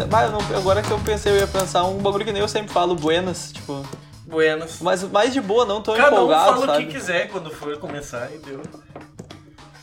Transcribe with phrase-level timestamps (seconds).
[0.00, 2.72] Eu não- agora que eu pensei, eu ia pensar um bagulho que nem eu sempre
[2.72, 3.84] falo, buenas, tipo.
[4.26, 4.78] Buenas.
[4.80, 6.84] Mas mais de boa, não tão Cada um empolgado, fala sabe?
[6.84, 8.62] o que quiser quando for começar e deu.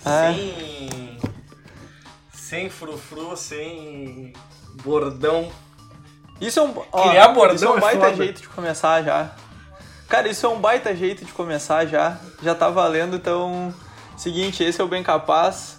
[0.05, 0.33] É.
[0.33, 1.17] Sem.
[2.33, 4.33] Sem frufru, sem
[4.83, 5.51] bordão.
[6.41, 8.15] Isso é um, ó, Criar bordão isso é um é baita foda.
[8.15, 9.31] jeito de começar já.
[10.07, 12.17] Cara, isso é um baita jeito de começar já.
[12.41, 13.73] Já tá valendo, então.
[14.17, 15.78] Seguinte, esse é o Bem Capaz.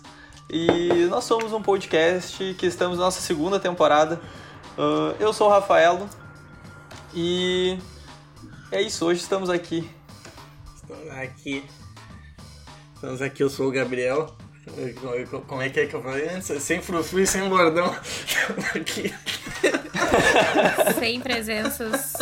[0.52, 4.20] E nós somos um podcast que estamos na nossa segunda temporada.
[4.76, 6.10] Ah, eu sou o Rafaelo.
[7.14, 7.78] E.
[8.72, 9.88] É isso, hoje estamos aqui.
[10.74, 11.64] Estamos aqui.
[12.94, 14.36] Estamos aqui, eu sou o Gabriel.
[15.46, 16.62] Como é que é que eu falei antes?
[16.62, 17.94] Sem frufru e sem bordão.
[18.02, 19.14] Estamos aqui.
[20.98, 22.12] Sem presenças.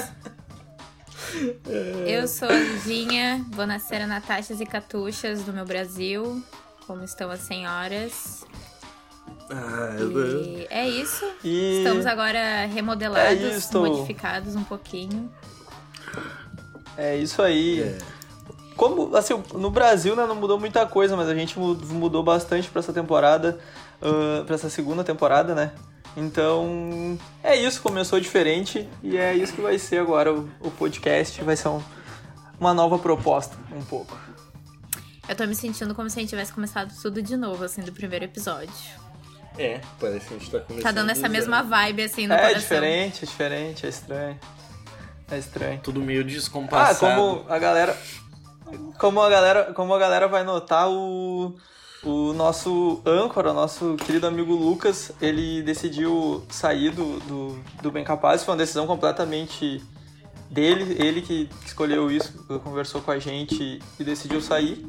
[2.07, 6.43] Eu sou a Lidinha, vou nascer Natachas e Catuchas do meu Brasil.
[6.89, 8.45] Como estão as senhoras?
[9.51, 10.11] Ah, eu...
[10.43, 11.25] E é isso.
[11.45, 11.79] E.
[11.85, 13.79] Estamos agora remodelados, É isto.
[13.81, 15.31] modificados um pouquinho.
[16.97, 17.83] É isso aí.
[17.83, 17.99] É.
[18.75, 22.69] Como, assim, no Brasil né, não mudou muita coisa, mas a gente mu- mudou bastante
[22.71, 23.59] pra essa temporada,
[24.03, 25.73] ah, pra essa segunda temporada, né?
[26.17, 31.43] Então, é isso, começou diferente e é isso que vai ser agora o, o podcast,
[31.45, 31.83] vai ser um-
[32.59, 34.19] uma nova proposta, um pouco.
[35.29, 37.93] Eu tô me sentindo como se a gente tivesse começado tudo de novo, assim, do
[37.93, 38.73] primeiro episódio.
[39.59, 40.83] É, parece que a gente tá começando.
[40.83, 41.69] Tá dando essa mesma zero.
[41.69, 42.61] vibe, assim, no É coração.
[42.61, 44.41] diferente, é diferente, é estranho.
[45.31, 45.81] É estranho.
[45.83, 46.99] Tudo meio Ah, descompassado.
[47.01, 47.97] como a galera.
[48.99, 51.55] Como a galera, como a galera vai notar, o,
[52.05, 58.05] o nosso âncora, o nosso querido amigo Lucas, ele decidiu sair do, do, do Bem
[58.05, 58.45] Capaz.
[58.45, 59.83] Foi uma decisão completamente
[60.51, 64.87] dele, ele que escolheu isso, conversou com a gente e decidiu sair.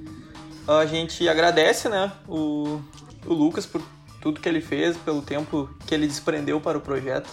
[0.78, 2.80] A gente agradece, né, o,
[3.26, 3.82] o Lucas por
[4.22, 7.30] tudo que ele fez, pelo tempo que ele desprendeu para o projeto.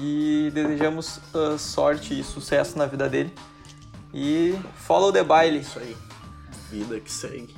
[0.00, 3.32] E desejamos ah, sorte e sucesso na vida dele.
[4.14, 5.58] E follow the baile.
[5.60, 5.96] Isso aí.
[6.70, 7.54] Vida que segue.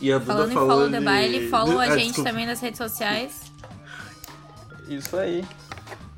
[0.00, 2.30] E a Duda Falando em follow the de- baile, follow Ah, a gente desculpa.
[2.30, 3.52] também nas redes sociais.
[4.88, 5.44] Isso aí.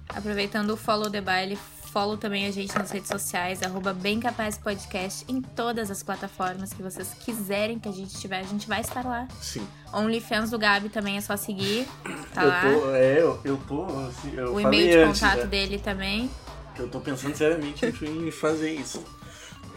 [0.08, 1.58] Aproveitando o follow the baile,
[1.92, 6.72] follow também a gente nas redes sociais, arroba Bem Capaz Podcast, em todas as plataformas
[6.72, 9.28] que vocês quiserem que a gente tiver, a gente vai estar lá.
[9.40, 9.66] Sim.
[9.92, 11.86] OnlyFans do Gabi também é só seguir,
[12.34, 12.62] tá eu lá.
[12.62, 16.30] tô, é, eu, eu tô, assim, eu O e-mail de antes, contato né, dele também.
[16.74, 19.04] que eu tô pensando seriamente em fazer isso.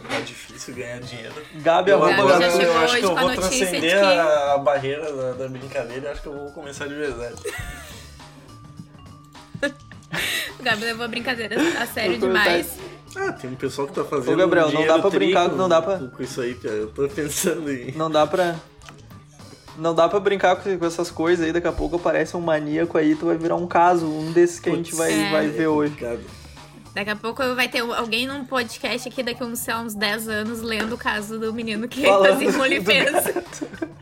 [0.08, 1.34] Tá difícil ganhar dinheiro.
[1.56, 5.12] Gabi, Eu, Gabi já chegou eu acho que eu vou transcender que- a, a barreira
[5.12, 7.34] da, da brincadeira e acho que eu vou começar de verdade.
[10.66, 12.66] O Gabi levou a brincadeira a sério Eu tô- demais.
[13.14, 14.34] Ah, tem um pessoal que tá fazendo.
[14.34, 16.74] Ô, Gabriel, não dá pra brincar, com- não dá pra- Com isso aí, cara.
[16.74, 17.92] Eu tô pensando em.
[17.92, 18.56] Não dá pra.
[19.78, 23.14] Não dá pra brincar com, essas coisas aí, daqui a pouco aparece um maníaco aí,
[23.14, 25.30] tu vai virar um caso, um desses que a gente vai, É.
[25.30, 25.94] vai ver hoje.
[25.94, 26.18] Cara,
[26.92, 29.94] Daqui a pouco vai ter alguém num podcast aqui daqui a uns, sei lá, uns
[29.94, 33.34] 10 anos lendo o caso do menino que fazia OnlyFans.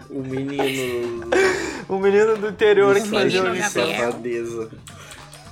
[0.08, 1.26] o menino.
[1.86, 4.70] O menino do interior que fazia safadeza.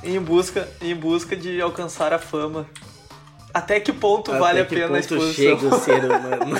[0.02, 2.66] Em busca, em busca de alcançar a fama.
[3.54, 5.34] Até que ponto Até vale a que pena a ponto exposição?
[5.60, 6.56] chega o ser humano.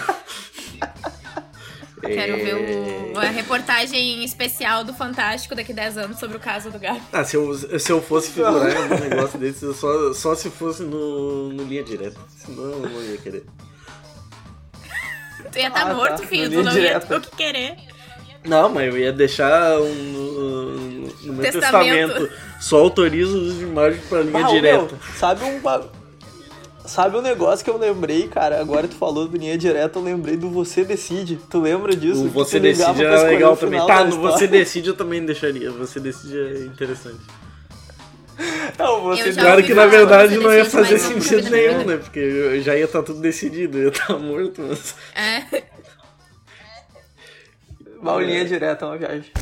[2.01, 2.37] Quero É.
[2.37, 6.79] ver o- a reportagem especial do Fantástico daqui a 10 anos sobre o caso do
[6.79, 7.01] Gabi.
[7.13, 10.83] Ah, se eu, se eu fosse figurar algum negócio desse, eu só, só se fosse
[10.83, 12.19] no, no linha direta.
[12.45, 13.45] Senão eu não ia querer.
[15.53, 15.95] Tu ia estar Ah, tá.
[15.95, 16.51] morto, filho.
[16.51, 17.07] Tu não ia direta.
[17.07, 17.77] ter o que querer.
[18.45, 20.71] Não, mas eu ia deixar um, no,
[21.27, 22.13] no meu Testamento.
[22.13, 22.33] testamento.
[22.61, 24.79] Só autorizo o uso de imagem pra linha Ah, direta.
[24.79, 25.61] meu, sabe um
[26.85, 28.61] Sabe um negócio que eu lembrei, cara?
[28.61, 31.39] Agora tu falou do linha direta, eu lembrei do Você Decide.
[31.49, 32.25] Tu lembra disso?
[32.25, 33.87] O Você Decide é escolher legal também.
[33.87, 34.21] Tá, no.
[34.21, 35.71] Você Decide eu também deixaria.
[35.71, 37.21] Você Decide é interessante.
[38.79, 41.97] Não, você Eu já Claro que na verdade não ia fazer sentido nenhum, né?
[41.99, 44.95] Porque eu já ia estar tudo decidido, eu ia estar morto, mas.
[45.15, 45.63] É.
[48.03, 49.33] Mas o linha direta é uma viagem.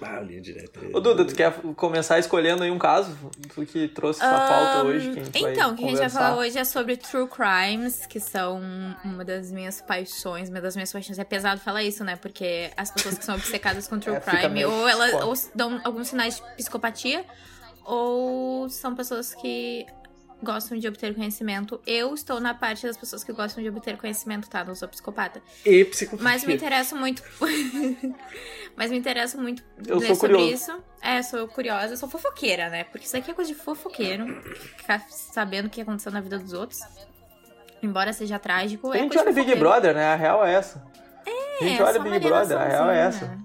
[0.00, 0.80] Ah, linha direta.
[0.92, 3.16] Ô, Duda, tu quer começar escolhendo aí um caso?
[3.54, 5.98] Tu que trouxe essa pauta hoje que a gente vai Então, o que a gente
[5.98, 8.60] vai falar hoje é sobre true crimes, que são
[9.04, 11.18] uma das minhas paixões, uma das minhas paixões.
[11.18, 12.16] É pesado falar isso, né?
[12.16, 16.08] Porque as pessoas que são obcecadas com true É, crime, ou elas ou dão alguns
[16.08, 17.24] sinais de psicopatia,
[17.84, 19.86] ou são pessoas que
[20.42, 21.80] gostam de obter conhecimento.
[21.86, 24.64] Eu estou na parte das pessoas que gostam de obter conhecimento, tá?
[24.64, 25.40] Não sou psicopata.
[25.64, 26.24] E psicopatia.
[26.24, 27.22] Mas me interesso muito.
[28.76, 30.54] Mas me interesso muito Eu ler sou sobre curioso.
[30.54, 30.84] isso.
[31.00, 32.84] É, sou curiosa, eu sou fofoqueira, né?
[32.84, 34.42] Porque isso aqui é coisa de fofoqueiro.
[34.76, 36.80] Ficar sabendo o que aconteceu na vida dos outros.
[37.82, 38.92] Embora seja trágico.
[38.92, 39.58] A é gente coisa de olha Big.
[39.58, 40.06] Brother, né?
[40.06, 40.84] A real é essa.
[41.60, 43.38] a gente É, olha só Big Brother, a real é essa.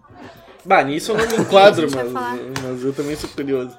[0.64, 2.12] Bah, nisso eu não me enquadro, mas,
[2.64, 3.78] mas eu também sou curioso.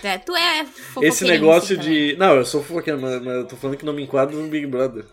[0.00, 0.66] Tu é, tu é
[1.02, 2.12] Esse negócio também.
[2.12, 2.16] de.
[2.16, 4.66] Não, eu sou fofoqueiro, mas, mas eu tô falando que não me enquadro no Big
[4.66, 5.04] Brother.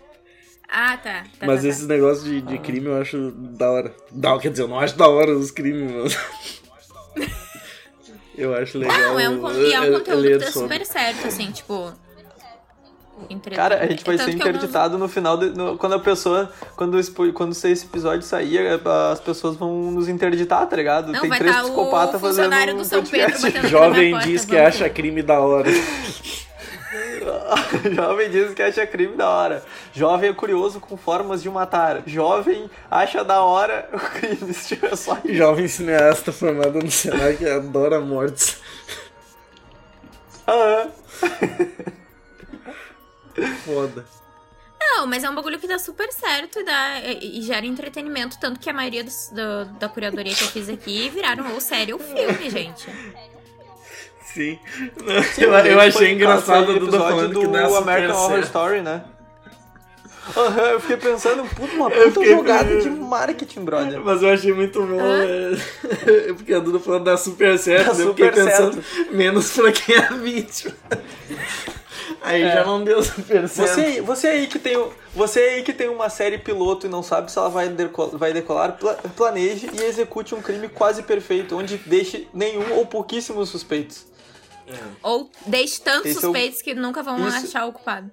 [0.69, 1.23] Ah, tá.
[1.39, 1.67] tá mas tá, tá.
[1.67, 3.95] esses negócios de, de crime eu acho da hora.
[4.11, 7.27] Da, quer dizer, eu não acho da hora os crimes, mas.
[8.37, 8.97] eu acho legal.
[8.97, 11.93] Não, é um, é um eu- eu conteúdo que tá super certo, assim, tipo.
[13.55, 16.99] Cara, a gente vai Tanto ser interditado no final, de- no- quando a pessoa, quando
[16.99, 18.59] esse, quando esse episódio sair,
[19.11, 21.11] as pessoas vão nos interditar, tá ligado?
[21.11, 23.51] Não, Tem vai três o psicopatas fazendo funcionário um do São podcast.
[23.51, 25.69] Pedro Jovem porta, diz que vamos acha crime da hora.
[27.93, 29.63] Jovem diz que acha crime da hora.
[29.93, 32.03] Jovem é curioso com formas de matar.
[32.05, 34.53] Jovem acha da hora o crime.
[34.53, 35.33] Se tiver só isso.
[35.33, 38.57] Jovem cineasta formado no Senai que adora mortes.
[40.47, 40.87] Aham.
[43.65, 44.05] Foda.
[44.79, 48.39] Não, mas é um bagulho que dá super certo e, dá, e, e gera entretenimento,
[48.39, 51.93] tanto que a maioria dos- do- da curadoria que eu fiz aqui viraram ou série
[51.93, 52.89] ou filme, gente.
[54.23, 54.59] Sim.
[55.33, 58.29] Sim, eu, eu achei engraçado o Duda episódio falando do que dá super American Horror
[58.33, 58.45] certo.
[58.45, 59.03] Story, né?
[60.35, 63.99] Aham, eu fiquei pensando, puta, uma puta jogada pensando- de marketing, brother.
[64.01, 66.33] Mas eu achei muito bom, é...
[66.35, 69.99] porque a Duda falando dá super certo, Dá eu fiquei pensando menos pra quem é
[69.99, 70.73] a vítima.
[72.21, 72.51] Aí É.
[72.53, 73.69] já não deu super certo.
[73.73, 76.89] Você, aí- você aí que tem, o- você aí que tem uma série piloto e
[76.89, 81.03] não sabe se ela vai, deco- vai decolar, pla- planeje e execute um crime quase
[81.03, 84.05] perfeito, onde deixe nenhum ou pouquíssimos suspeitos.
[85.01, 87.37] Ou deixe tantos Esse é o- suspeitos que nunca vão Isso.
[87.37, 88.11] achar o culpado.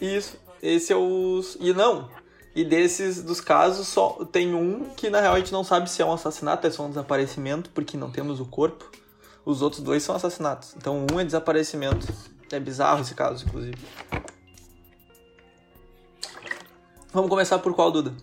[0.00, 1.56] Isso, esse é os.
[1.60, 2.10] E não.
[2.54, 6.02] E desses dos casos, só tem um que na real a gente não sabe se
[6.02, 8.90] é um assassinato, é só um desaparecimento, porque não temos o corpo.
[9.44, 10.74] Os outros dois são assassinatos.
[10.76, 12.06] Então um é desaparecimento.
[12.50, 13.76] É bizarro esse caso, inclusive.
[17.12, 18.14] Vamos começar por qual, Duda?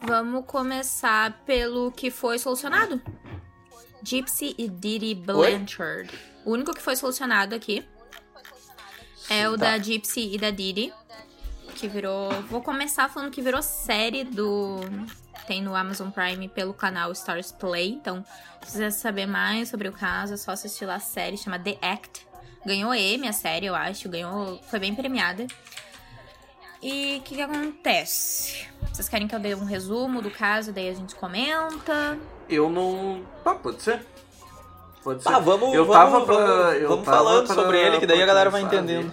[0.00, 3.00] Vamos começar pelo que foi solucionado.
[4.02, 6.10] Gypsy e Diddy Blanchard.
[6.44, 7.86] O único que foi solucionado aqui
[9.30, 9.76] é o Tá.
[9.76, 10.92] da Gypsy e da Diddy.
[11.76, 12.30] Que virou.
[12.48, 14.80] Vou começar falando que virou série do.
[15.46, 17.90] Tem no Amazon Prime pelo canal Stars Play.
[17.90, 18.24] Então,
[18.62, 21.78] se quiser saber mais sobre o caso, é só assistir lá a série, chama The
[21.80, 22.26] Act.
[22.64, 24.08] Ganhou Emmy a série, eu acho.
[24.08, 24.58] Ganhou.
[24.70, 25.46] Foi bem premiada.
[26.82, 28.66] E o que, que acontece?
[28.92, 32.18] Vocês querem que eu dê um resumo do caso, daí a gente comenta?
[32.48, 33.22] Eu não.
[33.44, 34.04] Ah, pode ser.
[35.02, 35.28] Pode ser.
[35.28, 38.06] Ah, vamos, eu vamos, tava pra- vamos, eu vamos tava falando pra- sobre ele, que
[38.06, 39.12] daí a galera vai entendendo.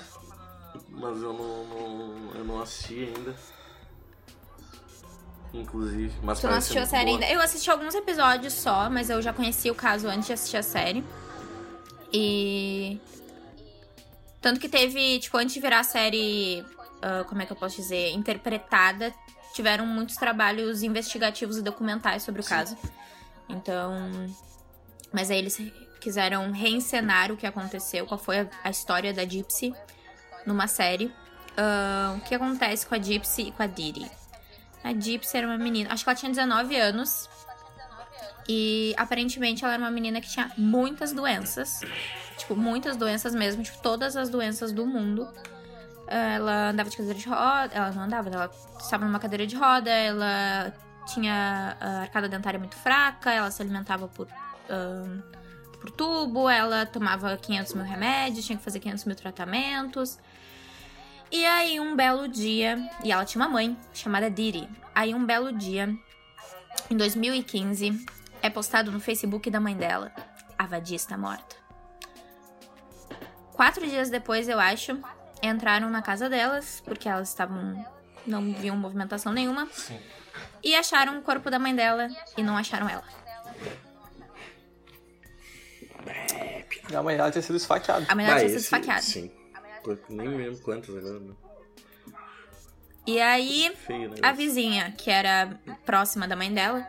[0.90, 3.36] Mas eu não, não- eu não assisti ainda.
[5.54, 7.16] Inclusive, mas Tu não assistiu a série boa.
[7.24, 7.34] ainda?
[7.34, 10.64] Eu assisti alguns episódios só, mas eu já conheci o caso antes de assistir a
[10.64, 11.04] série.
[12.14, 13.00] E.
[14.42, 16.66] Tanto que teve, tipo, antes de virar a série,
[17.02, 19.14] ah, como é que eu posso dizer, interpretada,
[19.54, 22.78] tiveram muitos trabalhos investigativos e documentais sobre o caso.
[23.48, 24.34] Então.
[25.12, 25.60] Mas aí eles
[26.00, 29.74] quiseram reencenar o que aconteceu, qual foi a, a história da Gypsy
[30.46, 31.12] numa série.
[31.58, 34.10] Ah, o que acontece com a Gypsy e com a Didi?
[34.84, 37.30] A Gypsy era uma menina, acho que ela tinha 19 anos.
[38.52, 41.82] E aparentemente ela era uma menina que tinha muitas doenças.
[42.36, 45.32] Tipo, muitas doenças mesmo, tipo, todas as doenças do mundo.
[46.08, 47.70] Ela andava de cadeira de roda.
[47.72, 50.74] Ela não andava, ela estava numa cadeira de roda, ela
[51.06, 54.28] tinha a arcada dentária muito fraca, ela se alimentava por,
[54.68, 55.22] ahn,
[55.80, 60.18] por tubo, ela tomava 500 mil remédios, tinha que fazer 500 mil tratamentos.
[61.32, 64.68] E aí, um belo dia, e ela tinha uma mãe chamada Didi.
[64.96, 65.96] Aí, um belo dia,
[66.90, 70.12] em 2015, é postado no Facebook da mãe dela:
[70.58, 71.56] A vadia está morta.
[73.54, 74.98] Quatro dias depois, eu acho,
[75.44, 77.86] entraram na casa delas, porque elas estavam.
[78.26, 80.00] não viam movimentação nenhuma, Sim.
[80.64, 83.04] e acharam o corpo da mãe dela e não acharam ela.
[86.96, 88.06] A mãe dela tinha sido esfaqueada.
[88.10, 89.02] A mãe dela Ah, tinha sido esfaqueada.
[89.02, 89.32] Sim.
[90.10, 91.20] Nem me lembro quantas agora.
[91.20, 91.34] né?
[93.06, 94.16] E aí, Feio, né?
[94.22, 96.88] A vizinha, que era próxima da mãe dela,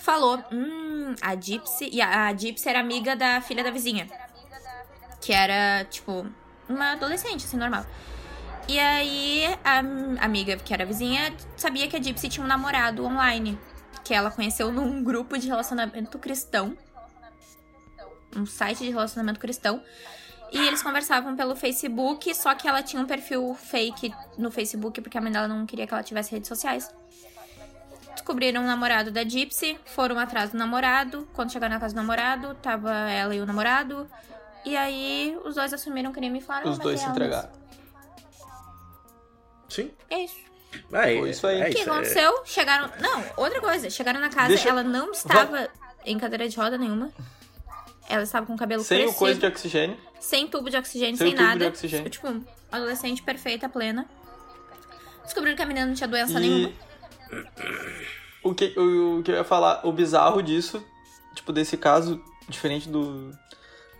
[0.00, 1.88] falou: Hum, a Gypsy.
[1.92, 4.08] E a, a Gypsy era amiga da filha da vizinha.
[5.20, 6.26] Que era, tipo,
[6.68, 7.84] uma adolescente, assim, normal.
[8.68, 13.04] E aí, a am- amiga, que era vizinha, sabia que a Gypsy tinha um namorado
[13.04, 13.58] online.
[14.04, 16.76] Que ela conheceu num grupo de relacionamento cristão.
[18.34, 19.82] Um site de relacionamento cristão.
[20.52, 25.16] E eles conversavam pelo Facebook, só que ela tinha um perfil fake no Facebook, porque
[25.16, 26.90] a mãe dela não queria que ela tivesse redes sociais.
[28.24, 31.26] Descobriram o namorado da Gypsy, foram atrás do namorado.
[31.32, 34.06] Quando chegaram na casa do namorado, tava ela e o namorado.
[34.62, 36.70] E aí, os dois assumiram o crime e falaram...
[36.70, 37.48] Os "Ah, dois se ela entregaram.
[39.70, 39.84] Sim.
[39.84, 40.36] mesmo." É isso.
[40.92, 41.60] Ah, Foi isso aí.
[41.62, 41.88] é O que aí.
[41.88, 42.42] aconteceu?
[42.44, 42.90] Chegaram.
[43.00, 43.88] Não, outra coisa.
[43.88, 45.70] Chegaram na casa, Deixa- ela não estava
[46.04, 47.10] em cadeira de roda nenhuma.
[48.06, 49.96] Ela estava com o cabelo Sem o crescido, coisa de oxigênio.
[50.20, 51.68] sem tubo de oxigênio, Sem sem, o tubo de nada.
[51.70, 52.10] oxigênio.
[52.10, 54.04] Tipo, adolescente perfeita, plena.
[55.24, 56.89] Descobriram que a menina não tinha doença E nenhuma.
[58.42, 60.82] O que, o, o que eu ia falar, o bizarro disso,
[61.34, 63.32] tipo, desse caso, diferente do,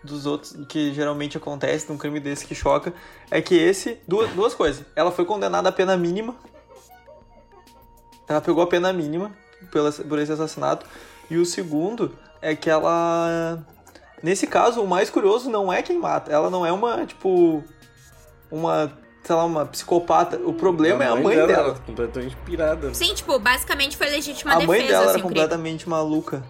[0.03, 2.93] dos outros que geralmente acontece num crime desse que choca,
[3.29, 4.85] é que esse, duas, duas coisas.
[4.95, 6.35] Ela foi condenada à pena mínima.
[8.27, 9.31] Ela pegou a pena mínima
[9.71, 10.85] pela, por esse assassinato.
[11.29, 13.65] E o segundo é que ela.
[14.23, 16.31] Nesse caso, o mais curioso não é quem mata.
[16.31, 17.63] Ela não é uma, tipo.
[18.49, 18.91] Uma.
[19.23, 20.37] Sei lá, uma psicopata.
[20.43, 21.51] O problema é a mãe dela.
[21.51, 22.93] Ela tá completamente pirada.
[22.93, 25.27] Sim, tipo, basicamente foi legítima A defesa, mãe dela assim, era o crime.
[25.29, 26.43] completamente maluca.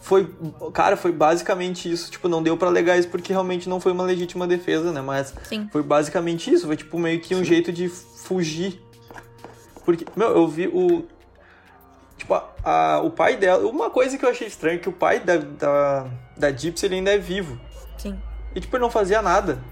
[0.00, 0.28] Foi,
[0.72, 2.10] cara, foi basicamente isso.
[2.10, 5.00] Tipo, não deu pra alegar isso porque realmente não foi uma legítima defesa, né?
[5.00, 5.68] Mas Sim.
[5.70, 6.66] foi basicamente isso.
[6.66, 8.82] Foi tipo meio que um jeito de fugir.
[9.84, 11.06] Porque, meu, eu vi o.
[12.16, 13.66] Tipo, a, a- o pai dela.
[13.68, 16.96] Uma coisa que eu achei estranha é que o pai da, da, da Gypsy ele
[16.96, 17.60] ainda é vivo.
[17.98, 18.18] Sim.
[18.54, 19.62] E, tipo, ele não fazia nada.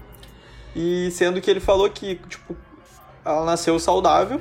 [0.79, 2.55] E sendo que ele falou que, tipo,
[3.25, 4.39] ela nasceu saudável,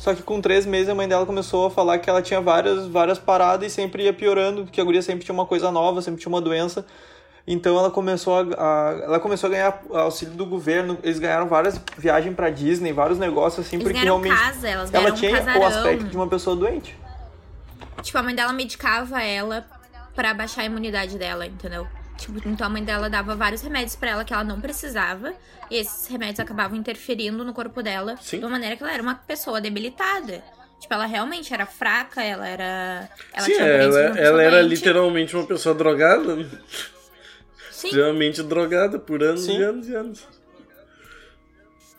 [0.00, 2.88] só que com três meses a mãe dela começou a falar que ela tinha várias,
[2.88, 6.20] várias paradas e sempre ia piorando, porque a guria sempre tinha uma coisa nova, sempre
[6.20, 6.84] tinha uma doença.
[7.46, 11.80] Então ela começou a, a- ela começou a ganhar auxílio do governo, eles ganharam várias
[11.96, 15.64] viagens pra Disney, vários negócios assim, Eles porque realmente casa, elas ela tinha um o
[15.64, 16.98] aspecto de uma pessoa doente.
[18.02, 19.64] Tipo, a mãe dela medicava ela
[20.16, 21.86] pra baixar a imunidade dela, entendeu?
[22.16, 25.34] Tipo, então a mãe dela dava vários remédios pra ela que ela não precisava.
[25.70, 28.38] E esses remédios acabavam interferindo no corpo dela Sim.
[28.38, 30.42] de uma maneira que ela era uma pessoa debilitada.
[30.80, 33.08] Tipo, ela realmente era fraca, ela era.
[33.32, 36.36] Ela Sim, ela, ela era literalmente uma pessoa drogada.
[37.70, 39.58] Sim, Extremamente drogada por anos Sim.
[39.58, 40.28] e anos e anos.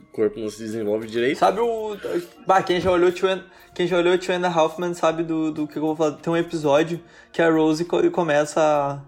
[0.02, 1.38] O corpo não se desenvolve direito.
[1.38, 1.96] Sabe o.
[2.46, 3.44] Bah, quem já olhou Two and,
[3.76, 6.14] quem já olhou Two and a sabe do, do que eu vou falar.
[6.14, 7.00] Tem um episódio
[7.32, 9.00] que a Rose co- começa a,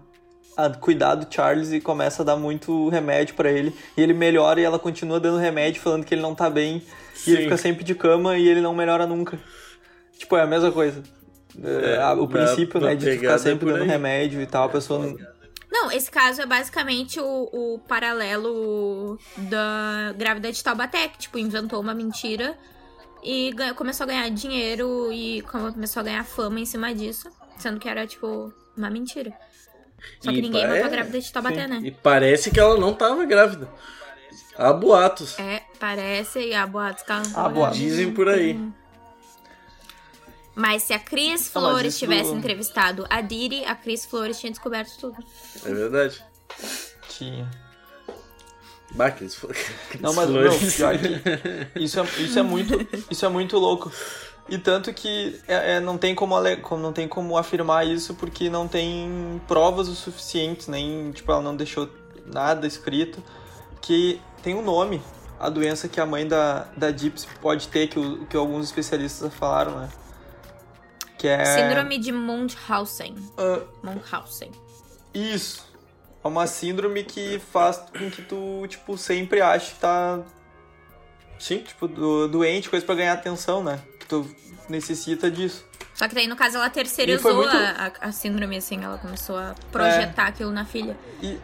[0.66, 3.74] a cuidar do Charles e começa a dar muito remédio pra ele.
[3.96, 6.82] E ele melhora e ela continua dando remédio, falando que ele não tá bem.
[7.26, 7.42] E ele Sim.
[7.44, 9.38] fica sempre de cama e ele não melhora nunca.
[10.18, 11.02] Tipo, é a mesma coisa.
[11.62, 15.04] É, a- o princípio, né, de ficar é sempre dando remédio e tal, a pessoa
[15.04, 15.16] não.
[15.72, 21.80] Não, esse caso é basicamente o, o paralelo da grávida de Taubaté, que, tipo, inventou
[21.80, 22.56] uma mentira
[23.22, 27.78] e ganha- começou a ganhar dinheiro e começou a ganhar fama em cima disso, sendo
[27.78, 29.32] que era, tipo, uma mentira.
[30.20, 31.80] Só que E ninguém pa- matou a grávida de Taubaté, né?
[31.82, 33.68] E parece que ela não tava grávida.
[34.56, 35.38] Há boatos.
[35.38, 37.78] É, parece, e a boatos que ela não Ah, tava boatos.
[37.78, 37.96] grávida.
[37.96, 38.60] Dizem por aí.
[40.54, 44.38] Mas se a Cris Não, mas Flores isso- tivesse entrevistado a Diri, a Cris Flores
[44.38, 45.16] tinha descoberto tudo.
[45.64, 46.22] É verdade.
[47.08, 47.48] Tinha.
[48.92, 49.48] Bah, que eles fo-
[50.00, 50.60] Não, mas flores.
[50.60, 52.74] meu, pior que isso é, isso é muito
[53.08, 53.90] isso é muito louco.
[54.50, 56.34] E tanto que é, é, não, tem como,
[56.76, 61.54] não tem como afirmar isso porque não tem provas o suficientes, nem tipo, ela não
[61.56, 61.88] deixou
[62.26, 63.22] nada escrito.
[63.80, 65.00] Que tem um nome,
[65.38, 69.32] a doença que a mãe da, da Gypsy pode ter, que, o- que alguns especialistas
[69.32, 69.88] falaram, né?
[71.16, 71.44] Que é.
[71.44, 73.14] Síndrome de Munchausen.
[73.38, 74.50] Ah, Munchausen.
[75.14, 75.64] isso.
[76.22, 80.20] É uma síndrome que faz com que tu, tipo, sempre ache que tá
[81.38, 81.58] Sim.
[81.58, 83.80] tipo, do, doente, coisa pra ganhar atenção, né?
[84.10, 84.26] Tu
[84.68, 85.64] necessita disso.
[85.94, 88.82] Só que daí, no caso, ela terceirizou muito- a, a- síndrome, assim.
[88.82, 90.96] Ela começou a projetar aquilo na filha.
[91.22, 91.38] E.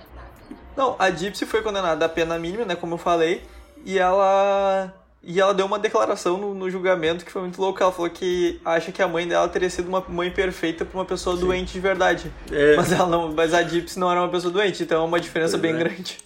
[0.77, 2.77] Não, a Gypsy foi condenada à pena mínima, né?
[2.77, 3.43] Como eu falei.
[3.85, 4.93] E ela.
[5.23, 7.83] E ela deu uma declaração no, no julgamento que foi muito louca.
[7.83, 11.05] Ela falou que acha que a mãe dela teria sido uma mãe perfeita pra uma
[11.05, 12.33] pessoa doente de verdade.
[12.53, 15.19] É, Mas, ela não, mas a Gypsy não era uma pessoa doente, então é uma
[15.21, 15.79] diferença Pois bem é.
[15.79, 16.19] grande.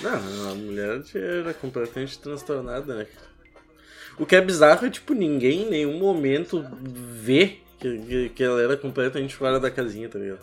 [0.00, 3.06] Não, a mulher era completamente transtornada, né?
[4.18, 8.60] O que é bizarro é, tipo, ninguém em nenhum momento vê que, que, que ela
[8.62, 10.40] era completamente fora da casinha, tá ligado?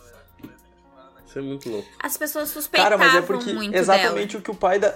[1.27, 1.87] Isso é muito louco.
[2.01, 4.39] As pessoas Cara, suspeitavam mas é porque muito exatamente dela.
[4.39, 4.95] o que o pai da.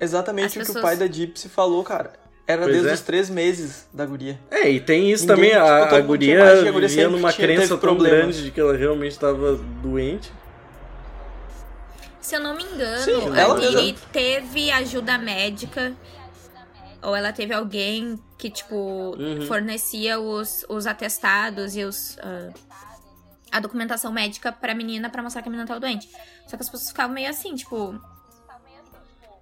[0.00, 2.12] Exatamente As o que pessoas- o pai da Gypsy falou, cara.
[2.46, 2.94] Era Pois desde é.
[2.94, 4.38] os três meses da guria.
[4.50, 7.46] É, e tem isso Ninguém, também, tipo, a, a guria a guria vivia numa tinha-
[7.46, 8.18] crença tão problemas.
[8.20, 10.32] grande de que ela realmente estava doente.
[12.20, 15.94] Se eu não me engano, Sim, a teve ajuda médica.
[17.02, 18.74] Ou ela teve alguém que, tipo,
[19.16, 19.46] Uhum.
[19.46, 22.52] fornecia os, os atestados e os, ah,
[23.52, 26.08] a documentação médica pra menina pra mostrar que a menina tava doente.
[26.46, 27.98] Só que as pessoas ficavam meio assim, tipo.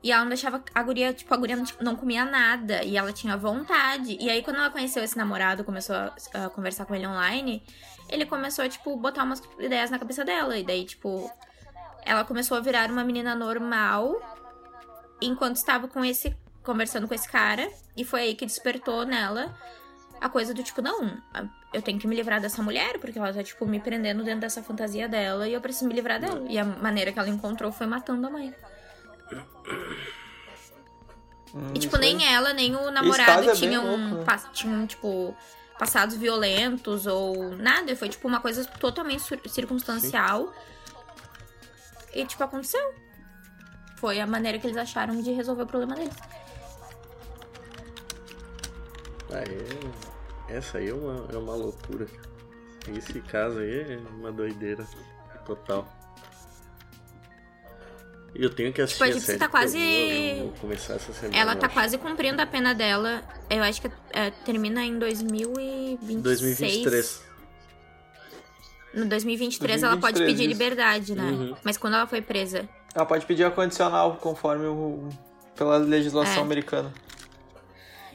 [0.02, 2.84] E ela não deixava a guria, tipo, a guria não, não comia nada.
[2.84, 4.16] E ela tinha vontade.
[4.20, 7.62] E aí, quando ela conheceu esse namorado, começou a, a conversar com ele online,
[8.08, 10.56] ele começou a, tipo, botar umas ideias na cabeça dela.
[10.56, 11.28] E daí, tipo,
[12.04, 14.14] ela começou a virar uma menina normal
[15.20, 16.36] enquanto estava com esse
[16.66, 17.70] conversando com esse cara.
[17.96, 19.56] E foi aí que despertou nela
[20.20, 21.22] a coisa do tipo, não,
[21.72, 24.62] eu tenho que me livrar dessa mulher, porque ela tá, tipo, me prendendo dentro dessa
[24.62, 26.44] fantasia dela e eu preciso me livrar dela.
[26.48, 28.54] E a maneira que ela encontrou foi matando a mãe.
[31.54, 32.34] Hum, E, tipo, nem aí.
[32.34, 34.42] ela, nem o namorado é tinham, louco, né?
[34.52, 35.36] tinham, tipo,
[35.78, 37.94] passados violentos ou nada.
[37.94, 40.52] Foi, tipo, uma coisa totalmente circunstancial.
[42.14, 42.94] E, tipo, aconteceu.
[43.96, 46.14] Foi a maneira que eles acharam de resolver o problema deles.
[49.32, 50.56] Ah, é...
[50.56, 52.06] Essa aí é uma, é uma loucura.
[52.96, 54.86] Esse caso aí é uma doideira
[55.44, 55.92] total.
[58.34, 60.36] E eu tenho que assistir Tipo, a a Gypsy série, tá porque eu quase- vou-
[60.38, 61.36] eu vou começar essa semana.
[61.36, 63.22] Ela tá quase cumprindo a pena dela.
[63.50, 66.22] Eu acho que é, termina em 2026.
[66.22, 67.22] 2023.
[68.94, 70.52] No 2023, ela pode 2023, pedir isso.
[70.62, 71.22] liberdade, né?
[71.50, 71.56] Uhum.
[71.64, 75.08] Mas quando ela foi presa Ela pode pedir a condicional, conforme o.
[75.54, 76.40] pela legislação É.
[76.46, 76.92] americana.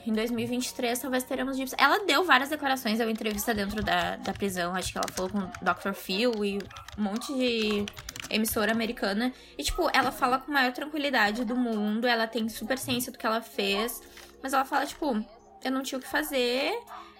[0.05, 1.57] Em 2023, talvez teremos.
[1.77, 4.75] Ela deu várias declarações, deu entrevista dentro da, da prisão.
[4.75, 5.93] Acho que ela falou com Dr.
[5.93, 6.57] Phil e
[6.97, 7.85] um monte de
[8.29, 9.31] emissora americana.
[9.57, 12.07] E, tipo, ela fala com a maior tranquilidade do mundo.
[12.07, 14.01] Ela tem super ciência do que ela fez.
[14.41, 15.23] Mas ela fala, tipo,
[15.63, 16.73] eu não tinha o que fazer.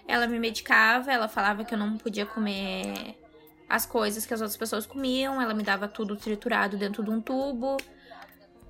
[0.08, 3.16] Ela me medicava, ela falava que eu não podia comer
[3.68, 5.40] as coisas que as outras pessoas comiam.
[5.40, 7.76] Ela me dava tudo triturado dentro de um tubo.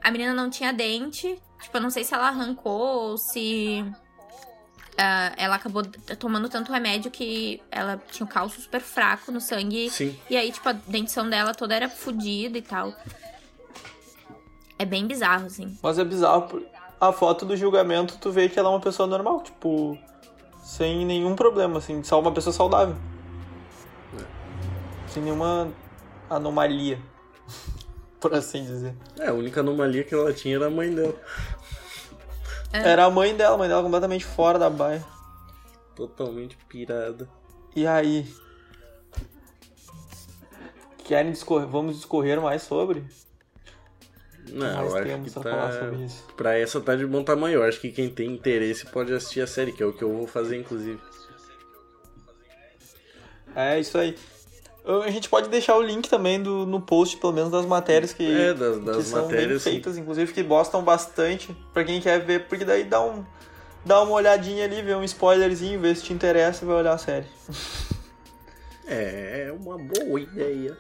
[0.02, 1.40] A menina não tinha dente.
[1.62, 3.85] Tipo, eu não sei se ela arrancou ou se.
[4.99, 5.82] ah, ela acabou
[6.18, 9.88] tomando tanto remédio que ela tinha o cálcio super fraco no sangue.
[9.90, 10.18] Sim.
[10.28, 12.92] E aí, tipo, a dentição dela toda era fodida e tal.
[14.78, 15.78] É bem bizarro, assim.
[15.82, 16.62] Mas é bizarro.
[17.00, 19.97] A foto do julgamento, tu vê que ela é uma pessoa normal, tipo.
[20.62, 22.02] Sem nenhum problema, assim.
[22.02, 22.97] Só uma pessoa saudável.
[25.09, 25.73] Sem nenhuma
[26.30, 27.00] anomalia.
[28.23, 28.95] Por assim dizer.
[29.19, 31.14] É, a única anomalia que ela tinha era a mãe dela.
[32.73, 32.88] É.
[32.88, 35.05] Era a mãe dela, a mãe dela completamente fora da baia.
[35.97, 37.29] Totalmente pirada.
[37.75, 38.33] E aí?
[41.05, 41.67] Querem discorrer?
[41.67, 43.05] Vamos discorrer mais sobre?
[44.51, 45.51] Não, eu acho temos que tá...
[45.51, 46.25] falar sobre isso.
[46.37, 47.57] Pra essa tá de bom tamanho.
[47.57, 50.12] Eu acho que quem tem interesse pode assistir a série, que é o que eu
[50.16, 51.01] vou fazer, inclusive.
[53.55, 54.16] É isso aí.
[54.85, 58.25] A gente pode deixar o link também do, no post, pelo menos das matérias que,
[58.29, 59.62] É, das, das que são bem matérias.
[59.62, 59.71] sim.
[59.71, 61.57] feitas, inclusive que gostam bastante.
[61.73, 63.25] Pra quem quer ver, porque daí dá um.
[63.85, 66.99] Dá uma olhadinha ali, vê um spoilerzinho, vê se te interessa e vai olhar a
[66.99, 67.27] série.
[68.85, 70.77] É, é uma boa ideia.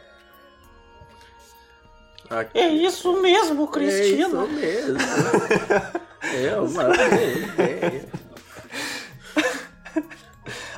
[2.28, 4.98] Aqui- É isso mesmo, É isso mesmo.
[6.20, 8.08] é uma boa ideia.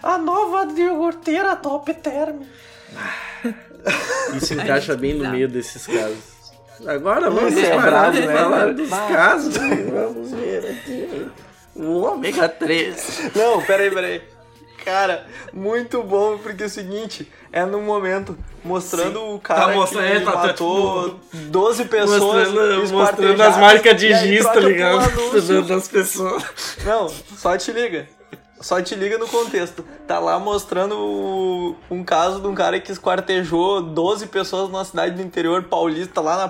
[0.02, 2.42] A nova iogurteira top term.
[4.36, 6.34] Isso encaixa bem no meio desses casos.
[6.86, 8.36] Agora vamos Isso é parar brabo, de né?
[8.36, 9.56] falar dos casos.
[9.56, 11.28] Vamos ver aqui.
[11.76, 13.30] O ômega 3.
[13.34, 14.22] Não, peraí, peraí.
[14.84, 20.04] Cara, muito bom, porque é o seguinte, é no momento mostrando o cara Tá mostrando,
[20.10, 24.58] que é, tá- tá, matou 12 pessoas Mostrando, mostrando as marcas de giz, tá um
[24.60, 24.98] ligado?
[24.98, 25.62] anúncio.
[25.64, 26.44] Das pessoas.
[26.84, 28.06] Não, só te liga.
[28.64, 29.84] Só te liga no contexto.
[30.08, 35.20] Tá lá mostrando um caso de um cara que esquartejou 12 pessoas numa cidade do
[35.20, 36.48] interior paulista, lá na,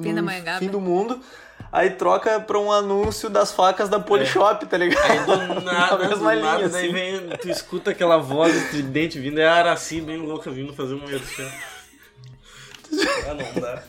[0.00, 1.20] Fim da no fim do mundo.
[1.72, 5.10] Aí troca pra um anúncio das facas da Polishop, tá ligado?
[5.10, 6.92] Aí do nada, Na do mesma linha, nada, daí assim.
[6.92, 11.04] vem, tu escuta aquela voz estridente vindo, é a Araci bem louca vindo fazer um
[11.04, 11.50] merchan.
[13.28, 13.82] Ah, não dá.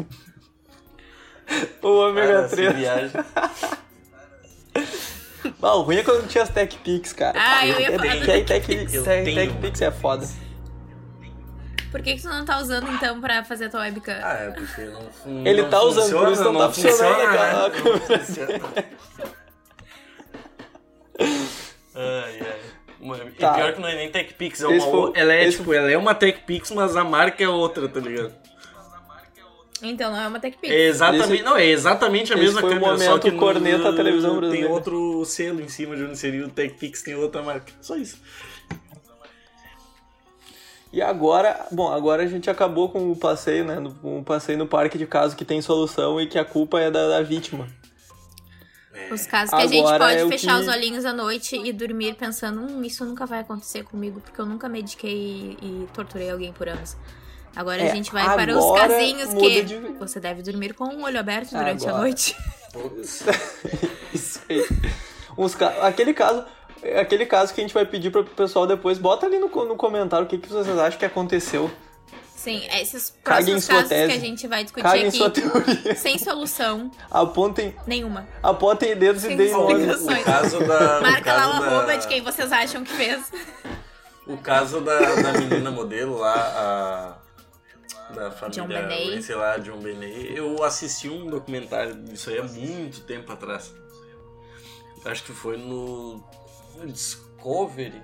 [1.82, 2.76] O ômega Araci 3.
[2.76, 3.26] viaja.
[5.62, 7.38] Ah, o ruim é quando tinha as Tech Pix, cara.
[7.40, 9.82] Ah, eu ia falar do Tech, Tech Tech, Pix.
[9.82, 10.28] É foda.
[11.92, 14.18] Por que, que tu não tá usando, então, pra fazer a tua webcam?
[14.24, 17.32] Ah, é porque não, não Ele tá usando, por funciona, isso não tá funcionando funciona,
[17.32, 17.70] né?
[17.70, 18.00] câmera.
[18.10, 18.62] Não funciona.
[21.96, 22.60] Ai, ai.
[23.02, 23.54] Mano, E Tá.
[23.56, 26.14] pior que não é nem TechPix, é uma ela é esse tipo, ela é uma
[26.14, 28.34] TechPix, mas a marca é outra, tá ligado?
[29.82, 30.72] Então, não é uma TechPix.
[30.74, 33.84] É exatamente, Esse- não, é exatamente a mesma foi o câmera, só que no- corneta
[33.92, 34.70] da televisão tem brasileira.
[34.72, 37.72] outro selo em cima de onde seria o TechPix, tem outra marca.
[37.82, 38.18] Só isso.
[40.94, 43.80] E agora, bom, agora a gente acabou com o passeio, né?
[43.80, 46.80] no- Com o passeio no parque de caso que tem solução e que a culpa
[46.82, 47.68] é da, da vítima.
[49.10, 51.72] Os casos que a gente Agora pode é fechar que- os olhinhos à noite e
[51.72, 56.30] dormir pensando, hum, isso nunca vai acontecer comigo, porque eu nunca mediquei e, e torturei
[56.30, 56.96] alguém por anos.
[57.56, 61.04] Agora É, a gente vai para os casinhos que de- você deve dormir com o
[61.04, 62.04] olho aberto durante a Agora.
[62.04, 62.36] noite.
[64.14, 64.66] Isso aí.
[65.38, 66.44] Uns ca- Aquele caso.
[67.00, 70.26] Aquele caso que a gente vai pedir pro pessoal depois, bota ali no, no comentário
[70.26, 71.70] o que, que vocês acham que aconteceu.
[72.36, 74.12] Sim, esses próximos casos tese.
[74.12, 75.96] que a gente vai discutir Caguem aqui, sua teoria.
[75.96, 78.28] sem solução Apontem, nenhuma.
[78.42, 79.74] apontem dedos e Sem deem nome.
[79.86, 80.20] explicação.
[80.20, 81.00] O caso da.
[81.00, 83.32] o Marca lá o caso da- arroba de quem vocês acham que fez.
[84.26, 87.21] O caso da, da menina modelo lá, a.
[88.12, 89.24] Da John família, Benet.
[89.24, 90.34] sei lá, John Benet.
[90.36, 93.74] Eu assisti um documentário disso aí há muito tempo atrás.
[95.06, 96.24] Acho que foi no.
[96.78, 98.02] no Discovery.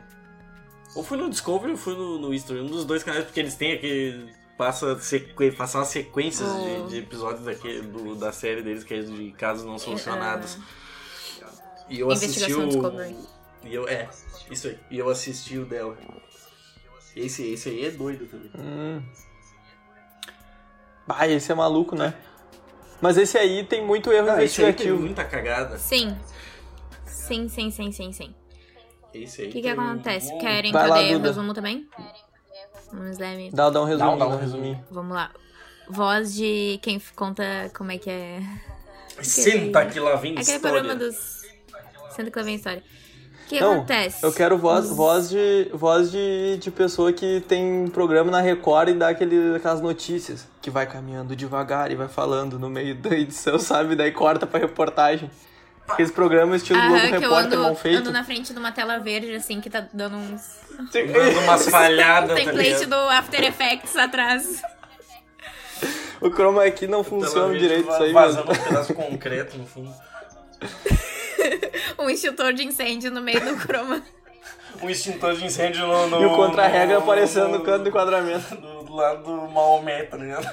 [0.95, 3.55] Ou foi no Discovery ou foi no, no History, um dos dois canais, porque eles
[3.55, 4.35] têm aquele.
[4.57, 5.55] Passa, sequ...
[5.55, 6.85] passa umas sequências Oh.
[6.87, 10.57] de, de episódios daquele, do, da série deles, que é de casos não solucionados.
[11.87, 12.67] E eu assisti o.
[12.67, 13.15] Discovery.
[13.63, 14.09] E eu, é,
[14.49, 14.79] isso aí.
[14.89, 15.95] E eu assisti o dela.
[17.15, 18.49] Esse, esse aí é doido também.
[18.55, 19.01] Hum.
[21.07, 22.13] Bah, esse é maluco, né?
[23.01, 24.99] Mas esse aí tem muito erro Ah, esse aí tem investigativo.
[24.99, 25.77] muita cagada.
[25.77, 26.17] Sim.
[27.05, 28.35] Sim, sim, sim, sim, sim.
[29.13, 30.31] Esse aí O que que um acontece?
[30.31, 30.41] monte.
[30.41, 31.87] Querem Vai que eu dê resumo também?
[32.91, 34.85] Vamos lá, me- Dá, dá um resuminho, Dá um dá um resuminho.
[34.91, 35.31] vamos lá.
[35.89, 38.41] Voz de quem conta como é que é...
[39.21, 40.81] Senta que lá vem Aquele história.
[40.81, 41.41] programa dos...
[42.09, 42.83] Sendo que lá vem história.
[43.47, 44.25] O que Não, acontece?
[44.25, 48.93] eu quero voz, voz, de, voz de, de pessoa que tem programa na Record e
[48.93, 50.45] dá aquele, aquelas notícias.
[50.61, 53.95] Que vai caminhando devagar e vai falando no meio da edição, sabe?
[53.95, 55.31] Daí corta pra reportagem.
[55.87, 57.99] Aqueles programas estilo Globo Aham, eu Repórter ando, mal feito.
[57.99, 60.41] ando na frente de uma tela verde, assim, que tá dando uns...
[60.91, 64.61] Dando umas falhadas, tá template do After Effects atrás.
[66.19, 69.93] O chroma key não funciona direito, isso aí Vazando um pedaço de concreto no fundo.
[71.99, 74.01] Um extintor de incêndio no meio do chroma.
[74.81, 76.07] Um extintor de incêndio no...
[76.07, 78.53] no E o contra-regra no- aparecendo no canto do enquadramento.
[78.61, 80.45] Do, do lado do Maomé, tá ligado?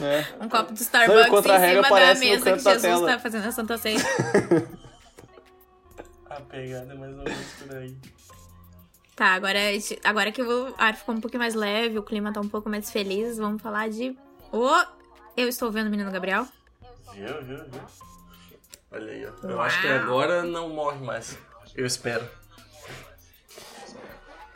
[0.00, 0.26] né?
[0.40, 2.70] Um copo de Não, e Starbucks o contra-regra em cima da no mesa canto que
[2.70, 3.06] Jesus tela.
[3.06, 3.98] tá fazendo a Santa Ceia.
[6.28, 7.96] A pegada é mais ou menos por aí.
[9.16, 9.58] Tá, agora,
[10.04, 12.90] agora que o ar ficou um pouquinho mais leve, o clima tá um pouco mais
[12.90, 14.16] feliz, vamos falar de...
[14.52, 14.68] Ô,
[15.36, 16.46] eu estou vendo o Menino Gabriel.
[17.14, 17.80] Viu, viu, viu?
[18.90, 19.46] Olha aí, ó.
[19.46, 19.60] Eu Uau.
[19.64, 21.36] acho que agora não morre mais.
[21.74, 22.26] Eu espero.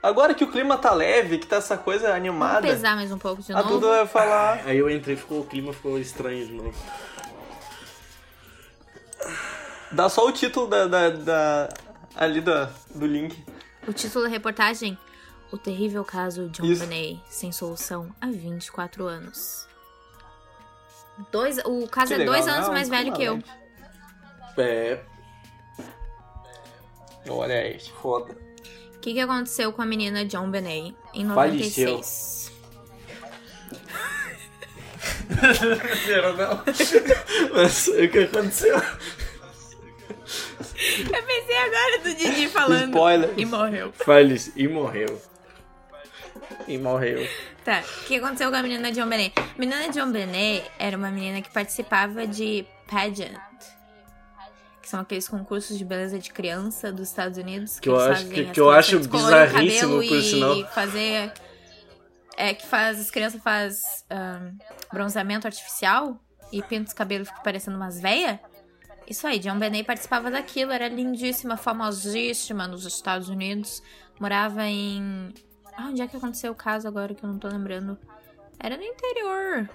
[0.03, 3.19] Agora que o clima tá leve, que tá essa coisa Vamos animada, pesar mais um
[3.19, 3.69] pouco de a novo.
[3.79, 4.63] Duda vai falar.
[4.67, 6.75] Aí eu entrei, ficou, o clima ficou estranho de novo.
[9.93, 11.69] Dá só o título da, da, da-
[12.17, 13.45] ali da, do link.
[13.87, 14.99] O título da reportagem:
[15.53, 16.81] O terrível caso John Isso.
[16.85, 19.69] Benet, sem solução há 24 anos.
[21.31, 22.53] Dois, o caso Que é legal, dois né?
[22.53, 23.43] anos mais um velho que eu.
[24.57, 25.03] Leve.
[27.25, 27.79] É, Olha aí.
[28.01, 28.37] foda.
[28.97, 31.97] O que, que aconteceu com a menina John Benet em Faleceu.
[31.97, 32.53] 96?
[36.09, 36.63] Era não.
[37.53, 38.77] Mas o que aconteceu?
[38.77, 38.83] Eu
[41.23, 42.91] pensei agora do Didi falando.
[42.91, 43.31] Spoiler.
[43.37, 43.93] E morreu.
[43.93, 45.21] Falece e morreu.
[46.67, 47.27] E morreu.
[47.65, 49.33] Tá, o que aconteceu com a menina John Benet?
[49.39, 53.39] A menina John Benet era uma menina que participava de pageant.
[54.83, 57.79] Que são aqueles concursos de beleza de criança dos Estados Unidos.
[57.81, 60.67] Que eu eles acho- fazem que- que eu acho bizarríssimo, por e sinal.
[60.73, 61.33] fazer...
[62.37, 62.99] É, que faz...
[63.01, 64.57] As crianças faz ahn,
[64.93, 68.39] bronzeamento artificial e pinta os cabelos fica parecendo umas veias.
[69.07, 73.83] Isso aí, John Benet participava daquilo, era lindíssima, famosíssima nos Estados Unidos.
[74.19, 75.33] Morava em.
[75.77, 77.99] Ah, onde é que aconteceu o caso agora que eu não tô lembrando?
[78.59, 79.69] Era no interior.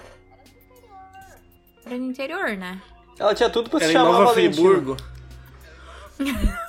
[1.86, 2.82] Era no interior, né?
[3.20, 4.54] Ela tinha tudo pra se Era em chamar Nova Valentina.
[4.54, 4.98] Friburgo.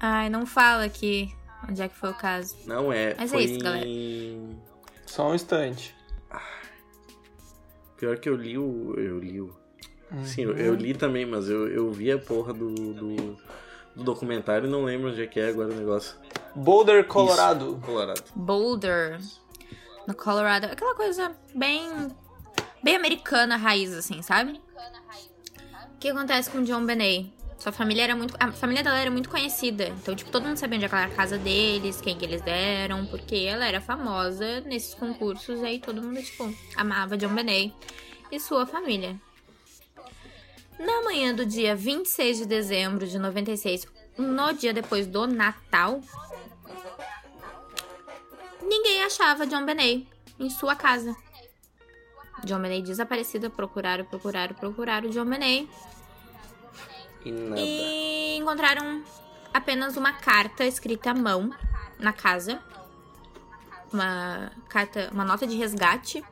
[0.00, 1.34] Ai, não fala aqui
[1.68, 2.56] onde é que foi o caso.
[2.66, 3.14] Não é.
[3.18, 3.86] Mas é foi isso, galera.
[5.06, 5.94] Só um instante.
[7.96, 8.94] Pior que eu li o.
[8.96, 9.54] Eu li o.
[10.10, 10.24] Uhum.
[10.24, 13.16] Sim, eu, eu li também, mas eu, eu vi a porra do, do,
[13.94, 16.16] do documentário e não lembro onde é que é agora o negócio.
[16.54, 17.72] Boulder, Colorado.
[17.72, 18.22] Isso, Colorado.
[18.34, 19.20] Boulder,
[20.08, 20.64] no Colorado.
[20.64, 22.08] Aquela coisa bem.
[22.82, 24.60] bem americana raiz, assim, sabe?
[26.00, 27.30] Que acontece com John Benet?
[27.58, 28.34] Sua família era muito.
[28.40, 29.88] A família dela era muito conhecida.
[29.88, 33.36] Então, tipo, todo mundo sabia onde era a casa deles, quem que eles eram, porque
[33.36, 35.62] ela era famosa nesses concursos.
[35.62, 37.74] Aí todo mundo, tipo, amava John Benet
[38.32, 39.20] e sua família.
[40.78, 43.86] Na manhã do dia 26 de dezembro de 96,
[44.16, 46.00] no dia depois do Natal,
[48.62, 50.08] ninguém achava John Benet
[50.38, 51.14] em sua casa.
[52.44, 55.68] John Benet desaparecida, procuraram, procuraram, procuraram John Benet
[57.24, 57.60] E nada.
[57.60, 59.02] e encontraram
[59.52, 61.50] apenas uma carta escrita à mão
[61.98, 62.60] na casa.
[63.92, 66.24] Uma carta, uma nota de resgate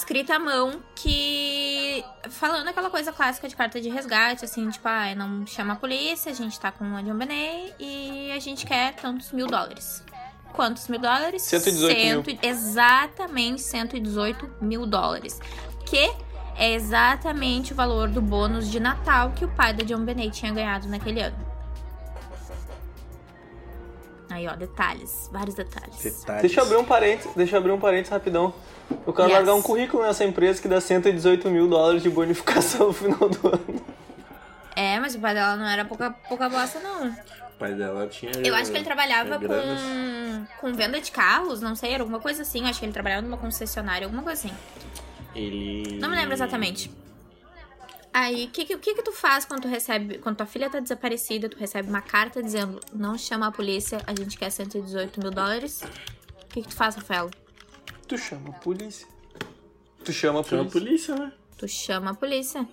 [0.00, 5.14] escrita à mão que falando aquela coisa clássica de carta de resgate, assim, tipo, ah,
[5.14, 8.94] não chama a polícia, a gente tá com a John Benet e a gente quer
[8.94, 10.02] tantos mil dólares.
[10.52, 11.42] quantos mil dólares?
[11.42, 12.38] 118 mil.
[12.42, 15.38] Exatamente 118 mil dólares.
[15.86, 16.12] Que
[16.60, 20.52] é exatamente o valor do bônus de Natal que o pai da John Benet tinha
[20.52, 21.36] ganhado naquele ano.
[24.30, 25.96] Aí, ó, detalhes, vários detalhes.
[26.02, 26.42] Detalhes.
[26.42, 28.54] Deixa eu abrir um parênteses, deixa eu abrir um parênteses rapidão.
[29.06, 29.36] Eu quero Yes.
[29.38, 33.48] largar um currículo nessa empresa que dá 118 mil dólares de bonificação no final do
[33.48, 33.82] ano.
[34.76, 37.08] É, mas o pai dela não era pouca, pouca bosta, não.
[37.08, 38.32] O pai dela tinha.
[38.44, 42.42] Eu acho que ele trabalhava com, com venda de carros, não sei, era alguma coisa
[42.42, 42.60] assim.
[42.60, 44.56] Eu acho que ele trabalhava numa concessionária, alguma coisa assim.
[45.34, 45.98] Ele.
[45.98, 46.90] Não me lembro exatamente.
[48.12, 51.48] Aí, o que, que, que tu faz quando tu recebe, quando tua filha tá desaparecida,
[51.48, 55.82] tu recebe uma carta dizendo, não chama a polícia, a gente quer 118 mil dólares?
[56.44, 57.30] O que, que tu faz, Rafael?
[58.08, 59.06] Tu chama a polícia.
[60.04, 61.14] Tu chama a Chama a polícia.
[61.14, 61.32] polícia, né?
[61.56, 62.68] Tu chama a polícia.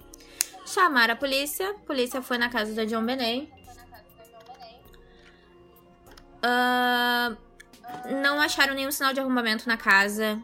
[0.65, 3.47] Chamaram a polícia, a polícia foi na casa da John Benet.
[6.41, 7.35] Ah,
[8.21, 10.41] não acharam nenhum sinal de arrombamento na casa.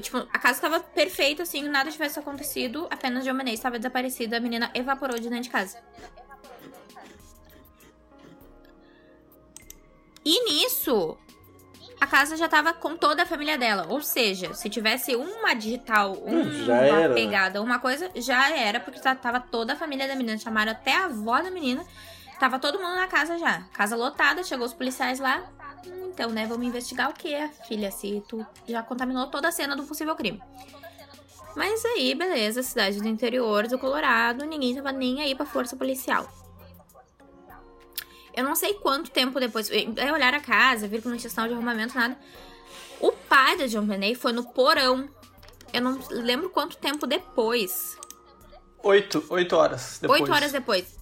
[0.00, 4.40] Tipo, a casa estava perfeita, assim, nada tivesse acontecido, apenas John Benet estava desaparecida, a
[4.40, 5.78] menina evaporou de dentro de casa.
[10.24, 11.16] E nisso,
[12.00, 13.86] a casa já tava com toda a família dela.
[13.88, 17.14] Ou seja, se tivesse uma digital, uma já era, né?
[17.14, 20.36] pegada, uma coisa, já era, porque tá- tava toda a família da menina.
[20.38, 21.84] Chamaram até a avó da menina.
[22.38, 23.62] Tava todo mundo na casa já.
[23.72, 25.42] Casa lotada, chegou os policiais lá.
[25.86, 27.34] Hum, Então, né, vamos investigar o que,
[27.66, 27.90] filha?
[27.90, 30.42] Se tu já contaminou toda a cena do possível crime.
[31.56, 36.28] Mas aí, beleza, cidade do interior do Colorado, ninguém tava nem aí pra força policial.
[38.34, 39.68] Eu não sei quanto tempo depois.
[39.70, 42.16] Aí olharam a casa, viram que não tinha sinal de arrumamento, nada.
[43.00, 45.08] O pai da John Benet foi no porão.
[45.72, 47.96] Eu não lembro quanto tempo depois.
[48.82, 50.20] Oito, oito horas depois.
[50.20, 50.97] Oito horas depois.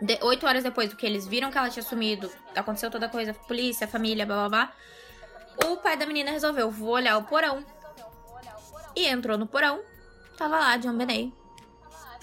[0.00, 3.08] De- Oito horas depois do que eles viram que ela tinha sumido, aconteceu toda a
[3.08, 4.72] coisa, polícia, família, blá blá blá.
[5.70, 7.64] O pai da menina resolveu, vou olhar o porão.
[8.94, 9.80] E entrou no porão,
[10.36, 11.32] tava lá John Benet.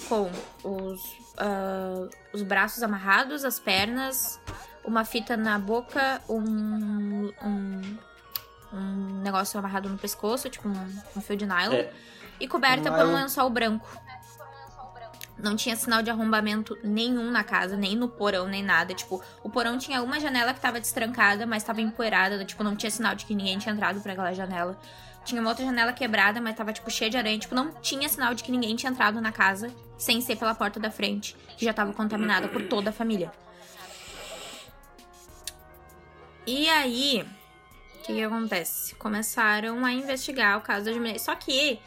[0.09, 0.29] Com
[0.63, 1.01] os,
[1.37, 4.39] ah, os braços amarrados, as pernas,
[4.83, 7.97] uma fita na boca, um, um,
[8.73, 11.75] um negócio amarrado no pescoço, tipo um, um fio de nylon.
[11.75, 11.93] É.
[12.39, 13.87] E coberta Um por um lençol branco.
[15.37, 18.93] Não tinha sinal de arrombamento nenhum na casa, nem no porão, nem nada.
[18.93, 22.43] Tipo, o porão tinha uma janela que tava destrancada, mas tava empoeirada.
[22.45, 24.79] Tipo, não tinha sinal de que ninguém tinha entrado por aquela janela.
[25.25, 27.37] Tinha uma outra janela quebrada, mas tava, tipo, cheia de aranha.
[27.37, 30.79] Tipo, não tinha sinal de que ninguém tinha entrado na casa, sem ser pela porta
[30.79, 33.31] da frente, que já tava contaminada por toda a família.
[36.47, 37.25] E aí,
[37.95, 38.93] o que, que acontece?
[38.95, 41.17] Começaram a investigar o caso da Jumileia.
[41.19, 41.79] Só que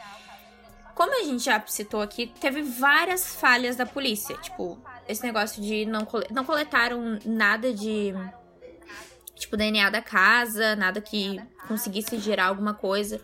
[0.99, 4.37] como a gente já citou aqui, teve várias falhas da polícia.
[4.39, 8.13] Tipo, esse negócio de não, cole- não coletaram nada de.
[9.37, 13.21] Tipo, DNA da casa, nada que conseguisse gerar alguma coisa.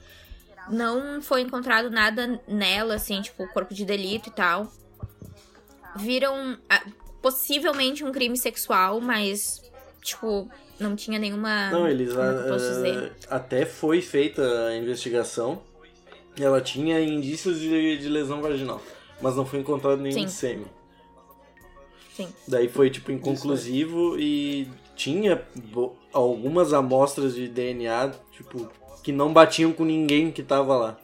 [0.68, 4.72] Não foi encontrado nada nela, assim, tipo, corpo de delito e tal.
[5.96, 6.82] Viram ah,
[7.20, 9.60] possivelmente um crime sexual, mas,
[10.00, 11.70] tipo, não tinha nenhuma.
[11.70, 12.66] Não, eles posso
[13.28, 15.60] ah, até foi feita a investigação
[16.38, 18.80] ela tinha indícios de, de lesão vaginal,
[19.20, 20.28] mas não foi encontrado nenhum Sim.
[20.28, 20.66] sêmen.
[22.14, 22.28] Sim.
[22.46, 25.42] Daí foi tipo inconclusivo e tinha
[26.12, 28.70] algumas amostras de DNA, tipo,
[29.02, 30.98] que não batiam com ninguém que tava lá.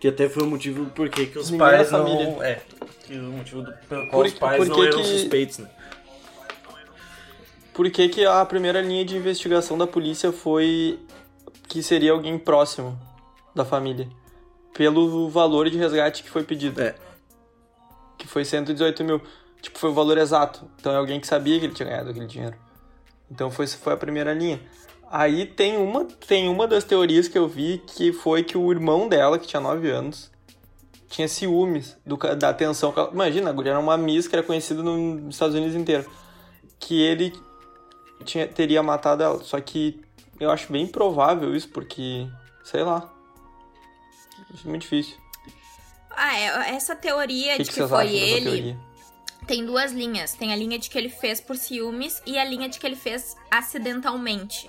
[0.00, 2.06] Que até foi o motivo porquê que os Ninguém pais da não...
[2.06, 2.36] família.
[2.46, 2.60] É,
[3.06, 5.58] que o motivo do, pelo qual Por- os pais por não que eram que- suspeitos,
[5.58, 5.70] né?
[7.72, 10.98] Por que, que a primeira linha de investigação da polícia foi
[11.68, 12.98] que seria alguém próximo
[13.54, 14.08] da família?
[14.76, 16.80] Pelo valor de resgate que foi pedido.
[16.82, 16.94] É.
[18.18, 19.20] Que foi 118 mil.
[19.62, 20.68] Tipo, foi o valor exato.
[20.78, 22.56] Então é alguém que sabia que ele tinha ganhado aquele dinheiro.
[23.30, 24.60] Então foi, foi a primeira linha.
[25.10, 29.08] Aí tem uma, tem uma das teorias que eu vi que foi que o irmão
[29.08, 30.30] dela, que tinha 9 anos,
[31.08, 32.92] tinha ciúmes do, da atenção.
[32.92, 36.08] que ela- Imagina, a guria era uma Miss que era conhecida nos Estados Unidos inteiro.
[36.78, 37.32] Que ele
[38.24, 39.38] tinha, teria matado ela.
[39.42, 40.00] Só que
[40.38, 42.28] eu acho bem provável isso, porque,
[42.62, 43.10] sei lá.
[44.52, 45.16] Acho muito difícil.
[46.10, 48.78] Ah, é, essa teoria que, de que que, foi ele.
[49.46, 50.32] Tem duas linhas.
[50.32, 52.96] Tem a linha de que ele fez por ciúmes e a linha de que ele
[52.96, 54.68] fez acidentalmente.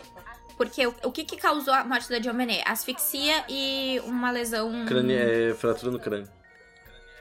[0.58, 2.64] Porque o, o que, que causou a morte da Benet?
[2.66, 4.86] Asfixia e uma lesão.
[4.86, 6.37] Crânio, é, fratura no crânio.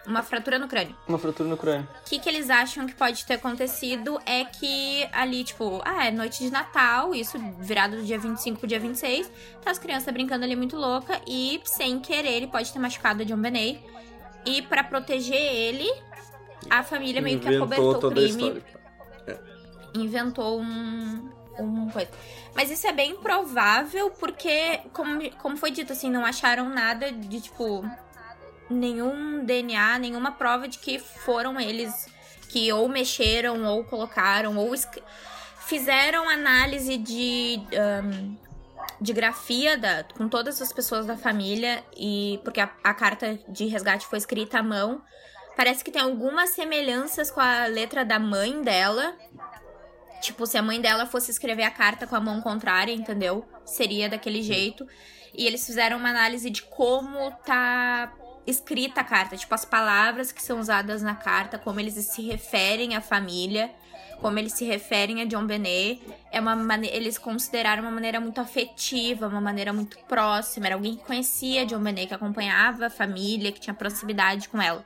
[0.07, 0.97] Uma fratura no crânio.
[1.09, 1.89] Uma fratura no crânio.
[2.01, 6.11] O que, que eles acham que pode ter acontecido é que ali, tipo, ah, é
[6.11, 9.31] noite de Natal, isso virado do dia 25 pro dia 26,
[9.63, 13.25] tá as crianças brincando ali muito louca e, sem querer, ele pode ter machucado a
[13.25, 13.83] John Benet.
[14.45, 15.91] E pra proteger ele,
[16.71, 18.63] a família meio que Inventou acobertou o crime
[20.03, 21.31] inventou um.
[21.59, 22.11] uma coisa.
[22.55, 27.41] Mas isso é bem provável porque, como, como foi dito, assim, não acharam nada de,
[27.41, 27.85] tipo,
[28.69, 32.09] nenhum DNA, nenhuma prova de que foram eles
[32.49, 34.73] que ou mexeram, ou colocaram, ou
[35.67, 37.61] fizeram análise de,
[38.05, 38.37] um,
[39.01, 43.67] de grafia da, com todas as pessoas da família, e porque a, a carta de
[43.67, 45.03] resgate foi escrita à mão.
[45.57, 49.17] Parece que tem algumas semelhanças com a letra da mãe dela.
[50.21, 53.45] Tipo, se a mãe dela fosse escrever a carta com a mão contrária, entendeu?
[53.65, 54.87] Seria daquele jeito.
[55.35, 58.13] E eles fizeram uma análise de como tá
[58.47, 62.95] escrita a carta, tipo as palavras que são usadas na carta, como eles se referem
[62.95, 63.71] à família,
[64.21, 66.57] como eles se referem a John Benet, é uma
[66.87, 71.81] eles consideraram uma maneira muito afetiva, uma maneira muito próxima, era alguém que conhecia John
[71.81, 74.85] Benet, que acompanhava a família, que tinha proximidade com ela.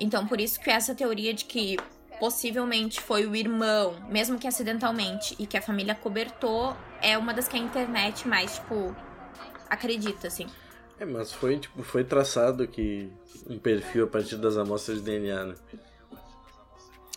[0.00, 1.76] Então, por isso que essa teoria de que
[2.18, 7.46] possivelmente foi o irmão, mesmo que acidentalmente, e que a família cobertou, é uma das
[7.46, 8.94] que a internet mais, tipo,
[9.68, 10.46] acredita, assim.
[11.04, 13.10] É, mas foi, tipo, foi traçado que
[13.48, 15.54] um perfil a partir das amostras de DNA, né?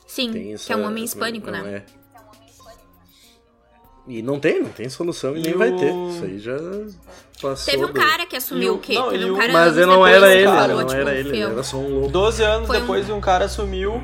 [0.06, 1.84] Sim, essa, que é um homem hispânico, né?
[1.86, 2.08] É.
[4.10, 5.58] E não tem, não tem solução e, e nem o...
[5.58, 5.94] vai ter.
[5.94, 6.58] Isso aí já
[7.42, 7.66] passou.
[7.66, 8.94] Teve um cara que assumiu o quê?
[8.94, 11.78] Não, Teve um cara Mas não era ele, cara, não tipo, era ele, era só
[11.78, 12.10] um louco.
[12.10, 13.18] 12 anos Foi depois um...
[13.18, 14.02] um cara assumiu,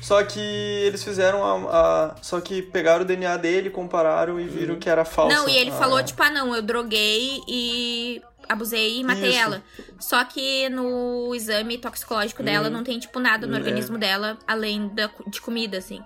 [0.00, 4.74] só que eles fizeram a, a, Só que pegaram o DNA dele, compararam e viram
[4.74, 4.78] hum.
[4.78, 5.36] que era falso.
[5.36, 5.74] Não, e ele ah.
[5.74, 9.38] falou, tipo, ah não, eu droguei e abusei e matei Isso.
[9.38, 9.62] ela.
[9.98, 12.72] Só que no exame toxicológico dela hum.
[12.72, 13.58] não tem, tipo, nada no é.
[13.58, 16.02] organismo dela, além da, de comida, assim.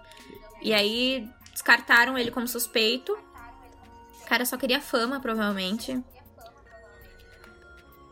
[0.62, 3.12] E aí descartaram ele como suspeito.
[4.22, 6.02] O cara só queria fama, provavelmente.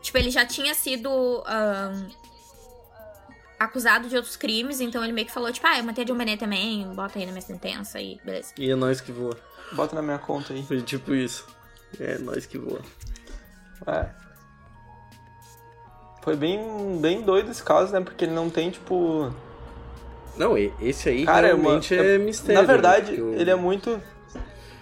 [0.01, 2.09] Tipo, ele já tinha sido um,
[3.59, 6.17] acusado de outros crimes, então ele meio que falou, tipo, ah, eu matei a John
[6.17, 8.53] Benet também, bota aí na minha sentença e beleza.
[8.57, 9.37] E é nós que voa.
[9.73, 10.63] Bota na minha conta aí.
[10.63, 11.45] Foi tipo isso.
[11.99, 12.81] É nós que voa.
[13.87, 14.09] É.
[16.21, 18.01] Foi bem, bem doido esse caso, né?
[18.01, 19.31] Porque ele não tem, tipo.
[20.37, 22.61] Não, esse aí Cara, realmente é, uma, é mistério.
[22.61, 23.17] Na verdade, né?
[23.19, 23.33] eu...
[23.33, 23.99] ele é muito.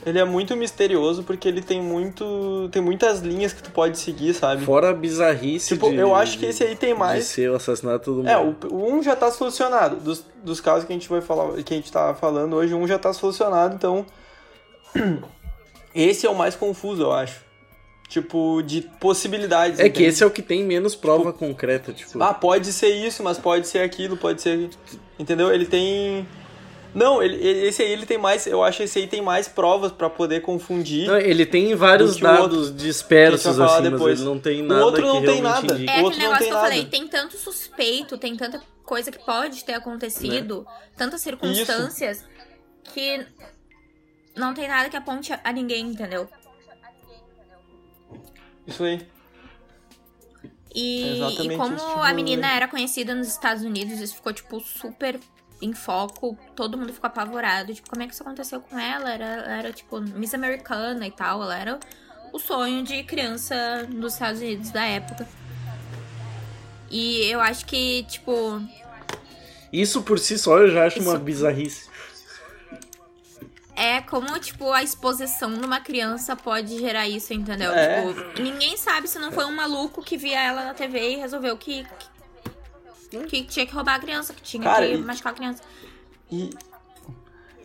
[0.05, 2.69] Ele é muito misterioso porque ele tem muito.
[2.71, 4.63] Tem muitas linhas que tu pode seguir, sabe?
[4.63, 5.67] Fora a bizarrice.
[5.67, 7.25] Tipo, de, eu acho que esse aí tem mais.
[7.25, 9.97] De ser o assassinato do É, o, o um já tá solucionado.
[9.97, 12.87] Dos, dos casos que a gente vai falar, que a gente tá falando hoje, um
[12.87, 14.05] já tá solucionado, então.
[15.93, 17.46] Esse é o mais confuso, eu acho.
[18.09, 19.79] Tipo, de possibilidades.
[19.79, 19.97] É entende?
[19.97, 22.23] que esse é o que tem menos prova tipo, concreta, tipo.
[22.23, 24.69] Ah, pode ser isso, mas pode ser aquilo, pode ser.
[25.19, 25.51] Entendeu?
[25.51, 26.25] Ele tem.
[26.95, 27.35] Não, ele,
[27.67, 28.47] esse aí ele tem mais.
[28.47, 31.05] Eu acho que esse aí tem mais provas para poder confundir.
[31.07, 34.01] Não, ele tem vários dados dispersos, assim, depois.
[34.01, 34.81] mas ele não tem nada.
[34.81, 35.73] O outro não tem nada.
[35.73, 35.91] Indica.
[35.91, 39.73] É aquele negócio que eu falei, tem tanto suspeito, tem tanta coisa que pode ter
[39.73, 40.71] acontecido, né?
[40.95, 42.27] tantas circunstâncias, Isso.
[42.93, 43.27] que
[44.33, 46.27] não tem nada que aponte a ninguém, entendeu?
[48.67, 49.07] Isso aí.
[50.75, 54.59] E, é e como tipo a menina era conhecida nos Estados Unidos, isso ficou, tipo,
[54.59, 55.19] super
[55.61, 56.37] em foco.
[56.55, 57.73] Todo mundo ficou apavorado.
[57.73, 59.11] Tipo, como é que isso aconteceu com ela?
[59.11, 61.41] Era, era tipo, Miss Americana e tal.
[61.41, 61.79] Ela era
[62.31, 65.27] o sonho de criança nos Estados Unidos da época.
[66.91, 68.61] E eu acho que, tipo.
[69.71, 71.09] Isso por si só eu já acho isso...
[71.09, 71.86] uma bizarrice
[73.77, 77.71] é como, tipo, a exposição numa criança pode gerar isso, entendeu?
[77.71, 78.07] É.
[78.07, 81.55] Tipo, ninguém sabe se não foi um maluco que via ela na TV e resolveu
[81.55, 81.85] que,
[83.11, 85.61] que, que tinha que roubar a criança, que tinha Cara, que e, machucar a criança.
[86.31, 86.49] E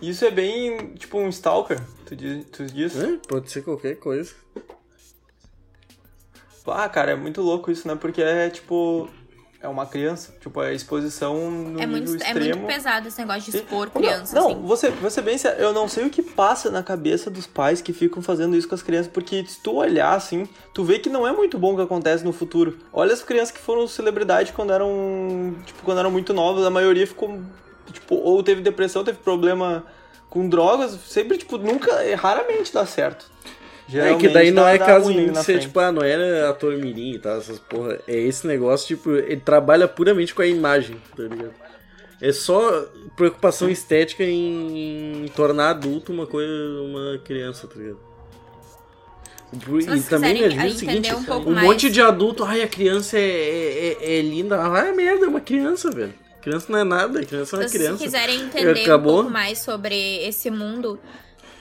[0.03, 2.44] isso é bem, tipo, um stalker, tu diz?
[2.53, 2.94] Tu diz?
[2.94, 4.35] É, pode ser qualquer coisa.
[6.66, 7.96] Ah, cara, é muito louco isso, né?
[7.96, 9.09] Porque é, tipo,
[9.62, 10.35] é uma criança.
[10.40, 12.40] Tipo, a exposição no é muito, extremo.
[12.40, 14.35] É muito pesado esse negócio de expor criança.
[14.35, 14.55] Não, assim.
[14.57, 17.92] não você, você bem eu não sei o que passa na cabeça dos pais que
[17.92, 21.27] ficam fazendo isso com as crianças, porque se tu olhar assim, tu vê que não
[21.27, 22.79] é muito bom o que acontece no futuro.
[22.92, 27.07] Olha as crianças que foram celebridade quando eram, tipo, quando eram muito novas, a maioria
[27.07, 27.40] ficou,
[27.92, 29.85] tipo, ou teve depressão, teve problema
[30.29, 33.31] com drogas, sempre, tipo, nunca, raramente dá certo.
[33.92, 37.12] Geralmente é que daí não é caso de ser, tipo, ah, não era ator mirim
[37.12, 37.98] e tal, essas porra.
[38.09, 41.52] É esse negócio, tipo, ele trabalha puramente com a imagem, tá ligado?
[42.18, 46.50] É só preocupação estética em, tornar adulto uma coisa,
[46.81, 47.98] uma criança, tá ligado?
[49.52, 53.21] E também me ajuda o seguinte, um, um monte de adulto, ai, a criança é,
[53.21, 54.58] é, é, é linda.
[54.58, 56.14] Ai, ah, merda, é uma criança, velho.
[56.40, 57.98] Criança não é nada, criança é uma criança.
[57.98, 59.12] Se quiserem entender Acabou.
[59.12, 60.98] um pouco mais sobre esse mundo,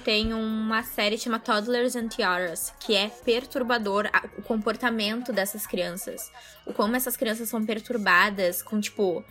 [0.04, 6.30] tem uma série chama Toddlers and Tiaras, que é perturbador a- o comportamento dessas crianças.
[6.66, 9.24] O como essas crianças são perturbadas com, tipo,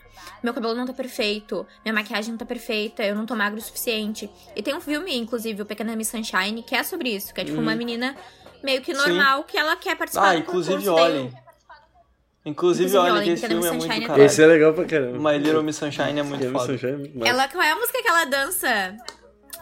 [0.42, 3.62] meu cabelo não tá perfeito, minha maquiagem não tá perfeita, eu não tô magro o
[3.62, 4.30] suficiente.
[4.56, 7.44] E tem um filme, inclusive, o Pequena Miss Sunshine, que é sobre isso, que é
[7.44, 8.16] tipo uma menina
[8.62, 9.00] meio que Uhum.
[9.00, 9.08] Sim.
[9.08, 11.34] normal que ela quer participar Ah, do inclusive concurso, daí- olhem.
[12.42, 14.22] Inclusive Inclusive, olhem olhem, que esse filme é muito é caralho.
[14.24, 15.30] Esse é legal pra caramba.
[15.32, 16.66] My Little Miss Sunshine é muito foda.
[16.72, 17.28] Sunshine é.
[17.28, 18.96] Ela, qual é a música que ela dança?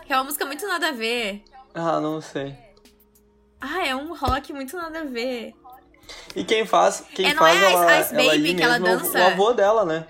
[0.08, 1.42] É uma música muito nada a ver.
[1.74, 2.56] Ah, não sei.
[3.60, 5.54] Ah, é um rock muito nada a ver.
[6.34, 8.76] E quem faz, quem É, não faz é a ela, Ice ela Baby que ela
[8.76, 9.18] é o- dança?
[9.18, 10.06] O avô dela, né?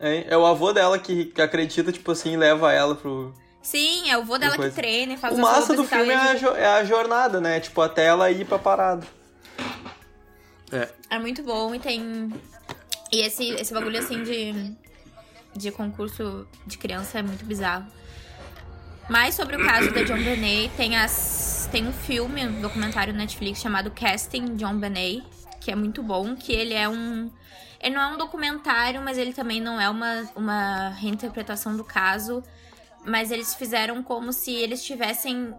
[0.00, 3.34] É, é o avô dela que, que acredita, tipo assim, e leva ela pro.
[3.62, 6.12] Sim, é o vô dela que treina e faz O as massa do tal, filme
[6.12, 7.60] é a, é a jornada, né?
[7.60, 9.06] Tipo, até ela ir pra parada.
[10.72, 10.88] É.
[11.10, 12.32] É muito bom e tem.
[13.12, 14.74] E esse, esse bagulho assim de.
[15.54, 17.86] De concurso de criança é muito bizarro.
[19.12, 23.60] Mais sobre o caso da John Benet, tem, as, tem um filme, um documentário Netflix
[23.60, 25.22] chamado Casting John Benet,
[25.60, 27.30] que é muito bom, que ele é um.
[27.78, 32.42] Ele não é um documentário, mas ele também não é uma, uma reinterpretação do caso.
[33.04, 35.54] Mas eles fizeram como se eles estivessem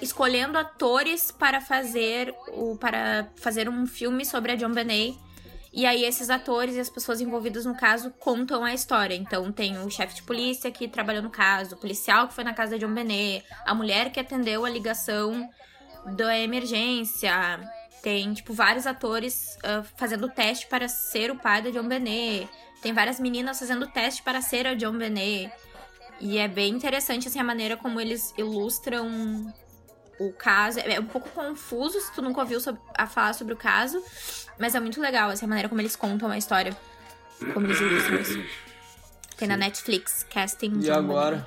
[0.00, 5.18] escolhendo atores para fazer o para fazer um filme sobre a John Benet.
[5.72, 9.14] E aí esses atores e as pessoas envolvidas no caso contam a história.
[9.14, 12.52] Então tem o chefe de polícia que trabalhou no caso, o policial que foi na
[12.52, 15.48] casa da John Benet, a mulher que atendeu a ligação
[16.14, 17.32] da emergência.
[18.02, 22.48] Tem, tipo, vários atores ah, fazendo teste para ser o pai da John Benet.
[22.82, 25.50] Tem várias meninas fazendo teste para ser a John Benet.
[26.20, 29.52] E é bem interessante, assim, a maneira como eles ilustram
[30.18, 30.78] o caso.
[30.80, 34.02] É um pouco confuso se tu nunca ouviu sob- a falar sobre o caso,
[34.58, 36.76] mas é muito legal, assim, a maneira como eles contam a história.
[37.52, 38.44] Como eles ilustram isso.
[39.36, 41.44] Tem na Netflix, Casting E agora?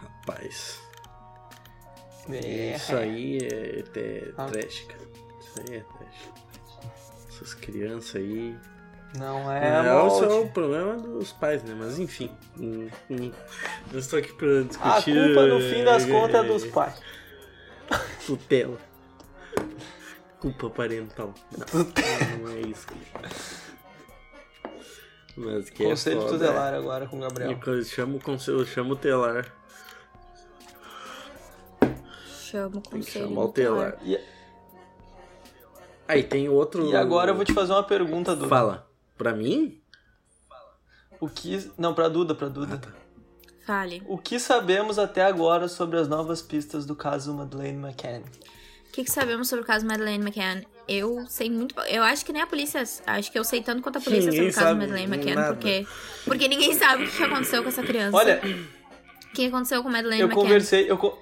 [0.00, 0.80] Rapaz.
[2.30, 2.76] É.
[2.76, 4.46] Isso aí é, é Ah.
[4.46, 5.08] trash, cara.
[5.40, 6.30] Isso aí é trash.
[7.28, 8.56] Essas crianças aí.
[9.18, 9.82] Não Na é.
[9.82, 11.74] real, isso é o problema dos pais, né?
[11.78, 12.30] Mas enfim.
[13.92, 15.14] Eu estou aqui pra A discutir.
[15.26, 17.00] culpa, no fim das eh, contas, é dos pais.
[18.26, 18.78] Tutela.
[20.40, 21.34] Culpa parental.
[21.56, 22.86] Não, não é isso.
[25.36, 27.22] Mas que Conselho é foda, tutelar agora com o é.
[27.22, 27.58] Gabriel.
[27.66, 29.46] Eu chamo o conselho, eu chamo o telar.
[32.26, 33.28] Chama o Tem que conselho.
[33.28, 33.96] chamar o telar.
[34.02, 34.18] E,
[36.08, 36.86] Aí tem outro.
[36.90, 38.48] e agora eu vou te fazer uma pergunta, Duda.
[38.48, 38.91] Fala.
[39.22, 39.80] Pra mim?
[41.20, 41.70] O que.
[41.78, 42.80] Não, pra Duda, pra Duda.
[43.64, 44.02] Fale.
[44.08, 48.22] O que sabemos até agora sobre as novas pistas do caso Madeleine McCann?
[48.88, 50.62] O que, que sabemos sobre o caso Madeleine McCann?
[50.88, 51.78] Eu sei muito.
[51.82, 52.82] Eu acho que nem a polícia.
[53.06, 55.54] Acho que eu sei tanto quanto a polícia Ninguém sobre o caso Madeleine McCann, nada.
[55.54, 55.86] porque.
[56.24, 58.16] Porque ninguém sabe o que aconteceu com essa criança.
[58.16, 60.42] Olha, O que aconteceu com Madeleine eu McCann?
[60.42, 60.90] conversei.
[60.90, 61.16] Eu, co-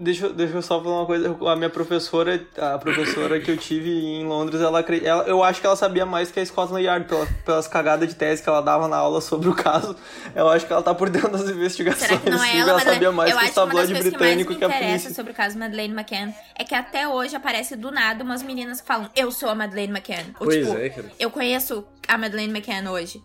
[0.00, 1.36] deixa, eu- deixa eu só falar uma coisa.
[1.46, 5.66] A minha professora, a professora que eu tive em Londres, ela, ela eu acho que
[5.66, 8.88] ela sabia mais que a Scotland Yard pela- pelas cagadas de tese que ela dava
[8.88, 9.94] na aula sobre o caso.
[10.34, 12.08] Eu acho que ela tá por dentro das investigações.
[12.08, 14.18] Será que não é sim, ela, ela sabia mais eu que o tabloide coisas que
[14.18, 15.14] mais me britânico que a interessa polícia.
[15.14, 18.86] sobre o caso Madeleine McCann é que até hoje aparece do nada umas meninas que
[18.86, 20.24] falam eu sou a Madeleine McCann.
[20.40, 21.12] Ou, Pois tipo, é, cara.
[21.18, 23.22] eu conheço a Madeleine McCann hoje.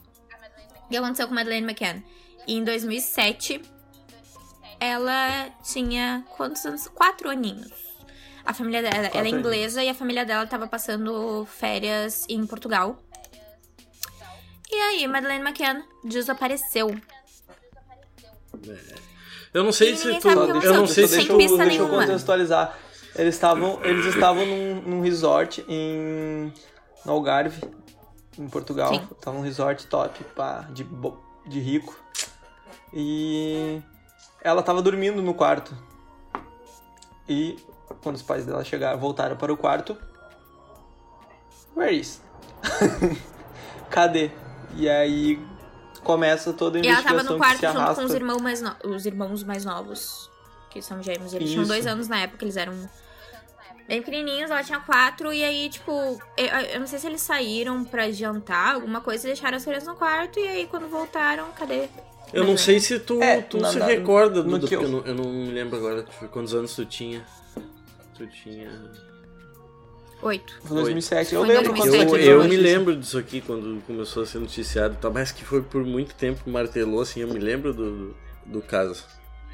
[0.85, 2.03] O que aconteceu com a Madeleine McCann?
[2.47, 3.59] E em 2007,
[4.79, 6.87] ela tinha quantos anos?
[6.87, 7.71] Quatro aninhos.
[8.45, 9.39] A família dela, ela é aninhos.
[9.39, 12.97] inglesa e a família dela tava passando férias em Portugal.
[14.71, 16.95] E aí, Madeleine McCann desapareceu.
[19.53, 20.27] Eu não sei E se tu.
[20.29, 21.37] Eu não sei se tu.
[21.37, 22.01] deixa, eu, deixa eu nenhuma.
[22.01, 22.77] contextualizar.
[23.15, 26.51] Eles estavam, eles estavam num, num resort em
[27.05, 27.61] no Algarve,
[28.37, 28.89] em Portugal.
[28.93, 29.07] Sim.
[29.21, 30.85] Tava num resort top, pá, de,
[31.47, 31.97] de rico.
[32.93, 33.81] E
[34.45, 35.75] ela tava dormindo no quarto.
[37.27, 37.57] E
[38.03, 39.97] quando os pais dela chegaram, voltaram para o quarto.
[41.75, 42.21] Where is?
[43.89, 44.29] Cadê?
[44.75, 45.43] E aí
[46.03, 47.95] começa toda a E ela investigação tava no quarto junto arrasta.
[47.95, 50.29] com os irmãos mais, no- os irmãos mais novos,
[50.69, 51.33] que são gêmeos.
[51.33, 51.71] Eles tinham Isso.
[51.71, 52.73] dois anos na época, eles eram
[53.87, 55.91] bem pequenininhos, ela tinha quatro, e aí, tipo,
[56.37, 59.87] eu, eu não sei se eles saíram pra jantar, alguma coisa, e deixaram as crianças
[59.87, 61.87] no quarto, e aí quando voltaram, cadê?
[62.33, 64.79] Eu não sei se tu, É, tu na- se na- recorda, no Duda, que eu-
[64.81, 67.25] porque eu não, eu não me lembro agora tipo, quantos anos tu tinha.
[68.17, 68.69] Tu tinha.
[70.21, 70.57] Oito.
[70.63, 71.35] Foi 2007.
[71.35, 74.25] Eu Foi lembro quando 2007, Eu, a eu me lembro disso aqui quando começou a
[74.25, 77.73] ser noticiado e tal, mas que foi por muito tempo martelou, assim, eu me lembro
[77.73, 78.15] do,
[78.45, 79.03] do caso.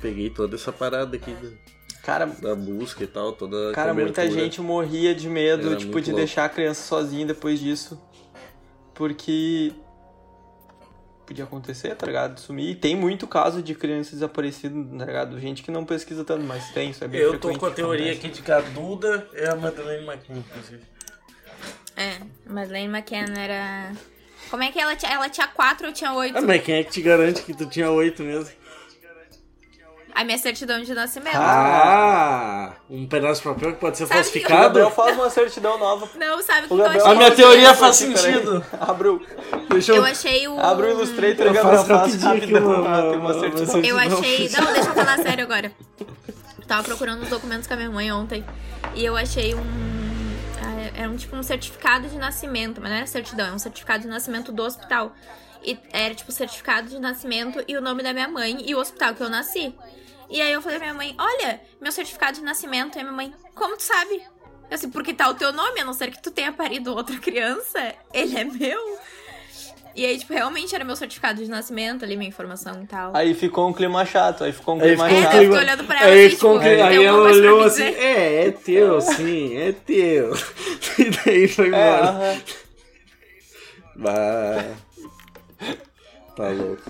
[0.01, 1.57] Peguei toda essa parada aqui do-
[2.03, 4.43] Cara, da busca e tal, toda a cara muita cobertura.
[4.43, 6.17] gente morria de medo, Era tipo, de louco.
[6.25, 7.99] deixar a criança sozinha depois disso.
[8.95, 9.71] Porque.
[11.31, 12.39] Podia acontecer, tá ligado?
[12.39, 12.71] Sumir.
[12.71, 15.39] E tem muito caso de criança desaparecida, tá ligado?
[15.39, 18.11] Gente que não pesquisa tanto, mas tem, isso é Eu tô com a que teoria
[18.11, 18.27] acontece.
[18.27, 20.81] aqui de que a Duda é a Madeleine McCann, inclusive.
[21.95, 23.93] É, Madeleine McCann era.
[24.49, 25.13] Como é que ela tinha?
[25.13, 26.37] Ela tinha quatro ou tinha oito?
[26.37, 28.51] Ah, mas quem é que te garante que tu tinha oito mesmo?
[30.13, 31.35] A minha certidão de nascimento.
[31.35, 34.61] Ah, um pedaço de papel que pode ser Sabe que O falsificado?
[34.63, 36.09] Gabriel faz uma certidão nova.
[36.15, 37.01] Não, sabe o que, eu achei?
[37.01, 38.63] A minha teoria faz sentido.
[38.71, 40.59] o, Deixa Eu achei o.
[40.59, 42.65] abre o Illustrator e o Eu Gabriel faço faz rapidão.
[42.81, 43.81] uma- Ah, tem uma uma- certidão.
[43.83, 44.49] Eu Não, achei.
[44.49, 45.71] Não, deixa eu falar sério agora.
[46.67, 48.45] Tava procurando os documentos com a minha mãe ontem.
[48.95, 49.61] E eu achei um.
[50.61, 54.03] ah, Era um tipo um certificado de nascimento, mas não era certidão, é um certificado
[54.03, 55.13] de nascimento do hospital.
[55.63, 59.13] E era tipo certificado de nascimento e o nome da minha mãe e o hospital
[59.13, 59.73] que eu nasci.
[60.29, 62.97] E aí eu falei pra minha mãe, olha, meu certificado de nascimento.
[62.97, 64.21] E a minha mãe, como tu sabe?
[64.69, 67.17] Eu assim, porque tá o teu nome, a não ser que tu tenha parido outra
[67.19, 68.97] criança, ele é meu.
[69.93, 73.11] E aí, tipo, realmente era meu certificado de nascimento ali, minha informação e tal.
[73.13, 75.33] Aí ficou um clima chato, aí ficou um Aí clima ficou um É, chato.
[75.33, 77.63] daí eu clima- olhando pra ela Aí, assim, ficou um tipo, clima- aí ela olhou
[77.65, 80.31] assim, é, é teu, sim, é teu.
[80.97, 82.09] E daí foi É, embora.
[82.09, 82.41] aham.
[83.97, 84.63] Bah.
[86.35, 86.89] Tá louco.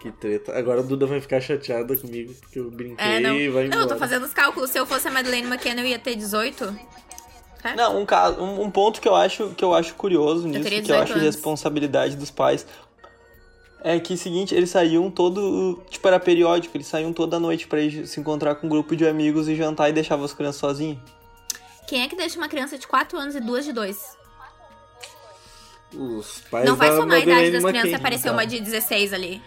[0.00, 0.58] Que treta.
[0.58, 3.36] Agora a Duda vai ficar chateada comigo porque eu brinquei É, não.
[3.36, 3.76] e vai embora.
[3.76, 4.70] Não, eu tô fazendo os cálculos.
[4.70, 6.76] Se eu fosse a Madeleine McKenna, eu ia ter 18.
[7.62, 7.76] É?
[7.76, 10.82] Não, um, caso, um, um ponto que eu acho que eu acho curioso nisso, teria
[10.82, 11.24] que eu 18 acho anos.
[11.24, 12.66] responsabilidade dos pais,
[13.84, 18.04] é que seguinte, eles saíam todo, tipo, era periódico, eles saíam toda noite pra ir
[18.08, 20.98] se encontrar com um grupo de amigos e jantar e deixavam as crianças sozinhas.
[21.86, 24.21] Quem é que deixa uma criança de 4 anos e duas de 2?
[25.94, 28.32] Os pais Não vai somar a idade Madeleine das crianças e aparecer então.
[28.34, 29.42] uma de 16 ali.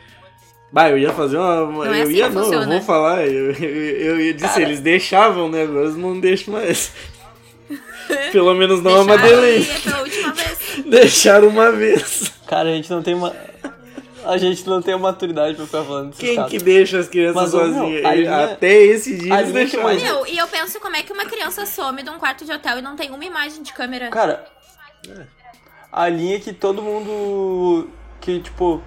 [0.72, 1.56] Bah, eu ia fazer uma.
[1.66, 2.68] Não é eu assim ia que não, eu funciona.
[2.78, 3.26] vou falar.
[3.28, 5.64] Eu, eu, eu ia dizer, eles deixavam, né?
[5.64, 6.92] Agora eles não deixam mais.
[8.32, 9.66] Pelo menos não a Deixaram Madeleine.
[9.66, 10.58] e é pela última vez.
[10.86, 12.32] Deixaram uma vez.
[12.48, 13.34] Cara, a gente não tem uma...
[14.24, 16.52] A gente não tem maturidade pra ficar falando desses Quem casos.
[16.52, 18.06] que deixa as crianças Mas, sozinhas?
[18.06, 19.84] a linha- Até esse dia a eles deixaram.
[19.84, 22.52] mais- Meu, e eu penso como é que uma criança some de um quarto de
[22.52, 24.10] hotel e não tem uma imagem de câmera.
[24.10, 24.44] Cara,
[26.04, 27.90] a linha que todo mundo.
[28.22, 28.82] Que, tipo.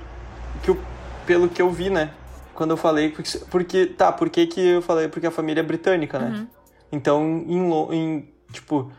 [0.62, 0.78] Que o-
[1.26, 2.10] pelo que eu vi, né?
[2.54, 3.10] Quando eu falei.
[3.10, 5.08] Porque, porque- tá, por que, que eu falei?
[5.08, 6.46] Porque a família é britânica, né?
[6.92, 8.28] Então, em, em.
[8.52, 8.90] Tipo.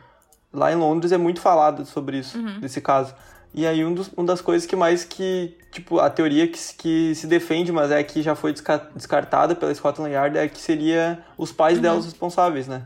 [0.52, 3.14] Lá em Londres é muito falado sobre isso, desse caso.
[3.54, 5.56] E aí, um dos, uma das coisas que mais que.
[5.72, 9.54] Tipo, a teoria que, se- que se defende, mas é que já foi desca- descartada
[9.56, 12.82] pela Scotland Yard, é que seria os pais delas responsáveis, né?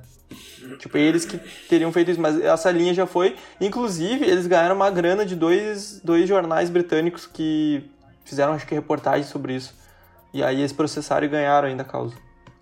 [0.79, 3.35] Tipo, eles que teriam feito isso, mas essa linha já foi.
[3.59, 7.89] Inclusive, eles ganharam uma grana de dois, dois jornais britânicos que
[8.25, 9.73] fizeram, acho que, reportagem sobre isso.
[10.33, 12.15] E aí eles processaram e ganharam ainda a causa.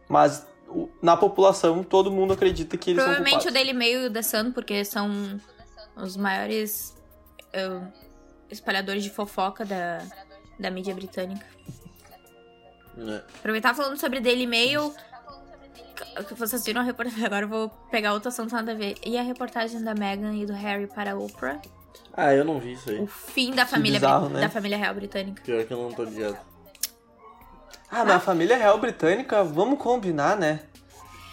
[0.10, 3.54] Mas o- na população, todo mundo acredita que eles Provavelmente são o culpados.
[3.66, 5.40] Daily Mail e o The Sun, porque são
[5.96, 6.96] os maiores
[7.54, 7.82] eh,
[8.50, 10.02] espalhadores de fofoca da,
[10.60, 11.46] da mídia britânica.
[12.98, 13.22] É.
[13.40, 14.94] Aproveitar falando sobre Daily Mail.
[15.96, 17.26] Que- Que vocês viram a reportagem.
[17.26, 18.96] Agora eu vou pegar outro assunto nada a ver.
[19.06, 21.60] E a reportagem da Meghan e do Harry para a Oprah?
[22.14, 23.00] Ah, eu não vi isso aí.
[23.00, 24.42] O fim da família, bizarro, né?
[24.42, 25.42] da família real britânica.
[25.44, 26.38] Pior que eu não tô ligado.
[27.90, 30.62] Ah, mas a família real britânica, vamos combinar, né?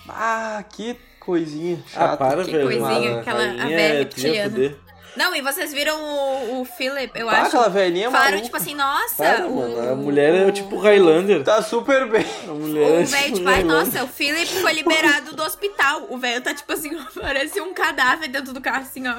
[0.09, 2.13] Ah, que coisinha chata.
[2.15, 2.65] Ah, para, Que velho.
[2.65, 4.77] coisinha, aquela- a velha é- fuder.
[5.19, 7.47] Não, e vocês viram o, o Philip, eu Ah, acho.
[7.49, 8.45] aquela velhinha Falaram, maluca.
[8.45, 9.17] tipo assim, nossa.
[9.17, 9.91] Para, o, mano.
[9.93, 11.43] A mulher é tipo Highlander.
[11.43, 12.25] Tá super bem.
[12.49, 16.07] A mulher é O velho, tipo, ai, nossa, o Philip foi liberado do hospital.
[16.09, 19.17] O velho tá, tipo assim, parece um cadáver dentro do carro, assim, ó.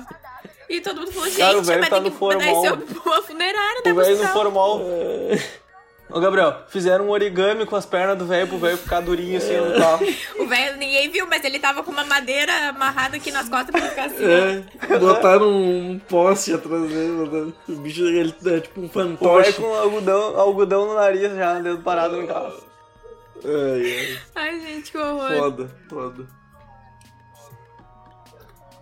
[0.69, 2.61] E todo mundo falou, gente, Cara, o velho mas tá tem no formal.
[2.61, 2.71] ser
[3.05, 3.91] uma funerária, né?
[3.91, 4.33] O velho no hospital.
[4.33, 4.79] formal.
[6.11, 9.55] Ô, Gabriel, fizeram um origami com as pernas do velho pro velho ficar durinho assim
[9.57, 10.03] no carro.
[10.39, 13.81] O velho, ninguém viu, mas ele tava com uma madeira amarrada aqui nas costas pra
[13.89, 14.23] ficar assim.
[14.25, 14.93] ó.
[14.95, 17.15] É, botaram um poste atrás dele.
[17.25, 19.53] botaram- O bicho ele é tipo um O velho fantoche.
[19.53, 22.53] com algodão, algodão no nariz já, dedo parado no carro.
[23.45, 25.27] Ai, Ai, gente, que horror.
[25.31, 25.37] ai.
[25.37, 26.27] Foda, foda.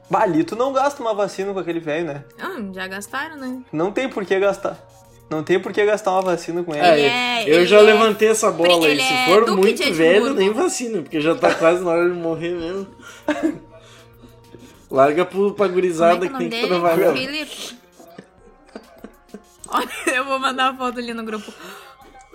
[0.09, 2.23] Balito não gasta uma vacina com aquele velho, né?
[2.39, 3.61] Ah, já gastaram, né?
[3.73, 4.77] Não tem por que gastar.
[5.29, 6.85] Não tem por que gastar uma vacina com ele.
[6.85, 8.97] É, é- eu ele já é- levantei essa bola aí.
[8.97, 12.15] Se é for de muito velho, nem vacina, porque já tá quase na hora de
[12.15, 12.87] morrer mesmo.
[14.89, 17.13] Larga pro, pra é gurizada que é que, o tem que trabalhar.
[19.69, 21.51] Olha, eu vou mandar a foto ali no grupo.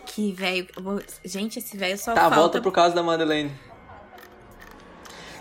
[0.04, 0.66] Que velho.
[0.78, 2.36] vou- Gente, esse velho só Tá, falta...
[2.36, 3.50] volta pro caso da Madeleine.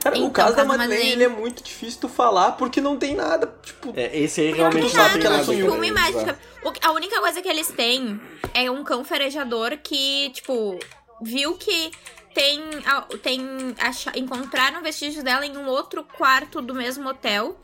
[0.04, 1.12] Cara, Então, o caso da caso da Madeleine, Madeleine.
[1.12, 3.94] ele é muito difícil tu falar porque não tem nada, tipo...
[3.96, 6.36] É, esse aí Não realmente tem sabe nada, que ela tipo, uma imagem.
[6.82, 8.20] A única coisa que eles têm
[8.54, 10.80] é um cão farejador que, tipo,
[11.22, 11.92] viu que
[12.34, 12.62] tem.
[12.86, 17.60] a- tem acha, encontraram vestígios dela em um outro quarto do mesmo hotel.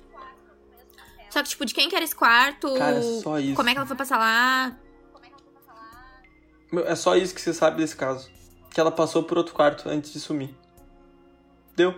[1.30, 2.74] Só que, tipo, de quem que era esse quarto?
[2.76, 3.56] Cara, só isso.
[3.56, 4.76] Como é que ela foi passar lá?
[6.72, 8.30] Meu, É só isso que você sabe desse caso.
[8.72, 10.54] Que ela passou por outro quarto antes de sumir.
[11.76, 11.96] Deu.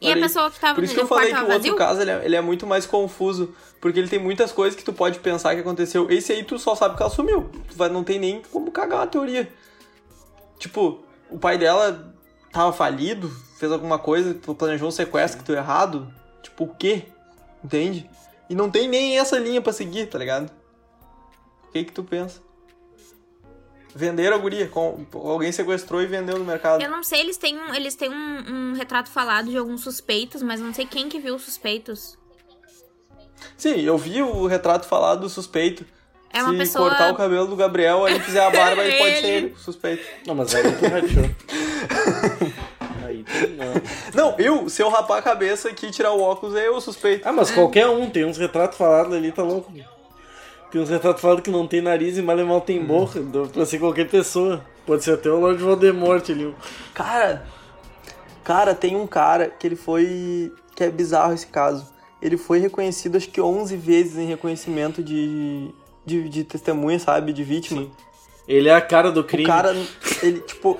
[0.00, 1.76] E a pessoa que tava Por isso que eu falei que o outro vazio?
[1.76, 3.54] caso ele é, ele é muito mais confuso.
[3.80, 6.10] Porque ele tem muitas coisas que tu pode pensar que aconteceu.
[6.10, 7.50] Esse aí tu só sabe que ela sumiu.
[7.68, 9.52] Tu vai, não tem nem como cagar uma teoria.
[10.58, 12.14] Tipo, o pai dela
[12.52, 13.28] tava falido,
[13.58, 16.12] fez alguma coisa, planejou um sequestro que deu errado.
[16.42, 17.04] Tipo, o quê?
[17.62, 18.08] Entende?
[18.48, 20.50] E não tem nem essa linha pra seguir, tá ligado?
[21.68, 22.40] O que que tu pensa?
[23.94, 24.68] Venderam a guria.
[24.68, 26.82] com- alguém sequestrou e vendeu no mercado.
[26.82, 30.42] Eu não sei, eles têm, um, eles têm um, um retrato falado de alguns suspeitos,
[30.42, 32.16] mas não sei quem que viu os suspeitos.
[33.56, 35.84] Sim, eu vi o retrato falado do suspeito.
[36.30, 39.14] É uma Se pessoa- cortar o cabelo do Gabriel, aí fizer a barba, aí pode
[39.20, 39.46] ser Ele.
[39.46, 40.04] ele, o suspeito.
[40.26, 41.30] Não, mas aí tu rachou.
[43.06, 43.72] aí tu não.
[44.30, 46.80] Não, eu, se eu rapar a cabeça aqui e tirar o óculos, é eu o
[46.80, 47.26] suspeito.
[47.26, 49.72] Ah, mas qualquer um, tem uns retratos falados ali, tá louco.
[50.70, 53.20] Tem uns retratos falados que não tem nariz e mal e mal tem boca.
[53.20, 54.62] Dá pra ser qualquer pessoa.
[54.86, 56.54] Pode ser até o Lord Voldemort ali.
[56.94, 57.46] Cara,
[58.44, 60.52] cara, tem um cara que ele foi.
[60.76, 61.86] que é bizarro esse caso.
[62.20, 65.70] Ele foi reconhecido acho que 11 vezes em reconhecimento de,
[66.04, 67.32] de, de testemunha, sabe?
[67.32, 67.82] De vítima.
[67.82, 67.90] Sim.
[68.46, 69.46] Ele é a cara do O crime.
[69.46, 69.72] cara,
[70.22, 70.78] ele, tipo,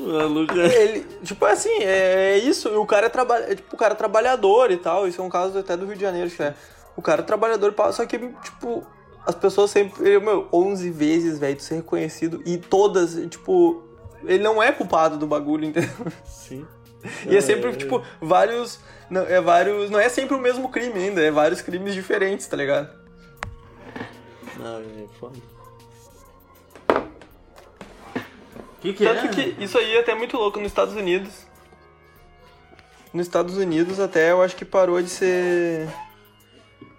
[0.00, 3.54] A Lu- ele, tipo, é assim, é, é isso, e o cara é, traba, é
[3.54, 6.00] tipo, o cara é trabalhador e tal, isso é um caso até do Rio de
[6.00, 6.54] Janeiro, acho que é.
[6.96, 8.82] O cara é trabalhador, só que, tipo,
[9.26, 13.82] as pessoas sempre, meu, 11 vezes, velho, de ser reconhecido, e todas, tipo,
[14.24, 15.90] ele não é culpado do bagulho, entendeu?
[16.24, 16.66] Sim.
[17.26, 21.22] E é sempre, tipo, vários, não, é vários, não é sempre o mesmo crime ainda,
[21.22, 22.90] é vários crimes diferentes, tá ligado?
[24.58, 25.38] Não, é foda.
[28.80, 29.28] Que que Tanto é?
[29.28, 31.46] que isso aí é até muito louco nos Estados Unidos.
[33.12, 35.88] Nos Estados Unidos até eu acho que parou de ser.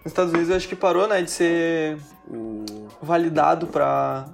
[0.04, 1.98] Nos Estados Unidos eu acho que parou, né, de ser
[2.28, 2.66] O...
[3.02, 4.26] validado pra.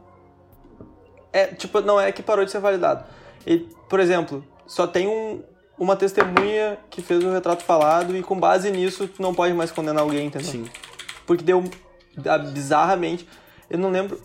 [1.34, 3.04] É, tipo, não é que parou de ser validado.
[3.46, 5.44] Ele, por exemplo, só tem um,
[5.78, 9.72] uma testemunha que fez o retrato falado e com base nisso tu não pode mais
[9.72, 10.50] condenar alguém, entendeu?
[10.52, 10.66] Sim.
[11.26, 11.64] Porque deu
[12.26, 13.28] ah, bizarramente.
[13.70, 14.20] Eu não lembro.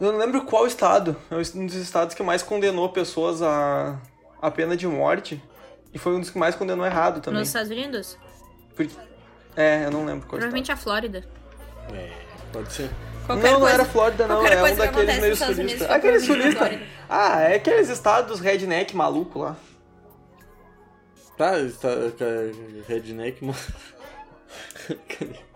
[0.00, 1.16] Eu não lembro qual estado.
[1.30, 3.98] É um dos estados que mais condenou pessoas a,
[4.42, 5.42] a pena de morte.
[5.92, 7.40] E foi um dos que mais condenou errado também.
[7.40, 8.18] Nos Estados Unidos?
[8.76, 8.94] Porque-
[9.58, 11.24] é, eu não lembro qual Provavelmente a Flórida.
[11.92, 12.10] É,
[12.52, 12.90] pode ser.
[13.26, 14.46] Qualquer não, não coisa- era Flórida, não.
[14.46, 15.90] É um daqueles meio sulistas.
[15.90, 16.26] Aqueles.
[16.26, 16.82] Flórida.
[17.08, 19.56] Ah, é aqueles estados redneck maluco lá.
[21.36, 21.88] Tá, está,
[22.18, 22.24] ca-
[22.88, 23.58] redneck, mano.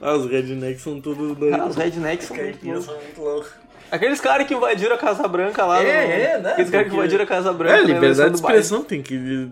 [0.00, 3.50] ah, os rednecks são tudo Ah, os rednecks são muito loucos.
[3.90, 5.82] Aqueles caras que invadiram a Casa Branca lá.
[5.82, 6.12] É, no...
[6.12, 6.52] é, né?
[6.52, 7.76] Aqueles caras que invadiram a Casa Branca.
[7.76, 9.50] É, liberdade de expressão tem que.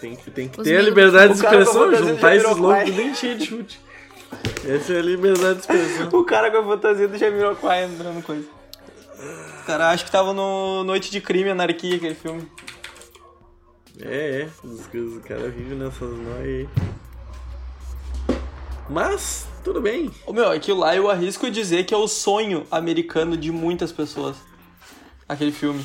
[0.00, 2.36] Tem que, tem que Os ter a mil- liberdade de cara a expressão, juntar de
[2.36, 3.80] esses loucos nem cheio de chute.
[4.68, 6.08] Essa é a liberdade de expressão.
[6.12, 8.46] O cara com a fantasia do Jamiroquai entrando coisa.
[9.60, 12.46] Os caras acham que tava no Noite de Crime, Anarquia, aquele filme.
[14.00, 14.48] É, é.
[14.62, 16.68] Os, os caras vivem nessas noias aí.
[18.88, 20.10] Mas, tudo bem.
[20.26, 24.36] Ô meu, aquilo lá eu arrisco dizer que é o sonho americano de muitas pessoas.
[25.28, 25.84] Aquele filme.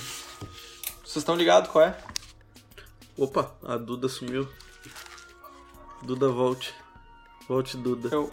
[1.03, 1.97] Vocês estão ligados qual é?
[3.17, 4.47] Opa, a Duda sumiu.
[6.01, 6.73] Duda, volte.
[7.47, 8.09] Volte, Duda.
[8.11, 8.31] Eu...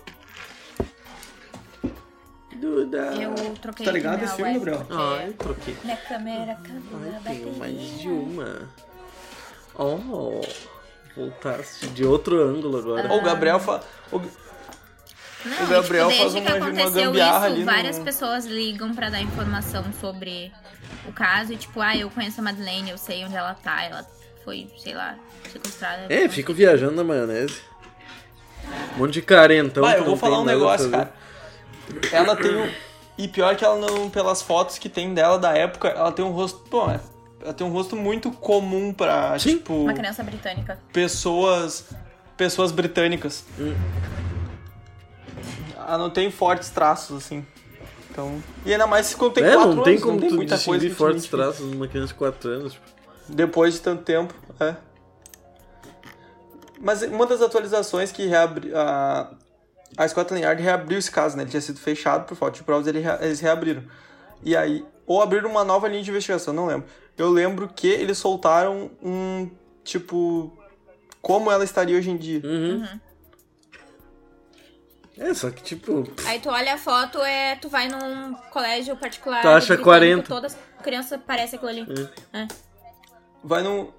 [2.56, 2.98] Duda.
[3.20, 4.78] Eu troquei Tá ligado esse filme, Gabriel?
[4.78, 5.76] porque Ai, troquei.
[5.82, 8.68] Minha câmera acabou Ai, tenho mais de uma.
[9.74, 10.40] Oh,
[11.16, 13.12] voltaste de outro ângulo agora.
[13.12, 13.82] Ô, O Gabriel fa...
[14.12, 14.20] o...
[15.44, 18.44] Não, O Gabriel e, tipo, faz desde uma- que aconteceu isso, ali no- várias pessoas
[18.46, 20.52] ligam pra dar informação sobre
[21.08, 21.52] o caso.
[21.52, 23.82] E tipo, ah, eu conheço a Madeleine, eu sei onde ela tá.
[23.82, 24.06] Ela
[24.44, 25.16] foi, sei lá,
[25.50, 26.06] sequestrada.
[26.12, 27.60] É, fico viajando na maionese.
[28.94, 29.82] Um monte de carentão.
[29.82, 31.12] Vai, que eu vou falar um negócio, cara.
[32.12, 32.70] Ela tem um...
[33.18, 34.08] E pior que ela não...
[34.10, 36.62] Pelas fotos que tem dela da época, ela tem um rosto...
[36.70, 37.00] Bom, é...
[37.42, 39.56] Ela tem um rosto muito comum pra, Sim.
[39.56, 39.74] tipo...
[39.74, 40.78] Uma criança britânica.
[40.92, 41.86] pessoas
[42.36, 43.44] pessoas britânicas.
[43.58, 43.74] Hum.
[45.90, 47.44] Ela não tem fortes traços assim.
[48.10, 50.36] Então, e ainda mais quando tem é, quatro não tem anos, como não tem tu
[50.36, 52.72] muita distinguir fortes traços numa criança de 4 anos.
[52.74, 52.86] Tipo.
[53.28, 54.74] Depois de tanto tempo, é.
[56.80, 59.30] Mas uma das atualizações que reabri, a,
[59.96, 61.42] a Scotland Yard reabriu esse caso, né?
[61.42, 63.82] Ele tinha sido fechado por falta de provas, ele rea- eles reabriram.
[64.42, 66.86] E aí, ou abriram uma nova linha de investigação, não lembro.
[67.18, 69.50] Eu lembro que eles soltaram um,
[69.84, 70.56] tipo,
[71.20, 72.40] como ela estaria hoje em dia.
[72.44, 72.86] Uhum.
[75.20, 76.02] É, só que tipo.
[76.24, 79.42] Aí tu olha a foto, é, tu vai num colégio particular.
[79.42, 80.22] Tu acha britânico, 40.
[80.28, 82.10] Todas as crianças parecem aquilo ali.
[82.32, 82.48] É.
[83.44, 83.92] Vai num.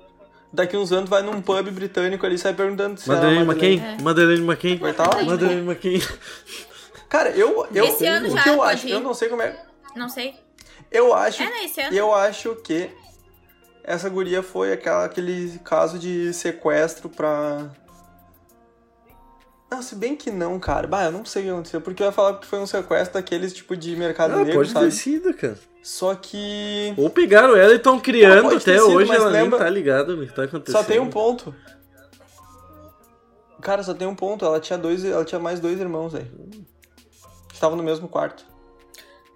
[0.51, 3.77] Daqui uns anos vai num pub britânico ali e sai perguntando se Madeleine a McCain?
[3.77, 4.03] Madeleine.
[4.03, 4.77] Madeleine McCain?
[4.77, 5.23] Vai tá lá?
[5.23, 6.01] Madeleine McCain.
[7.07, 7.67] Cara, eu.
[7.73, 8.91] eu Esse ano o já que eu acho, ir.
[8.91, 9.63] eu não sei como é.
[9.95, 10.35] Não sei.
[10.91, 11.95] Eu acho, É, né, esse ano.
[11.95, 12.89] eu acho que
[13.83, 17.69] essa guria foi aquela, aquele caso de sequestro pra.
[19.71, 20.85] Não, se bem que não, cara.
[20.85, 21.81] Bah, eu não sei o que aconteceu.
[21.81, 24.69] Porque eu ia falar que foi um sequestro daqueles tipo de mercado Ah, negro, pode
[24.71, 24.85] sabe?
[24.87, 25.57] ter sido, cara.
[25.81, 26.93] Só que.
[26.97, 30.13] Ou pegaram ela e estão Ah, criando até sido, hoje, ela lembra- nem tá ligada
[30.15, 30.75] no que tá acontecendo.
[30.77, 31.55] Só tem um ponto.
[33.61, 34.43] Cara, só tem um ponto.
[34.43, 35.05] Ela tinha dois.
[35.05, 36.29] Ela tinha mais dois irmãos aí.
[37.53, 38.43] Estavam no mesmo quarto.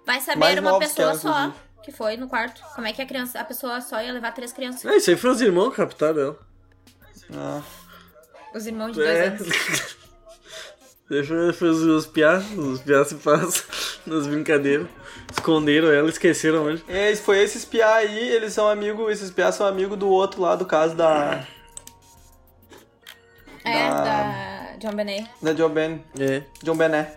[0.04, 1.54] Vai saber Mais uma que pessoa ela, só inclusive.
[1.82, 2.60] que foi no quarto.
[2.74, 4.84] Como é que a criança, a pessoa só ia levar três crianças?
[4.84, 6.38] Ah, isso aí foi os irmãos que captaram ela.
[7.34, 7.62] Ah.
[8.54, 9.26] Os irmãos de dois É.
[9.28, 9.96] anos.
[11.08, 13.62] Deixa foi os, os piá, os piá se passam
[14.06, 14.88] nas brincadeiras.
[15.32, 16.84] Esconderam ela, esqueceram onde.
[16.88, 19.10] É, foi esses piá aí, eles são amigos.
[19.12, 21.44] Esses piá são amigos do outro lá do caso da.
[23.64, 25.28] É, Da- da John Benet.
[25.42, 26.04] Da John Ben.
[26.18, 26.42] É.
[26.62, 27.12] John Bené.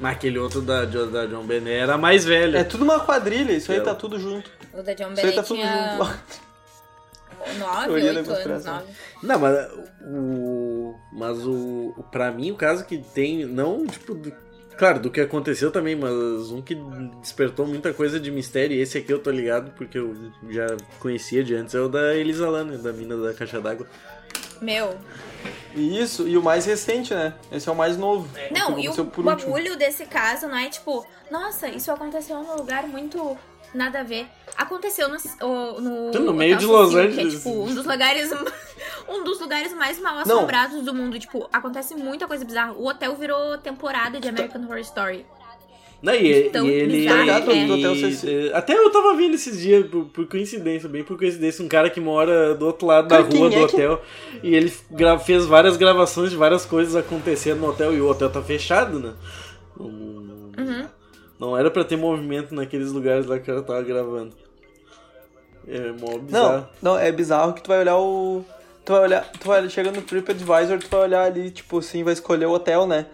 [0.00, 2.56] Mas aquele outro da, da John Benet era mais velho.
[2.56, 3.86] É tudo uma quadrilha, isso aí Ela.
[3.86, 4.50] tá tudo junto.
[4.72, 6.47] O da John Isso aí Benet tá tudo tinha junto.
[7.58, 8.74] Nove, Teoria da oito anos, conspiração.
[8.74, 8.86] nove.
[9.22, 9.68] Não, mas
[10.02, 10.94] o.
[11.12, 12.04] Mas o.
[12.10, 13.44] Pra mim, o caso que tem.
[13.44, 14.14] Não, tipo.
[14.14, 14.32] do-
[14.76, 16.12] claro, do que aconteceu também, mas
[16.50, 16.76] um que
[17.20, 18.76] despertou muita coisa de mistério.
[18.76, 20.14] E esse aqui eu tô ligado porque eu
[20.48, 20.66] já
[21.00, 21.74] conhecia de antes.
[21.74, 23.86] É o da Elisa Lana, da mina da caixa d'água.
[24.60, 24.96] Meu.
[25.74, 27.32] E isso, e o mais recente, né?
[27.52, 28.28] Esse é o mais novo.
[28.50, 29.22] Não, e o último.
[29.22, 33.36] bagulho desse caso não é tipo, nossa, isso aconteceu num lugar muito
[33.74, 34.26] nada a ver.
[34.56, 37.14] Aconteceu no, no, no meio Hotel de Los Angeles.
[37.14, 38.30] Que é, tipo, um dos lugares
[39.08, 42.72] um dos lugares mais mal assombrados do mundo, tipo, acontece muita coisa bizarra.
[42.72, 45.24] O hotel virou temporada de American Horror Story.
[46.00, 47.06] Não, e, e ele.
[47.08, 47.50] Tá ligado?
[47.52, 48.56] e- Do Hotel Cecil.
[48.56, 52.00] até eu tava vendo esses dias, por, por coincidência, bem por coincidência, um cara que
[52.00, 54.02] mora do outro lado Cara, da rua é do que- hotel.
[54.42, 58.30] E ele gra- fez várias gravações de várias coisas acontecendo no hotel e o hotel
[58.30, 59.12] tá fechado, né?
[59.76, 60.86] Não, Uhum.
[61.38, 64.34] Não era pra ter movimento naqueles lugares lá que ela tava gravando.
[65.66, 66.68] É mó bizarro.
[66.82, 68.44] Não, não, é bizarro que tu vai olhar o.
[68.84, 69.30] Tu vai olhar.
[69.32, 72.86] Tu vai chega no TripAdvisor, tu vai olhar ali, tipo assim, vai escolher o hotel,
[72.86, 73.06] né?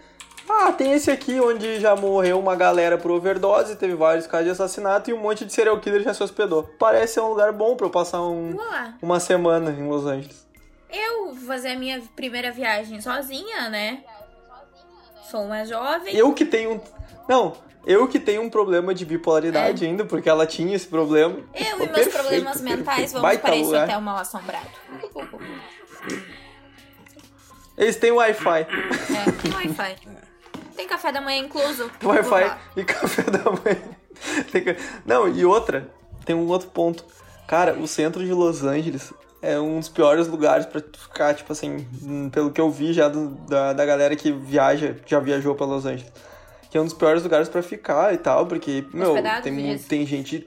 [0.49, 4.51] Ah, tem esse aqui onde já morreu uma galera por overdose, teve vários casos de
[4.53, 6.65] assassinato e um monte de serial killer já se hospedou.
[6.79, 8.55] Parece ser um lugar bom pra eu passar um,
[9.01, 10.47] uma semana em Los Angeles.
[10.93, 14.05] Eu vou fazer a minha primeira viagem sozinha, né?
[15.31, 16.15] Sou uma jovem.
[16.15, 16.75] Eu que tenho.
[16.75, 16.81] um-
[17.27, 17.55] Não,
[17.87, 21.37] eu que tenho um problema de bipolaridade ainda, porque ela tinha esse problema.
[21.55, 22.79] Eu Ficou e meus perfeito, problemas perfeito.
[22.79, 24.69] mentais vamos Baita para esse hotel mal assombrado.
[27.77, 28.61] Eles têm Wi-Fi.
[28.61, 29.97] É, tem Wi-Fi.
[30.77, 31.91] Tem café da manhã incluso.
[32.03, 34.77] Wi-Fi e café da manhã.
[35.05, 35.89] Não, e outra,
[36.25, 37.05] tem um outro ponto.
[37.47, 39.13] Cara, o centro de Los Angeles
[39.43, 41.87] é um dos piores lugares pra tu ficar, tipo assim,
[42.33, 45.85] pelo que eu vi já do- da, da galera que viaja, já viajou pra Los
[45.85, 46.11] Angeles.
[46.75, 50.05] Que é um dos piores lugares pra ficar e tal, porque, meu, Hospedado, tem, tem
[50.05, 50.45] gente.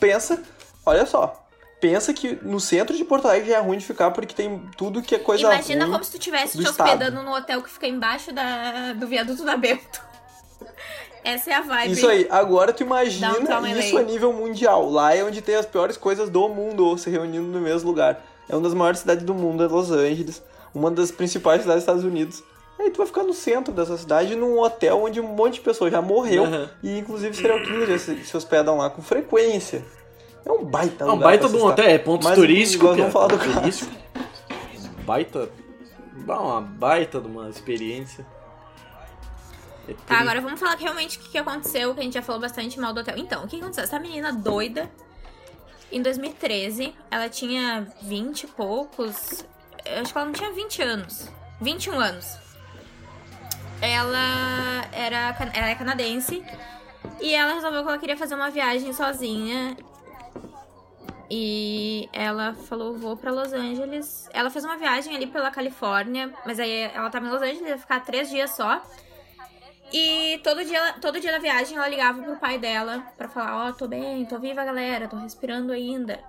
[0.00, 0.42] Pensa,
[0.84, 1.46] olha só.
[1.80, 5.00] Pensa que no centro de Porto Alegre já é ruim de ficar porque tem tudo
[5.00, 6.88] que é coisa Imagina como se tu tivesse do te estado.
[6.88, 10.02] hospedando no hotel que fica embaixo da, do viaduto da Bento.
[11.22, 11.92] Essa é a vibe.
[11.92, 13.68] Isso aí, agora tu imagina LA.
[13.78, 14.90] isso a nível mundial.
[14.90, 18.20] Lá é onde tem as piores coisas do mundo se reunindo no mesmo lugar.
[18.48, 20.42] É uma das maiores cidades do mundo, é Los Angeles.
[20.74, 22.42] Uma das principais cidades dos Estados Unidos.
[22.80, 25.92] Aí tu vai ficar no centro dessa cidade, num hotel onde um monte de pessoas
[25.92, 26.44] já morreu.
[26.44, 26.70] Aham.
[26.82, 29.84] E inclusive serial killers se, se hospedam lá com frequência.
[30.46, 32.86] É um baita É um lugar baita de um hotel, é ponto Mas turístico.
[32.86, 33.52] nós vamos falar do caso.
[33.52, 33.92] turístico.
[35.04, 35.50] Baita.
[36.26, 38.26] Uma baita de uma experiência.
[39.86, 42.22] É Tá, agora vamos falar que realmente o que que aconteceu, que a gente já
[42.22, 43.16] falou bastante mal do hotel.
[43.18, 43.84] Então, o que aconteceu?
[43.84, 44.90] Essa menina doida,
[45.92, 49.44] em 2013, ela tinha 20 e poucos.
[50.00, 51.28] Acho que ela não tinha 20 anos.
[51.60, 52.49] 21 anos.
[53.82, 56.44] Ela era ela é canadense
[57.20, 59.76] e ela resolveu que ela queria fazer uma viagem sozinha.
[61.32, 64.28] E ela falou, vou pra Los Angeles.
[64.32, 67.78] Ela fez uma viagem ali pela Califórnia, mas aí ela tava em Los Angeles, ia
[67.78, 68.82] ficar três dias só.
[69.92, 73.72] E todo dia, todo dia da viagem ela ligava pro pai dela pra falar, ó,
[73.72, 76.20] tô bem, tô viva, galera, tô respirando ainda.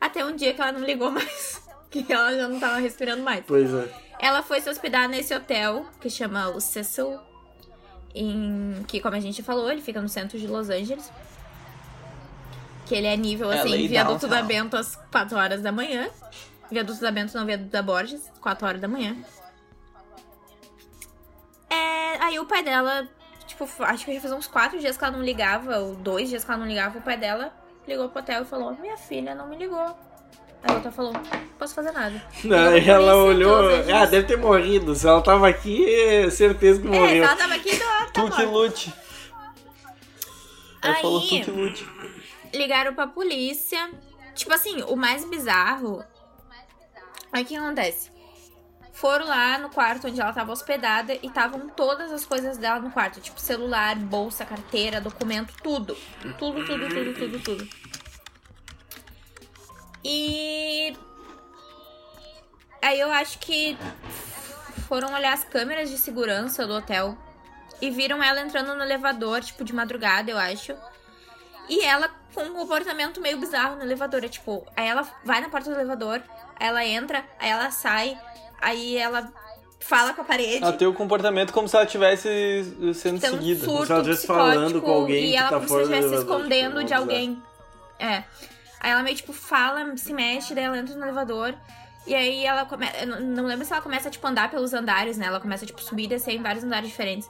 [0.00, 3.44] Até um dia que ela não ligou mais, que ela já não tava respirando mais.
[3.46, 3.88] Pois é.
[4.20, 7.18] Ela foi se hospedar nesse hotel, que chama o Cecil,
[8.14, 11.10] em, que como a gente falou, ele fica no centro de Los Angeles.
[12.86, 14.48] Que ele é nível, assim, lay viaduto da downtown.
[14.48, 16.10] Bento às 4 horas da manhã.
[16.70, 19.16] Viaduto da Bento não, viaduto da Borges, 4 horas da manhã.
[21.68, 23.08] É, aí o pai dela,
[23.46, 26.44] tipo, acho que já fazia uns 4 dias que ela não ligava, ou dois dias
[26.44, 27.52] que ela não ligava, o pai dela
[27.86, 29.96] ligou pro hotel e falou, minha filha não me ligou.
[30.62, 31.22] A outra falou, não
[31.58, 32.22] posso fazer nada.
[32.44, 33.64] Ligou pra ela olhou.
[33.94, 34.94] Ah, deve ter morrido.
[34.94, 37.24] Se ela tava aqui, é certeza que É, se morreu.
[37.24, 38.46] ela tava aqui, tá, tá Tu que morta.
[38.46, 38.94] lute.
[40.82, 41.88] Aí, Aí- falou tu que lute.
[42.54, 43.90] ligaram pra polícia.
[44.34, 46.02] Tipo assim, o mais bizarro.
[47.32, 48.10] Aí o que acontece?
[48.92, 52.90] Foram lá no quarto onde ela tava hospedada e estavam todas as coisas dela no
[52.90, 53.20] quarto.
[53.20, 55.96] Tipo, celular, bolsa, carteira, documento, tudo.
[56.38, 57.68] Tudo, tudo, tudo, tudo, tudo.
[60.04, 60.96] E.
[62.82, 63.76] Aí eu acho que
[64.88, 67.16] foram olhar as câmeras de segurança do hotel
[67.80, 70.74] e viram ela entrando no elevador, tipo, de madrugada, eu acho.
[71.68, 74.24] E ela com um comportamento meio bizarro no elevador.
[74.24, 76.22] É tipo, aí ela vai na porta do elevador,
[76.58, 78.18] aí ela entra, aí ela sai,
[78.60, 79.32] aí ela
[79.78, 80.62] fala com a parede.
[80.62, 82.28] Ela tem o comportamento como se ela estivesse
[82.94, 83.64] sendo seguida.
[83.64, 86.36] surto se ela estivesse falando com alguém e ela tá como se estivesse se elevador,
[86.36, 87.42] escondendo tipo, de alguém.
[87.98, 88.24] É.
[88.80, 91.54] Aí ela meio tipo fala, se mexe, daí ela entra no elevador.
[92.06, 93.04] E aí ela começa.
[93.04, 95.26] Não lembro se ela começa tipo, a andar pelos andares, né?
[95.26, 97.28] Ela começa tipo, subir e descer em vários andares diferentes.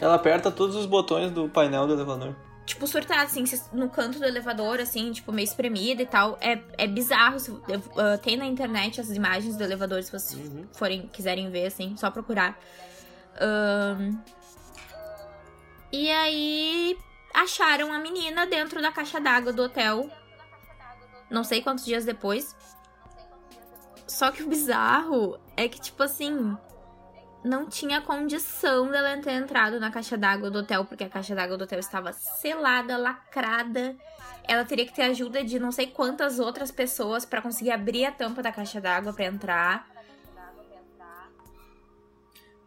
[0.00, 2.34] Ela aperta todos os botões do painel do elevador.
[2.64, 6.38] Tipo, surtada, assim, no canto do elevador, assim, tipo, meio espremida e tal.
[6.40, 7.36] É, é bizarro.
[7.98, 10.66] ah, tem na internet as imagens do elevador, se vocês Uhum.
[10.72, 12.58] forem, quiserem ver, assim, só procurar.
[13.38, 14.14] Ahn,
[15.92, 16.96] E aí
[17.34, 20.08] acharam a menina dentro da caixa d'água do hotel.
[21.32, 22.54] Não sei quantos dias depois.
[24.06, 26.54] Só que o bizarro é que, tipo assim,
[27.42, 31.56] não tinha condição dela ter entrado na caixa d'água do hotel, porque a caixa d'água
[31.56, 33.96] do hotel estava selada, lacrada.
[34.44, 38.12] Ela teria que ter ajuda de não sei quantas outras pessoas pra conseguir abrir a
[38.12, 39.88] tampa da caixa d'água pra entrar.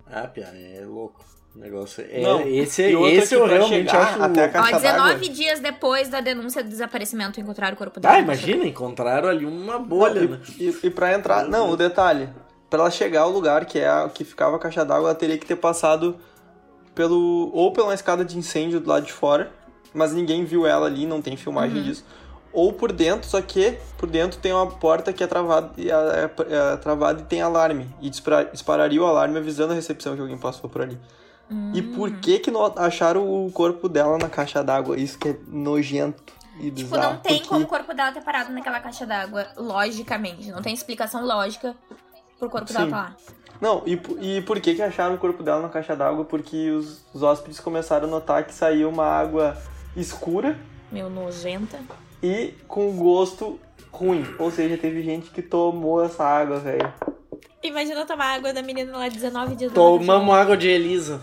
[0.07, 1.23] Ah, Pia, é louco.
[1.55, 2.21] O negócio é.
[2.21, 4.23] Não, esse esse que eu realmente chegar acho.
[4.23, 5.29] até a Ó, Caixa 19 d'água.
[5.29, 8.15] dias depois da denúncia do desaparecimento, encontraram o corpo dela.
[8.15, 10.39] Ah, imagina, encontraram ali uma bolha, Não, né?
[10.59, 11.47] e, e, e pra entrar.
[11.47, 12.29] Não, o detalhe.
[12.69, 15.37] Pra ela chegar ao lugar que é a, que ficava a caixa d'água, ela teria
[15.37, 16.17] que ter passado
[16.93, 17.49] pelo.
[17.53, 19.51] ou pela escada de incêndio do lado de fora,
[19.93, 22.03] mas ninguém viu ela ali, não tem filmagem disso.
[22.51, 26.29] Ou por dentro, só que por dentro tem uma porta que é travada e, é,
[26.49, 27.89] é travada e tem alarme.
[28.01, 30.97] E dispara- dispararia o alarme avisando a recepção que alguém passou por ali.
[31.73, 34.97] E por que que não acharam o corpo dela na caixa d'água?
[34.99, 37.13] Isso que é nojento e Tipo, bizarro.
[37.13, 40.49] não tem porque- como o corpo dela ter parado naquela caixa d'água, logicamente.
[40.51, 41.75] Não tem explicação lógica
[42.39, 42.85] pro corpo dela Sim.
[42.85, 43.15] estar lá.
[43.61, 43.93] Não, e,
[44.37, 46.25] e por que que acharam o corpo dela na caixa d'água?
[46.25, 49.55] Porque os, os hóspedes começaram a notar que saía uma água
[49.95, 50.57] escura
[50.91, 51.79] Meu nojenta.
[52.23, 53.59] e com gosto
[53.91, 54.25] ruim.
[54.39, 56.91] Ou seja, teve gente que tomou essa água, velho.
[57.63, 61.21] Imagina tomar água da menina lá 19 dias Tomamos água de Elisa.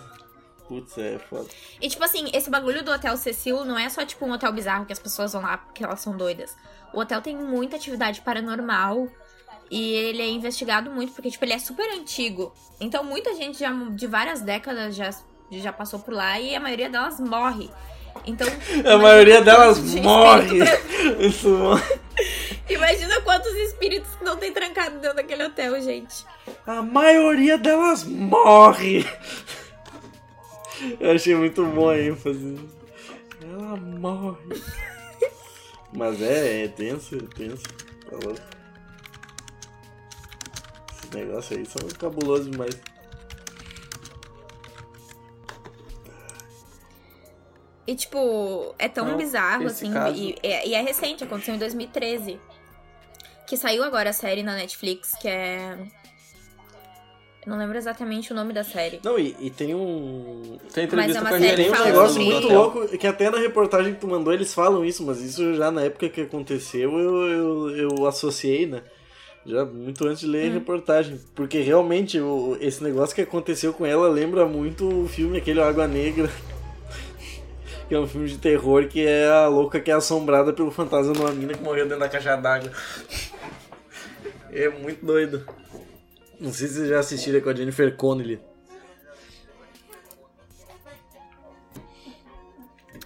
[0.72, 1.46] Putz, é foda.
[1.82, 4.86] E tipo assim, esse bagulho do Hotel Cecil não é só tipo um hotel bizarro
[4.86, 6.56] que as pessoas vão lá porque elas são doidas.
[6.94, 9.06] O hotel tem muita atividade paranormal
[9.70, 12.54] e ele é investigado muito porque tipo ele é super antigo.
[12.80, 15.10] Então muita gente já de várias décadas já
[15.50, 17.70] já passou por lá e a maioria delas morre.
[18.24, 18.46] Então
[18.90, 20.58] A maioria delas morre.
[20.58, 20.80] tra-
[21.20, 21.82] Isso, mano.
[22.68, 26.24] Imagina quantos espíritos que não tem trancado dentro daquele hotel, gente.
[26.66, 29.04] A maioria delas morre.
[31.00, 32.58] Eu achei muito bom a ênfase.
[33.42, 34.38] Ela morre.
[35.92, 37.62] Mas é, é tenso, é tenso.
[38.08, 38.40] Tá louco.
[40.92, 42.78] Esses negócios aí são cabulosos demais.
[47.86, 49.92] E, tipo, é tão Não, bizarro, assim.
[49.92, 52.40] caso- E, é, e é recente, aconteceu em 2013.
[53.46, 55.76] Que saiu agora a série na Netflix, que é.
[57.44, 59.00] Não lembro exatamente o nome da série.
[59.02, 60.58] Não, e, e tem um.
[60.72, 63.38] Tem Mas entrevista é uma com a um negócio sobre muito louco, que até na
[63.38, 67.26] reportagem que tu mandou eles falam isso, mas isso já na época que aconteceu eu,
[67.26, 68.82] eu, eu associei, né?
[69.44, 71.20] Já muito antes de ler a reportagem.
[71.34, 75.86] Porque realmente o, esse negócio que aconteceu com ela lembra muito o filme aquele Água
[75.86, 76.30] Negra.
[77.88, 81.12] Que é um filme de terror que é a louca que é assombrada pelo fantasma
[81.12, 82.70] de uma mina que morreu dentro da caixa d'água.
[84.54, 85.46] É muito doido.
[86.42, 88.40] Não sei se vocês já assistiram com a Jennifer Connelly.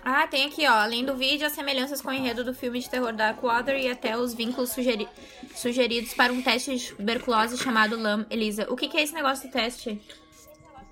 [0.03, 0.70] Ah, tem aqui, ó.
[0.72, 4.16] Além do vídeo, as semelhanças com o enredo do filme de terror Darkwater e até
[4.16, 5.09] os vínculos sugeri-
[5.55, 8.66] sugeridos para um teste de tuberculose chamado LAM Elisa.
[8.70, 10.01] O que, que é esse negócio do teste?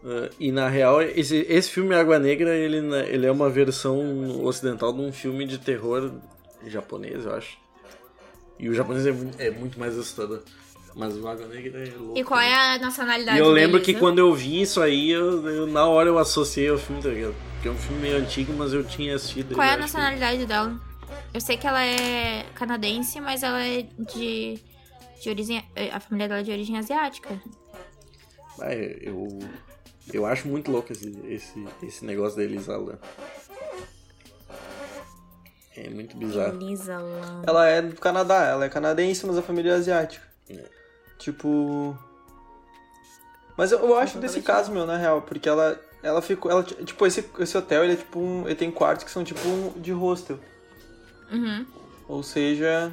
[0.02, 4.44] Uh, e na real, esse, esse filme Água Negra, ele, na- ele é uma versão
[4.44, 6.12] ocidental de um filme de terror
[6.66, 7.56] japonês, eu acho.
[8.58, 10.42] E o japonês é é muito mais assustador.
[10.96, 12.18] Mas o Água Negra é louco.
[12.18, 14.00] E qual é a E nacionalidade eu lembro da que Elisa?
[14.04, 17.34] quando eu vi isso aí, eu, eu- na hora eu associei ao filme, tá ligado?
[17.54, 19.54] Porque é um filme meio antigo, mas eu tinha assistido.
[19.54, 20.80] Qual é a acho que- nacionalidade dela?
[21.32, 23.82] Eu sei que ela é canadense, mas ela é
[24.14, 24.60] de,
[25.20, 25.64] de origem.
[25.92, 27.40] A família dela é de origem asiática.
[28.60, 29.40] Ah, eu,
[30.12, 32.98] eu acho muito louco esse, esse, esse negócio da Elisa Lam.
[35.76, 36.54] É muito bizarro.
[36.62, 37.42] Elisa Lam.
[37.46, 40.24] Ela é do Canadá, ela é canadense, mas a família é asiática.
[40.48, 40.83] É.
[41.18, 41.96] Tipo.
[43.56, 45.78] Mas eu, eu acho desse caso, meu, na real, porque ela.
[46.02, 46.50] Ela ficou.
[46.50, 48.46] Ela, tipo, esse, esse hotel, ele é tipo um.
[48.46, 50.38] Ele tem quartos que são tipo um de hostel.
[51.30, 51.66] Uhum.
[52.08, 52.92] Ou seja.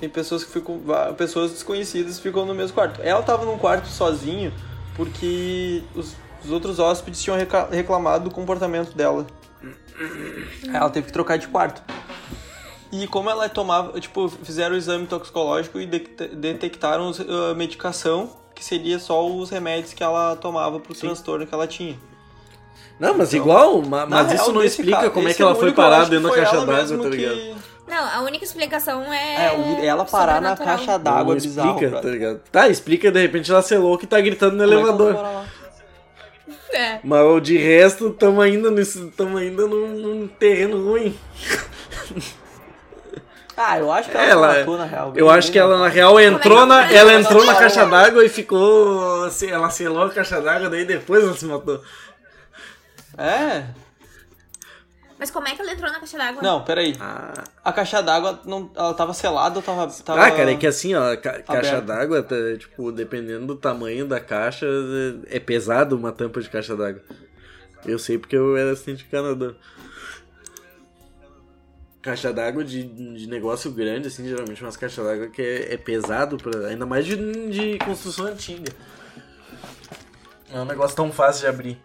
[0.00, 0.80] Tem pessoas que ficam.
[1.16, 3.00] Pessoas desconhecidas ficam no mesmo quarto.
[3.02, 4.52] Ela tava num quarto sozinho
[4.94, 6.14] porque os,
[6.44, 7.36] os outros hóspedes tinham
[7.70, 9.26] reclamado do comportamento dela.
[10.68, 11.82] Aí ela teve que trocar de quarto.
[12.92, 15.98] E como ela tomava, tipo, fizeram o exame toxicológico e de-
[16.34, 17.10] detectaram
[17.50, 21.98] a medicação, que seria só os remédios que ela tomava pro transtorno que ela tinha.
[23.00, 25.52] Não, mas Então, igual, ma- Na mas isso não explica ca- como é que ela
[25.52, 27.62] o foi parar que dentro da caixa d'água, tá que- ligado?
[27.88, 29.46] Não, a única explicação é.
[29.80, 31.70] É, ela parar na caixa d'água Não bizarro.
[31.74, 32.40] explica, tá ligado?
[32.52, 35.14] Tá, explica, de repente ela selou que tá gritando no Como é que elevador.
[35.14, 35.44] lá?
[36.72, 37.00] É.
[37.02, 41.16] Mas de resto, tamo ainda, nesse, tamo ainda num, num terreno ruim.
[43.56, 45.12] Ah, eu acho que ela, Ela- se matou, na real.
[45.14, 49.30] Eu acho que ela, na real, entrou na, ela entrou na caixa d'água e ficou.
[49.30, 51.82] se- Ela selou a caixa d'água, daí depois ela se matou.
[53.18, 53.64] É?
[55.18, 56.42] Mas como é que ela entrou na caixa d'água?
[56.42, 56.96] Não, peraí.
[56.98, 59.86] Ah, A caixa d'água, não, ela tava selada ou tava...
[60.02, 60.20] tava...
[60.24, 64.18] ah, cara, é que assim, ó, ca- caixa d'água, tá, tipo, dependendo do tamanho da
[64.18, 64.66] caixa,
[65.30, 67.02] é é pesado uma tampa de caixa d'água.
[67.84, 69.52] Eu sei porque eu era assistente de Canadá.
[72.02, 76.36] Caixa d'água de, de negócio grande, assim, geralmente umas caixas d'água que é, é pesado,
[76.36, 77.16] pra, ainda mais de,
[77.48, 78.72] de construção antiga.
[80.50, 81.78] Não é um negócio tão fácil de abrir.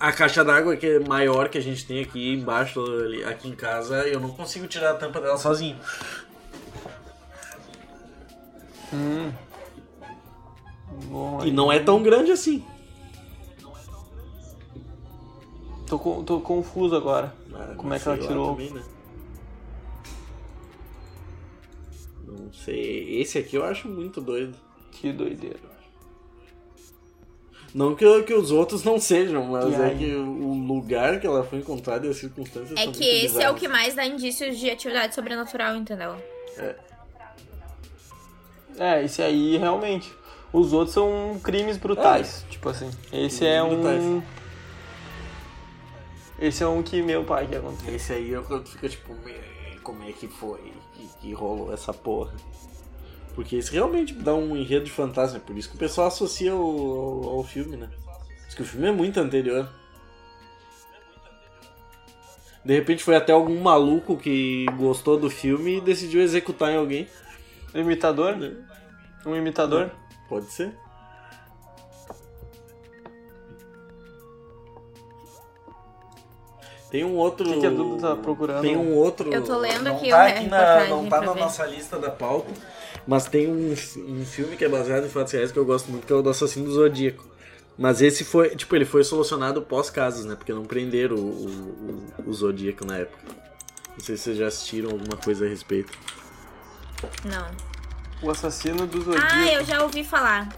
[0.00, 3.54] A caixa d'água que é maior que a gente tem aqui embaixo, ali- aqui em
[3.54, 5.78] casa, eu não consigo tirar a tampa dela sozinho.
[11.10, 12.64] Bom, E não é tão grande assim.
[15.86, 17.34] tô, tô confuso agora.
[17.54, 18.50] Ah, Como é que ela tirou?
[18.50, 18.82] também, né?
[22.26, 23.20] Não sei.
[23.20, 24.56] Esse aqui eu acho muito doido.
[24.90, 25.74] Que doideira.
[27.74, 31.58] Não que, que os outros não sejam, mas é que o lugar que ela foi
[31.58, 33.60] encontrada e as circunstâncias É são que muito esse é o bizarras.
[33.60, 36.14] que mais dá indícios de atividade sobrenatural, entendeu?
[38.78, 40.12] É, esse aí, realmente.
[40.52, 42.44] Os outros são crimes brutais.
[42.48, 42.88] Tipo assim.
[43.12, 44.22] Esse é Crimes um...
[46.38, 47.94] Esse é um que meu pai que aconteceu.
[47.94, 51.92] Esse aí é quando fica tipo, "Me- como é que foi que, que rolou essa
[51.92, 52.34] porra?
[53.34, 56.52] Porque esse realmente dá um enredo de fantasma, é por isso que o pessoal associa
[56.52, 57.90] ao, ao, ao filme, né?
[58.46, 59.68] Diz que o filme é muito anterior.
[62.64, 67.08] De repente foi até algum maluco que gostou do filme e decidiu executar em alguém.
[67.74, 68.36] Imitador?
[69.26, 69.90] Um imitador?
[70.28, 70.72] Pode ser.
[76.94, 77.50] Tem um outro.
[77.50, 78.62] O que que a Duda tá procurando?
[78.62, 79.34] Tem um outro.
[79.34, 81.40] Eu tô lendo não aqui tá o aqui na, Não tá na ver.
[81.40, 82.52] nossa lista da pauta.
[83.04, 86.06] Mas tem um, um filme que é baseado em fatos reais que eu gosto muito,
[86.06, 87.26] que é o do Assassino do Zodíaco.
[87.76, 90.36] Mas esse foi, tipo, ele foi solucionado pós-casos, né?
[90.36, 93.24] Porque não prenderam o, o, o, o Zodíaco na época.
[93.94, 95.92] Não sei se vocês já assistiram alguma coisa a respeito.
[97.24, 97.50] Não.
[98.22, 99.26] O assassino do Zodíaco.
[99.32, 100.48] Ah, eu já ouvi falar.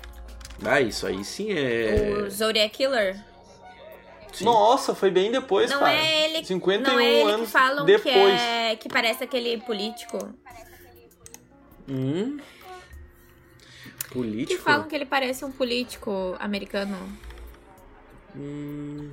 [0.63, 2.13] Ah, isso aí sim é.
[2.27, 3.25] O Zodiac Killer.
[4.45, 5.93] Nossa, foi bem depois, Não cara.
[5.95, 8.05] é ele, 51 não é ele anos que falam depois.
[8.13, 8.19] que
[8.49, 10.19] é que parece aquele político.
[11.89, 12.39] Hum.
[13.99, 14.63] Que Político?
[14.63, 16.97] falam que ele parece um político americano.
[18.35, 19.11] Hum,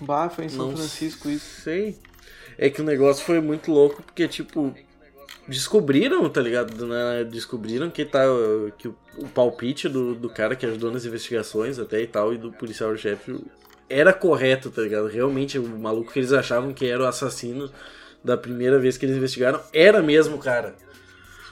[0.00, 1.62] Bah, foi em São Não Francisco isso.
[1.62, 1.98] sei.
[2.58, 4.74] É que o negócio foi muito louco, porque, tipo,
[5.48, 6.86] descobriram, tá ligado?
[6.86, 7.24] Né?
[7.24, 8.22] Descobriram que, tá,
[8.78, 12.38] que o, o palpite do, do cara que ajudou nas investigações até e tal, e
[12.38, 13.38] do policial-chefe,
[13.88, 15.06] era correto, tá ligado?
[15.06, 17.70] Realmente, o maluco que eles achavam que era o assassino
[18.22, 20.74] da primeira vez que eles investigaram, era mesmo o cara.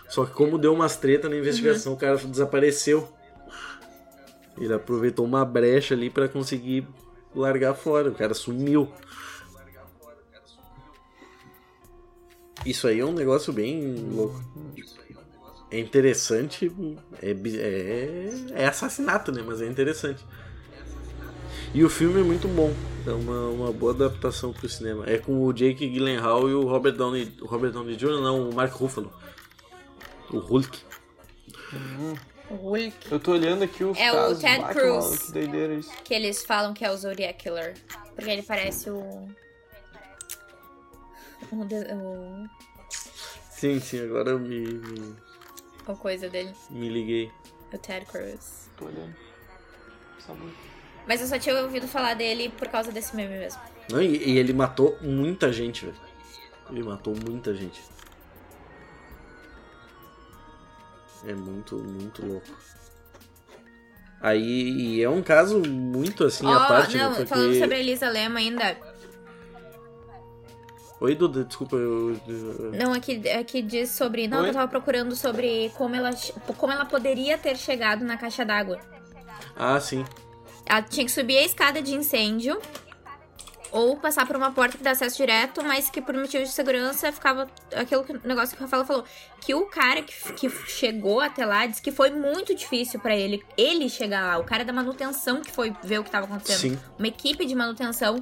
[0.08, 3.08] Só que como deu umas treta na investigação, o cara desapareceu.
[4.60, 6.86] Ele aproveitou uma brecha ali pra conseguir
[7.34, 8.10] largar fora.
[8.10, 8.92] O cara sumiu.
[12.64, 14.42] Isso aí é um negócio bem louco.
[15.70, 16.70] É interessante.
[17.20, 19.42] É, é, é assassinato, né?
[19.44, 20.24] Mas é interessante.
[21.74, 22.72] E o filme é muito bom.
[23.04, 25.04] É uma, uma boa adaptação pro cinema.
[25.06, 28.54] É com o Jake Gyllenhaal e o Robert Downey, o Robert Downey Jr., não, o
[28.54, 29.12] Mark Ruffalo.
[30.30, 30.78] O Hulk.
[32.48, 32.94] Hulk.
[33.10, 34.36] Eu tô olhando aqui os É o.
[34.36, 35.22] Ted Cruz.
[35.22, 35.90] Que doideira isso.
[36.04, 37.74] Que eles falam que é o Zodiac Killer.
[38.14, 39.28] Porque ele parece o.
[41.52, 42.48] O, de- o,
[43.50, 45.16] Sim, sim, agora eu me, me,
[45.98, 46.54] coisa dele.
[46.70, 47.30] me liguei.
[47.72, 48.68] O Ted Cruz.
[48.76, 49.14] Tô olhando.
[50.18, 50.50] Só um.
[51.06, 53.60] Mas eu só tinha ouvido falar dele por causa desse meme mesmo.
[53.90, 55.96] Não, e, e ele matou muita gente, velho.
[56.70, 57.82] Ele matou muita gente.
[61.26, 62.46] É muito, muito louco.
[64.20, 67.16] Aí e é um caso muito assim Ó, à parte, não, né?
[67.16, 67.26] Porque...
[67.26, 68.76] falando sobre a Elisa Lema ainda.
[71.00, 72.18] Oi, Duda, desculpa, eu.
[72.72, 74.28] Não, aqui, aqui diz sobre.
[74.28, 74.48] Não, Oi?
[74.48, 76.10] eu tava procurando sobre como ela,
[76.56, 78.78] como ela poderia ter chegado na caixa d'água.
[79.56, 80.04] Ah, sim.
[80.66, 82.58] Ela tinha que subir a escada de incêndio
[83.74, 87.10] ou passar por uma porta que dá acesso direto, mas que por motivos de segurança
[87.10, 89.04] ficava aquilo que o negócio que o Rafael falou,
[89.40, 93.44] que o cara que, que chegou até lá disse que foi muito difícil pra ele
[93.58, 96.78] ele chegar lá, o cara da manutenção que foi ver o que tava acontecendo, Sim.
[96.96, 98.20] uma equipe de manutenção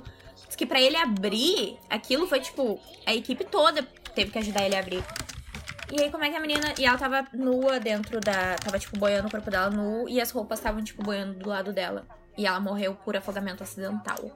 [0.53, 3.82] disse que pra ele abrir, aquilo foi tipo a equipe toda
[4.14, 5.03] teve que ajudar ele a abrir.
[5.90, 6.74] E aí, como é que a menina.
[6.78, 8.57] E ela tava nua dentro da.
[8.57, 10.09] Tava, tipo, boiando o corpo dela nu.
[10.09, 12.07] E as roupas estavam, tipo, boiando do lado dela.
[12.36, 14.30] E ela morreu por afogamento acidental.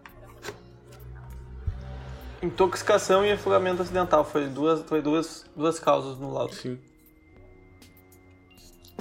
[2.42, 4.22] Intoxicação e afogamento acidental.
[4.22, 6.54] Foi duas, foi duas, duas causas no laudo.
[6.54, 6.78] Sim.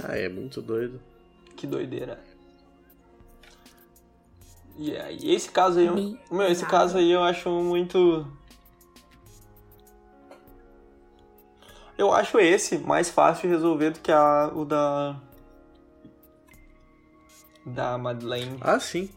[0.02, 1.02] Ah, é muito doido.
[1.58, 2.24] Que doideira.
[4.78, 6.20] E esse caso aí, Bizarro.
[6.32, 8.28] meu, esse caso aí eu acho muito.
[11.98, 15.16] Eu acho esse mais fácil de resolver do que a, o da.
[17.66, 18.58] Da Madeleine.
[18.62, 19.10] Ah, sim.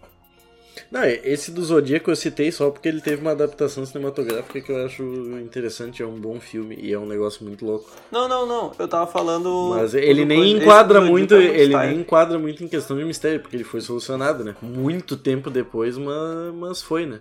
[0.90, 4.84] Não, esse do Zodíaco eu citei só porque ele teve uma adaptação cinematográfica que eu
[4.84, 5.02] acho
[5.40, 7.90] interessante, é um bom filme e é um negócio muito louco.
[8.10, 8.72] Não, não, não.
[8.78, 9.74] Eu tava falando.
[9.76, 11.90] Mas ele nem coisa- enquadra muito, é ele style.
[11.90, 14.54] nem enquadra muito em questão de mistério, porque ele foi solucionado, né?
[14.62, 17.20] Muito tempo depois, mas, mas foi, né?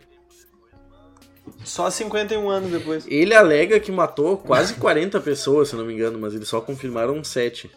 [1.64, 3.06] Só 51 anos depois.
[3.08, 7.24] Ele alega que matou quase 40 pessoas, se não me engano, mas eles só confirmaram
[7.24, 7.72] 7.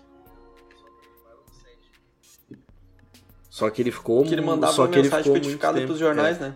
[3.61, 5.99] Só que ele ficou Que ele mandava só que ele mensagem ficou codificada tempo, pros
[5.99, 6.41] jornais, é.
[6.41, 6.55] né?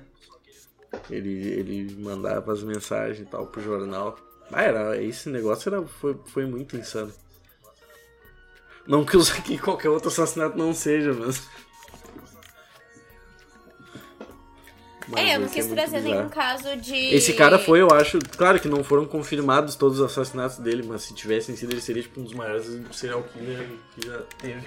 [1.10, 4.16] Ele, ele mandava as mensagens e tal pro jornal.
[4.50, 7.12] Ah, era, esse negócio era, foi, foi muito insano.
[8.86, 11.46] Não que os aqui qualquer outro assassinato não seja, mas.
[15.06, 16.16] Mas é, eu não esse quis muito trazer bizarro.
[16.16, 17.14] nenhum caso de.
[17.14, 21.02] Esse cara foi, eu acho, claro que não foram confirmados todos os assassinatos dele, mas
[21.02, 24.66] se tivessem sido, ele seria tipo um dos maiores serial killer que já teve.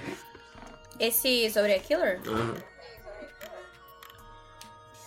[0.99, 2.19] Esse Zodiac Killer?
[2.27, 2.55] Aham.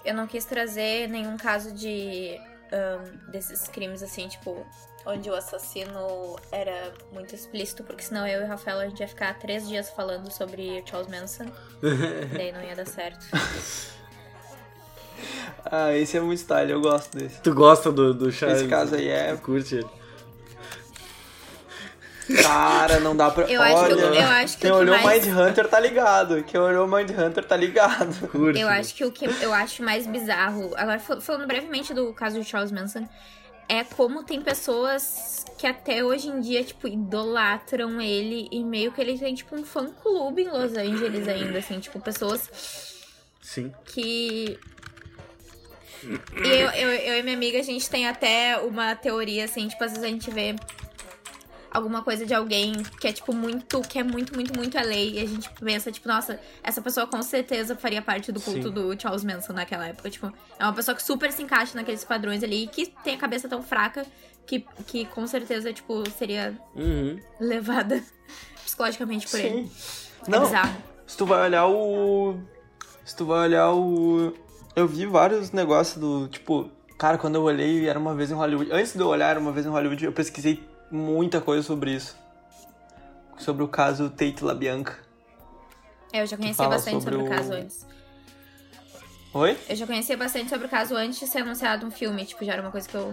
[0.05, 2.38] Eu não quis trazer nenhum caso de.
[2.72, 4.66] ahn, desses crimes assim, tipo.
[5.07, 9.09] Onde o assassino era muito explícito, porque senão eu e o Rafael a gente ia
[9.09, 11.45] ficar três dias falando sobre Charles Manson.
[11.82, 13.24] e daí não ia dar certo.
[15.64, 17.41] Ah, esse é muito style, eu gosto desse.
[17.41, 18.61] Tu gosta do, do Charles?
[18.61, 19.88] Esse caso aí é- Tu curte ele?
[22.42, 23.44] Cara, não dá pra.
[23.50, 26.42] Eu acho que Olha, eu acho que quem olhou mais- Mind Hunter tá ligado.
[26.44, 28.28] Quem olhou Mind Hunter tá ligado.
[28.28, 28.60] Curte.
[28.60, 32.40] Eu acho que o que eu acho mais bizarro, agora fal- falando brevemente do caso
[32.40, 33.08] de Charles Manson,
[33.68, 39.00] é como tem pessoas que até hoje em dia, tipo, idolatram ele e meio que
[39.00, 42.48] ele tem, tipo, um fã-clube em Los Angeles ainda, assim, tipo, pessoas
[43.40, 43.72] Sim.
[43.86, 44.58] que.
[46.02, 49.84] E eu, eu, eu e minha amiga, a gente tem até uma teoria, assim, tipo,
[49.84, 50.56] às vezes a gente vê
[51.70, 55.14] alguma coisa de alguém que é, tipo, muito, que é muito, muito, muito a lei.
[55.14, 58.74] E a gente pensa, tipo, nossa, essa pessoa com certeza faria parte do culto Sim.
[58.74, 60.10] do Charles Manson naquela época.
[60.10, 63.18] Tipo, é uma pessoa que super se encaixa naqueles padrões ali e que tem a
[63.18, 64.04] cabeça tão fraca
[64.46, 67.18] que, que com certeza, tipo, seria Uhum.
[67.38, 68.02] levada
[68.64, 69.66] psicologicamente por ele.
[69.68, 69.70] Sim.
[70.26, 70.76] É Não, bizarro.
[71.06, 72.36] se tu vai olhar o.
[73.04, 74.34] Se tu vai olhar o.
[74.76, 76.28] Eu vi vários negócios do.
[76.28, 78.70] Tipo, cara, quando eu olhei, era uma vez em Hollywood.
[78.72, 82.17] Antes de eu olhar, era uma vez em Hollywood, eu pesquisei muita coisa sobre isso.
[83.38, 84.99] Sobre o caso Tate LaBianca.
[86.12, 87.87] Eu já conhecia bastante sobre, sobre o o- caso antes.
[89.33, 89.57] Oi?
[89.68, 92.25] Eu já conhecia bastante sobre o caso antes de ser anunciado um filme.
[92.26, 93.12] Tipo, já era uma coisa que eu.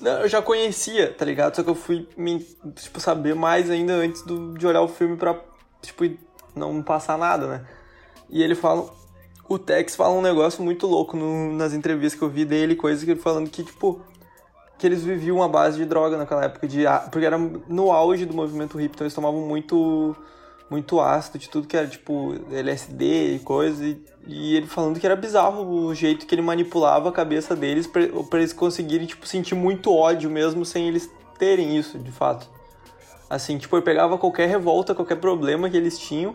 [0.00, 1.54] Não, eu já conhecia, tá ligado?
[1.54, 2.40] Só que eu fui me,
[2.74, 5.38] tipo, saber mais ainda antes do, de olhar o filme pra,
[5.82, 6.04] tipo,
[6.54, 7.66] não passar nada, né?
[8.28, 8.90] E ele fala.
[9.46, 13.04] O Tex fala um negócio muito louco no- nas entrevistas que eu vi dele, coisa
[13.04, 14.00] que ele falando que, tipo,
[14.84, 18.34] que eles viviam a base de droga naquela época, de, porque era no auge do
[18.34, 20.14] movimento hippie, então eles tomavam muito
[20.68, 25.06] muito ácido, de tudo que era, tipo, LSD e coisa, e, e ele falando que
[25.06, 29.26] era bizarro o jeito que ele manipulava a cabeça deles pra, pra eles conseguirem, tipo,
[29.26, 32.46] sentir muito ódio mesmo sem eles terem isso, de fato.
[33.30, 36.34] Assim, tipo, ele pegava qualquer revolta, qualquer problema que eles tinham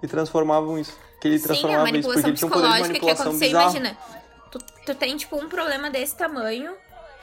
[0.00, 0.96] e transformavam isso.
[1.20, 3.06] Que ele Sim, a transformava isso, porque manipulação ele tinha um poder de psicológica que
[3.06, 3.76] manipulação aconteceu, bizarro.
[3.76, 3.98] imagina.
[4.52, 6.72] Tu, tu tem, tipo, um problema desse tamanho,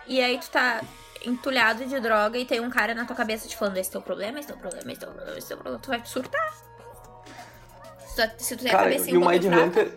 [0.08, 0.82] e aí tu tá
[1.26, 4.02] entulhado de droga e tem um cara na tua cabeça te falando, esse é o
[4.02, 5.82] problema, esse é o problema, esse é o problema, esse é o problema.
[5.82, 6.54] Tu vai surtar.
[8.06, 9.92] Se tu, se tu tem a Cara, cabecinha e o Mind fraca, Hunter.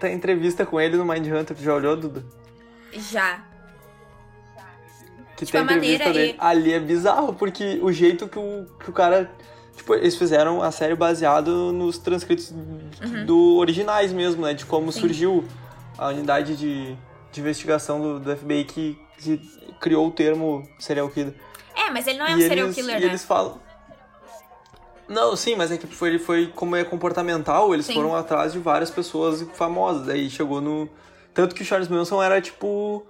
[0.00, 2.24] Tem entrevista com ele no Mind Hunter, tu já olhou, Duda?
[2.92, 3.44] Já.
[5.36, 6.32] Que Tipo, tem a entrevista maneira dele.
[6.32, 9.30] e- Ali é bizarro, porque o jeito que o, que o cara.
[9.76, 12.52] Tipo, eles fizeram a série baseado nos transcritos
[13.26, 14.54] do originais mesmo, né?
[14.54, 15.00] De como Sim.
[15.00, 15.44] surgiu
[15.98, 16.96] a unidade de,
[17.34, 19.38] de investigação do, do FBI que, que
[19.80, 21.34] criou o termo serial killer.
[21.74, 23.06] É, mas ele não é um e serial eles, killer, e né?
[23.06, 23.60] eles falam.
[25.08, 27.94] Não, sim, mas é que foi, ele foi, como é comportamental, eles Sim.
[27.94, 30.06] foram atrás de várias pessoas famosas.
[30.06, 30.88] Daí chegou no.
[31.34, 33.04] Tanto que o Charles Manson era tipo.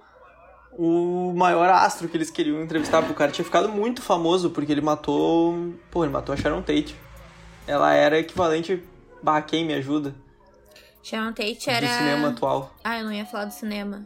[0.77, 4.73] O maior astro que eles queriam entrevistar, porque o cara tinha ficado muito famoso, porque
[4.73, 5.73] ele matou.
[5.89, 6.93] Pô, ele matou a Sharon Tate.
[7.65, 8.83] Ela era equivalente.
[9.23, 10.13] Bah, quem me ajuda?
[11.01, 11.87] Sharon Tate Do era...
[11.87, 12.75] cinema atual.
[12.83, 14.05] Ah, eu não ia falar do cinema.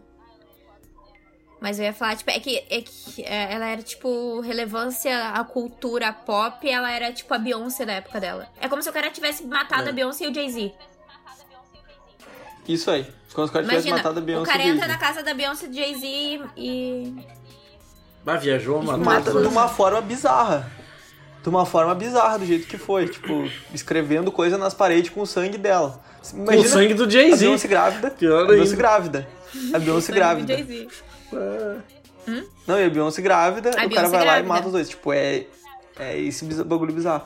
[1.62, 5.44] Mas eu ia falar, tipo, é que, é que é, ela era, tipo, relevância à
[5.44, 8.48] cultura pop, ela era, tipo, a Beyoncé da época dela.
[8.62, 9.90] É como se o cara tivesse matado É.
[9.90, 10.72] a Beyoncé e o Jay-Z.
[12.68, 13.06] Isso aí.
[13.34, 14.44] Quando os caras tivessem Imagina, matado a Beyoncé.
[14.50, 17.16] o cara entra na casa da Beyoncé e do Jay-Z e...
[18.24, 19.04] Bah, viajou, mano.
[19.04, 20.72] Mata de uma forma bizarra.
[21.42, 23.08] De uma forma bizarra, do jeito que foi.
[23.08, 26.02] Tipo, escrevendo coisa nas paredes com o sangue dela.
[26.32, 27.38] Com o Imagina sangue do a Jay-Z.
[27.46, 28.12] Beyoncé grávida.
[28.12, 28.76] Pior a Beyoncé ainda.
[28.78, 29.28] grávida.
[29.74, 30.54] A Beyoncé grávida.
[31.32, 31.84] Jay-Z.
[32.68, 34.48] Não, e a Beyoncé grávida, A o cara Beyoncé vai lá e grávida.
[34.54, 34.90] mata os dois.
[34.90, 35.46] Tipo, é,
[35.98, 37.26] é esse bagulho bizarro.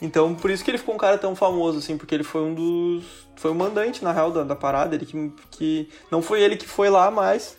[0.00, 2.54] Então, por isso que ele ficou um cara tão famoso, assim, porque ele foi um
[2.54, 3.04] dos.
[3.36, 4.94] Foi o mandante, na real, da, da parada.
[4.94, 5.88] Ele que, que.
[6.10, 7.58] Não foi ele que foi lá, mas.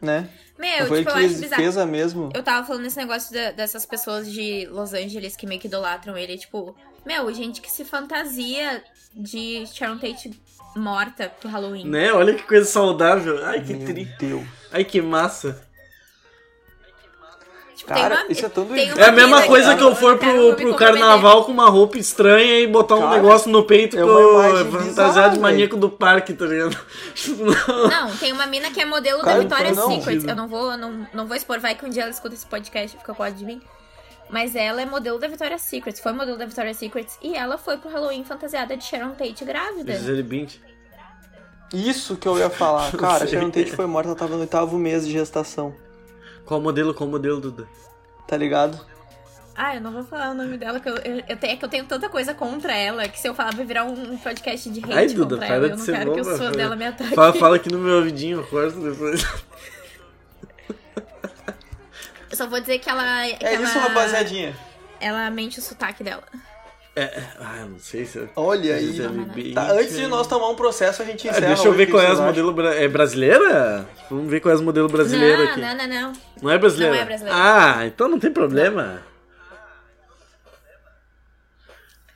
[0.00, 0.28] Né?
[0.58, 1.62] Meu, foi tipo, eu ele acho que bizarro.
[1.62, 2.30] fez a mesmo.
[2.34, 6.16] Eu tava falando nesse negócio da- dessas pessoas de Los Angeles que meio que idolatram
[6.16, 6.38] ele.
[6.38, 8.82] Tipo, meu, gente que se fantasia
[9.14, 10.30] de Sharon Tate
[10.76, 11.86] morta pro Halloween.
[11.88, 12.12] Né?
[12.12, 13.44] Olha que coisa saudável.
[13.44, 14.04] Ai, que Meu tri.
[14.18, 14.44] Deus.
[14.72, 15.60] Ai, que massa.
[17.82, 19.00] Tipo, Cara, tem uma, isso é tão doido.
[19.00, 22.60] É a mesma coisa que que eu for pro, pro carnaval com uma roupa estranha
[22.60, 26.78] e botar um Cara, negócio no peito é bizarra, de maníaco do parque, tá ligado?
[27.90, 29.90] Não, tem uma mina que é modelo Cara, da Victoria's não.
[29.90, 30.28] Secret.
[30.28, 32.96] Eu não vou, não, não vou expor, vai que um dia ela escuta esse podcast
[32.96, 33.60] e fica com ódio de mim.
[34.30, 37.76] Mas ela é modelo da Victoria's Secret, foi modelo da Victoria's Secret e ela foi
[37.78, 39.92] pro Halloween fantasiada de Sharon Tate grávida.
[39.92, 40.54] Gisele Bint.
[41.72, 42.90] Isso que eu ia falar.
[42.96, 43.26] Cara, a.
[43.26, 45.74] Sharon Tate foi morta, ela tava no oitavo mês de gestação.
[46.44, 47.66] Qual modelo, qual modelo, Duda?
[48.26, 48.78] Tá ligado?
[49.54, 51.64] Ah, eu não vou falar o nome dela, que eu, eu, eu tenho, é que
[51.64, 54.80] eu tenho tanta coisa contra ela que se eu falar vai virar um podcast de
[54.80, 55.66] hate Ai, Duda, contra ela.
[55.66, 57.14] de Eu não quero que os boba, fãs dela me ataquem.
[57.14, 59.24] Fala, fala aqui no meu ouvidinho, eu corto depois.
[62.30, 63.28] Eu só vou dizer que ela.
[63.28, 64.56] que É isso, ela, rapaziadinha.
[64.98, 66.22] Ela mente o sotaque dela.
[66.94, 68.28] É, é, ah, eu não sei se...
[68.36, 69.54] Olha aí.
[69.54, 71.46] Tá, antes de nós tomar um processo, a gente Ah, encerra.
[71.46, 72.74] deixa eu ver qual é as modelo bra...
[72.74, 73.88] É brasileira?
[74.10, 75.60] Vamos ver qual é as modelo brasileira não, aqui.
[75.60, 76.12] não, não, não.
[76.42, 76.94] Não é brasileira?
[76.94, 77.38] Não é brasileira.
[77.38, 79.02] Ah, então não tem problema.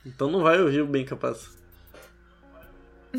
[0.05, 1.49] Então não vai ouvir o bem capaz.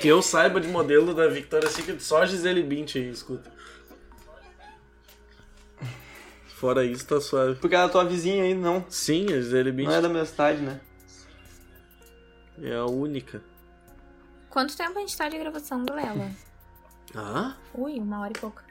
[0.00, 3.55] que eu saiba de modelo da Victoria's Secret, só Gisele Bint aí, escuta.
[6.56, 7.56] Fora isso, tá suave.
[7.56, 8.82] Porque ela é tua vizinha aí, não.
[8.88, 10.80] Sim, a Gisele Bint Não é da minha cidade, né?
[12.62, 13.42] é a única.
[14.48, 16.30] Quanto tempo a gente tá de gravação, Galela?
[17.14, 17.54] Ah?
[17.72, 18.64] Ui, uma hora e pouca.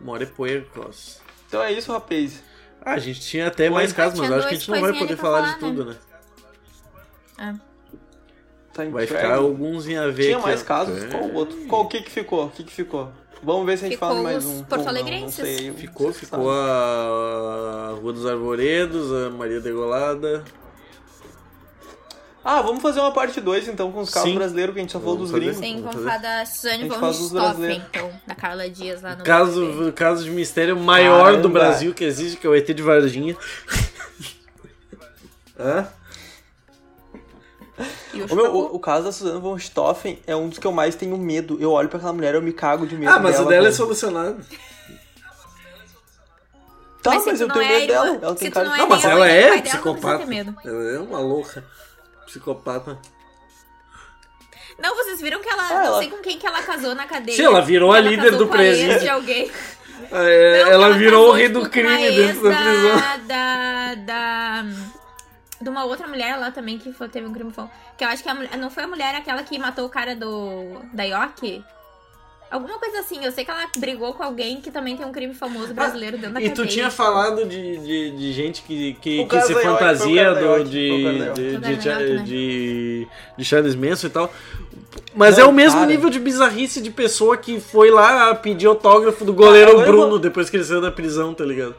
[0.00, 1.20] More puercos.
[1.48, 2.42] Então é isso, rapaz.
[2.80, 3.70] Ah, a gente tinha até Oi.
[3.70, 5.96] mais casos, mas acho que a gente não vai poder falar ali de tudo, né?
[7.36, 7.54] Ah.
[8.72, 10.64] Tá Vai ficar alguns em a ver Tinha aqui, mais ó.
[10.64, 11.02] casos?
[11.02, 11.08] É.
[11.08, 11.56] Qual o outro?
[11.66, 12.46] Qual o que que ficou?
[12.46, 13.12] O que que ficou?
[13.44, 14.64] Vamos ver se a gente Ficou fala mais os um.
[14.64, 15.62] Porto não, Alegrenses.
[15.66, 15.74] Não.
[15.74, 20.42] Ficou, ficou a Rua dos Arvoredos, a Maria Degolada.
[22.46, 24.36] Ah, vamos fazer uma parte 2 então com os carros Sim.
[24.36, 25.44] brasileiros que a gente só falou dos fazer.
[25.46, 25.60] gringos.
[25.64, 26.20] Sim, Vamos vamos fazer.
[26.22, 30.76] falar da Suzane von Richthofen, então, da Carla Dias lá no Caso, caso de mistério
[30.78, 31.48] maior do Caramba.
[31.60, 33.34] Brasil que existe, que é o ET de Varginha.
[35.58, 35.86] Hã?
[38.30, 40.94] O meu, o, o caso da Suzana von Stoffen é um dos que eu mais
[40.94, 41.58] tenho medo.
[41.60, 43.10] Eu olho pra aquela mulher, eu me cago de medo.
[43.10, 44.44] Ah, mas dela, o dela é solucionado.
[47.02, 48.06] Tá, Mas mas, eu tenho não é medo dela.
[48.06, 48.78] irmã- Ela tem cara não de.
[48.78, 50.26] é Não, mas ela é dela, não psicopata.
[50.26, 50.56] medo.
[50.64, 51.64] Ela é uma louca.
[52.26, 52.98] Psicopata.
[54.78, 55.62] Não, vocês viram que ela.
[55.66, 57.36] Ah, não ela- sei com quem que ela casou na cadeia.
[57.36, 59.00] Sim, ela virou Que a ela líder casou do presídio.
[59.00, 59.50] de alguém.
[60.10, 63.26] É, Não, ela que virou o rei tipo, do crime dentro da prisão.
[63.26, 64.64] Da, da.
[65.64, 67.72] De uma outra mulher lá também que foi- teve um crime famoso.
[67.96, 70.14] Que eu acho que a mulher, não foi a mulher aquela que matou o cara
[70.14, 70.78] do.
[70.92, 71.64] da York?
[72.50, 73.24] Alguma coisa assim.
[73.24, 76.34] Eu sei que ela brigou com alguém que também tem um crime famoso brasileiro dentro
[76.34, 76.66] da E cadeia.
[76.66, 81.32] tu tinha falado de, de, de gente que, que, que se fantasia do, York, de,
[81.34, 82.22] de, de, né?
[82.24, 83.08] de,
[83.38, 84.32] de Charles Manson e tal.
[85.14, 85.90] Mas Não, é o mesmo cara.
[85.90, 90.48] nível de bizarrice de pessoa que foi lá pedir autógrafo do goleiro Bruno vou- depois
[90.50, 91.74] que ele saiu da prisão, tá ligado?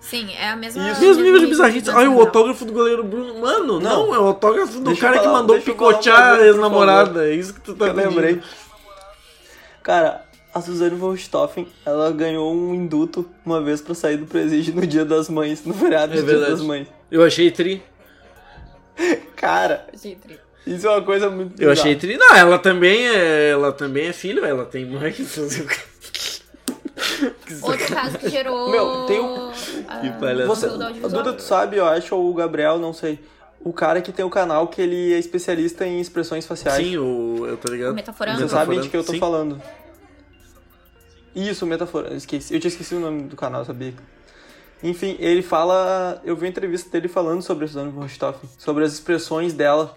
[0.00, 0.90] Sim, é a mesma.
[0.90, 1.00] Isso.
[1.00, 1.90] Mesmo nível de bizarrice.
[1.90, 3.40] Ai, o autógrafo do goleiro Bruno.
[3.40, 4.14] Mano, não, Não.
[4.14, 7.28] é o autógrafo do Deixa cara que falar- mandou falar um picotear a ex-namorada.
[7.28, 8.08] É isso que tu tá pedindo.
[8.08, 8.40] lembrei.
[9.82, 14.74] Cara, a Suzane von Richthofen, ela ganhou um induto uma vez pra sair do presídio
[14.74, 16.86] no dia das mães, no feriado É do dia das mães.
[17.10, 17.82] Eu achei tri.
[19.36, 21.72] Cara, Gente, isso é uma coisa muito Eu bizarra.
[21.72, 22.16] achei tri.
[22.16, 23.50] Não, ela também é.
[23.50, 25.76] Ela também é filha, ela tem mãe que fazer o quê?
[27.62, 28.70] Outro caso que gerou.
[28.70, 29.50] Meu, tem um-
[29.88, 30.46] ah, Que palhaçada.
[30.46, 31.10] Você, audiovisual.
[31.10, 33.18] Duda, tu sabe, eu acho, ou o Gabriel, não sei.
[33.60, 36.84] O cara que tem o canal que ele é especialista em expressões faciais.
[36.86, 37.44] Sim, o.
[37.46, 37.94] Eu tô ligado.
[37.94, 38.38] Metaforando.
[38.38, 39.18] Vocês sabem de que eu tô Sim.
[39.18, 39.60] falando.
[41.34, 42.08] Isso, Metafora.
[42.08, 43.94] Eu, esqueci, eu tinha esquecido o nome do canal, sabia?
[44.82, 46.20] Enfim, ele fala.
[46.24, 49.94] Eu vi uma entrevista dele falando sobre a Suzane von Richthofen, sobre as expressões dela.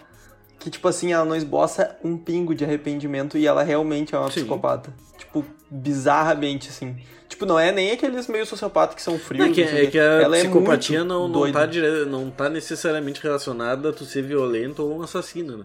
[0.62, 4.30] Que, tipo assim, ela não esboça um pingo de arrependimento e ela realmente é uma
[4.30, 4.42] Sim.
[4.42, 4.94] psicopata.
[5.18, 6.96] Tipo, bizarramente, assim.
[7.28, 9.44] Tipo, não é nem aqueles meio sociopatas que são frios.
[9.50, 12.04] É que, é que a ela psicopatia é não, não, tá dire...
[12.04, 15.64] não tá necessariamente relacionada a tu ser violento ou um assassino, né?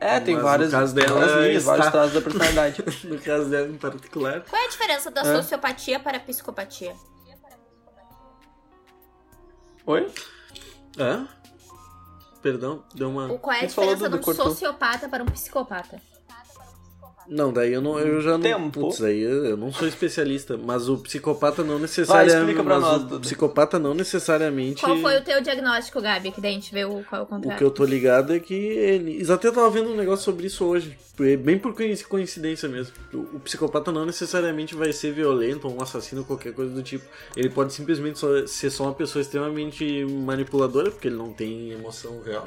[0.00, 2.84] É, tem Mas no várias, caso dela, várias linhas, está- vários traços da personalidade.
[3.04, 4.40] No caso dela em particular.
[4.50, 5.36] Qual é a diferença da É.
[5.36, 6.94] sociopatia para a psicopatia?
[9.86, 10.10] Oi?
[10.98, 11.28] Hã?
[12.44, 13.32] Perdão, deu uma.
[13.32, 15.98] O- Qual é a diferença de um sociopata para um psicopata?
[17.28, 18.40] Não, daí eu não, eu já não.
[18.40, 18.80] Tempo.
[18.80, 22.36] Putz, aí eu, eu não sou especialista, mas o psicopata não necessariamente.
[22.38, 24.82] explica pra nós, o psicopata não necessariamente.
[24.82, 26.30] Qual foi o teu diagnóstico, Gabi?
[26.32, 27.58] Que daí a gente vê o, qual é o O contrário.
[27.58, 30.96] que eu tô ligado é que eles até tava vendo um negócio sobre isso hoje,
[31.42, 32.92] bem por coinc- coincidência mesmo.
[33.12, 36.82] O, o psicopata não necessariamente vai ser violento ou um assassino ou qualquer coisa do
[36.82, 37.04] tipo.
[37.36, 42.20] Ele pode simplesmente só- ser só uma pessoa extremamente manipuladora, porque ele não tem emoção
[42.24, 42.46] real.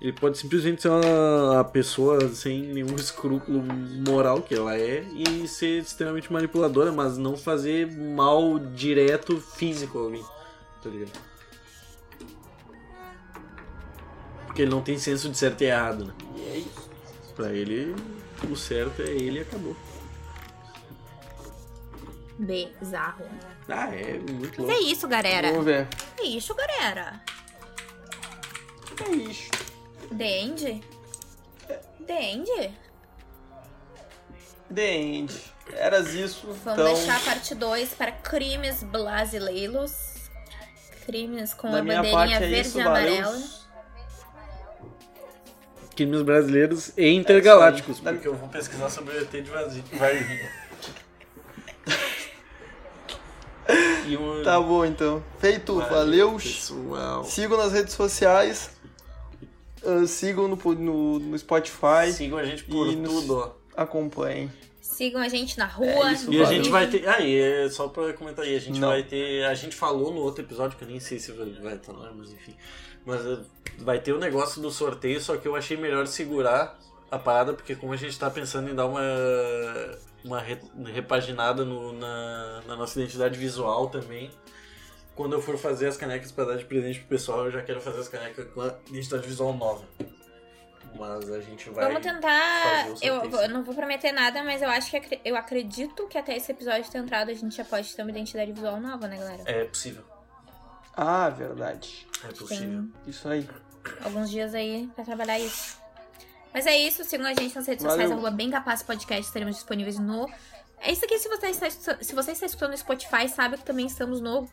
[0.00, 3.60] Ele pode simplesmente ser uma, pessoa sem nenhum escrúpulo
[4.06, 10.02] moral, que ela é, e ser extremamente manipuladora, mas não fazer mal direto físico a
[10.02, 10.24] alguém.
[10.82, 11.18] Tá ligado?
[14.46, 16.14] Porque ele não tem senso de certo e errado, né?
[16.36, 16.90] E é isso.
[17.34, 17.94] Pra ele,
[18.48, 19.76] o certo é ele e acabou.
[22.38, 23.24] Bizarro.
[23.68, 24.90] Ah, é muito Mas é louco.
[24.90, 25.50] isso, galera.
[25.50, 25.88] Vamos ver.
[26.20, 27.20] É isso, galera.
[29.04, 29.67] É isso.
[30.10, 30.80] Dende?
[32.00, 32.70] Dende?
[34.74, 35.34] The End.
[35.74, 36.94] Eras isso, Vamos então...
[36.94, 39.92] deixar a parte 2 para crimes brasileiros.
[41.06, 43.18] Crimes com Da a bandeirinha parte é verde isso, e valeu.
[43.18, 43.42] amarela.
[45.96, 48.00] Crimes brasileiros e intergalácticos.
[48.00, 50.50] Da- porque eu vou pesquisar sobre o ET de Vazio- Varginha.
[54.06, 54.42] E um...
[54.42, 55.22] Tá bom, então.
[55.38, 56.36] Feito, valeu.
[56.36, 57.22] pessoal.
[57.24, 58.70] Sigam nas redes sociais.
[59.84, 62.12] Ah, sigam no, no, no Spotify.
[62.12, 63.52] Sigam a gente por E tudo, ó.
[63.76, 64.50] Acompanhem.
[64.80, 66.10] Sigam a gente na rua.
[66.10, 67.08] É isso, no E a gente vai ter.
[67.08, 68.88] Ah, e é só pra comentar aí, a gente Não.
[68.88, 69.44] vai ter.
[69.44, 72.32] A gente falou no outro episódio, que eu nem sei se vai estar lá, mas
[72.32, 72.54] enfim.
[73.06, 73.38] Mas eh,
[73.78, 76.78] vai ter o negócio do sorteio, só que eu achei melhor segurar
[77.10, 79.00] a parada, porque como a gente tá pensando em dar uma.
[80.24, 84.30] uma re- repaginada no- na, na nossa identidade visual também.
[85.18, 87.80] Quando eu for fazer as canecas pra dar de presente pro pessoal, eu já quero
[87.80, 89.84] fazer as canecas com a identidade visual nova.
[90.96, 91.86] Mas a gente vai.
[91.88, 92.86] Vamos tentar.
[92.86, 96.16] fazer o Eu, eu não vou prometer nada, mas eu acho que eu acredito que
[96.16, 99.18] até esse episódio ter entrado a gente já pode ter uma identidade visual nova, né,
[99.18, 99.42] galera?
[99.44, 100.04] É possível.
[100.96, 102.06] Ah, verdade.
[102.22, 102.82] É possível.
[102.82, 103.48] Tem Isso aí.
[104.04, 105.78] alguns dias aí pra trabalhar isso.
[106.54, 107.96] Mas é isso, sigam a gente nas redes Valeu.
[107.96, 110.30] sociais, arroba bem capaz podcast, estaremos disponíveis no.
[110.80, 111.68] É isso aqui, se você está,
[112.00, 114.48] se você está escutando no Spotify, sabe que também estamos no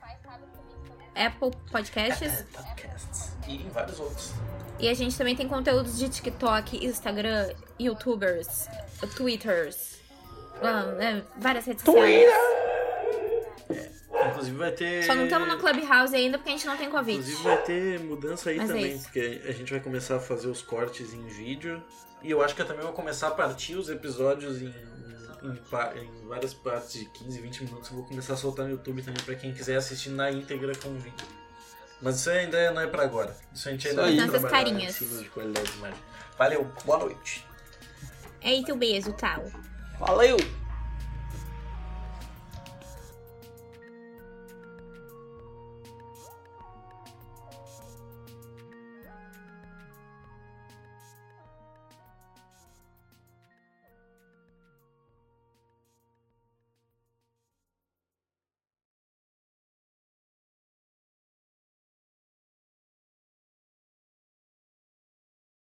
[1.16, 2.44] Apple Podcasts.
[2.54, 3.32] Podcasts.
[3.48, 4.32] E em vários outros.
[4.80, 8.68] E a gente também tem conteúdos de TikTok, Instagram, YouTubers,
[9.16, 10.00] Twitters,
[10.62, 12.30] ah, né, várias redes sociais.
[14.30, 15.04] Inclusive vai ter.
[15.04, 17.20] Só não estamos no Clubhouse ainda porque a gente não tem convite.
[17.20, 19.04] Inclusive vai ter mudança aí Mas é também, isso.
[19.04, 21.82] porque a gente vai começar a fazer os cortes em vídeo.
[22.24, 24.74] E eu acho que eu também vou começar a partir os episódios em,
[25.44, 27.90] em, em várias partes de 15, 20 minutos.
[27.90, 30.94] Eu vou começar a soltar no YouTube também pra quem quiser assistir na íntegra com
[30.96, 31.28] vídeo.
[32.02, 33.36] Mas isso ainda não é pra agora.
[33.54, 34.04] Isso a gente ainda
[34.50, 35.02] carinhas.
[35.02, 36.00] em cima de qualidade de imagem.
[36.38, 37.46] Valeu, boa noite.
[38.42, 39.44] Eita, o beijo, tchau.
[40.00, 40.38] Valeu!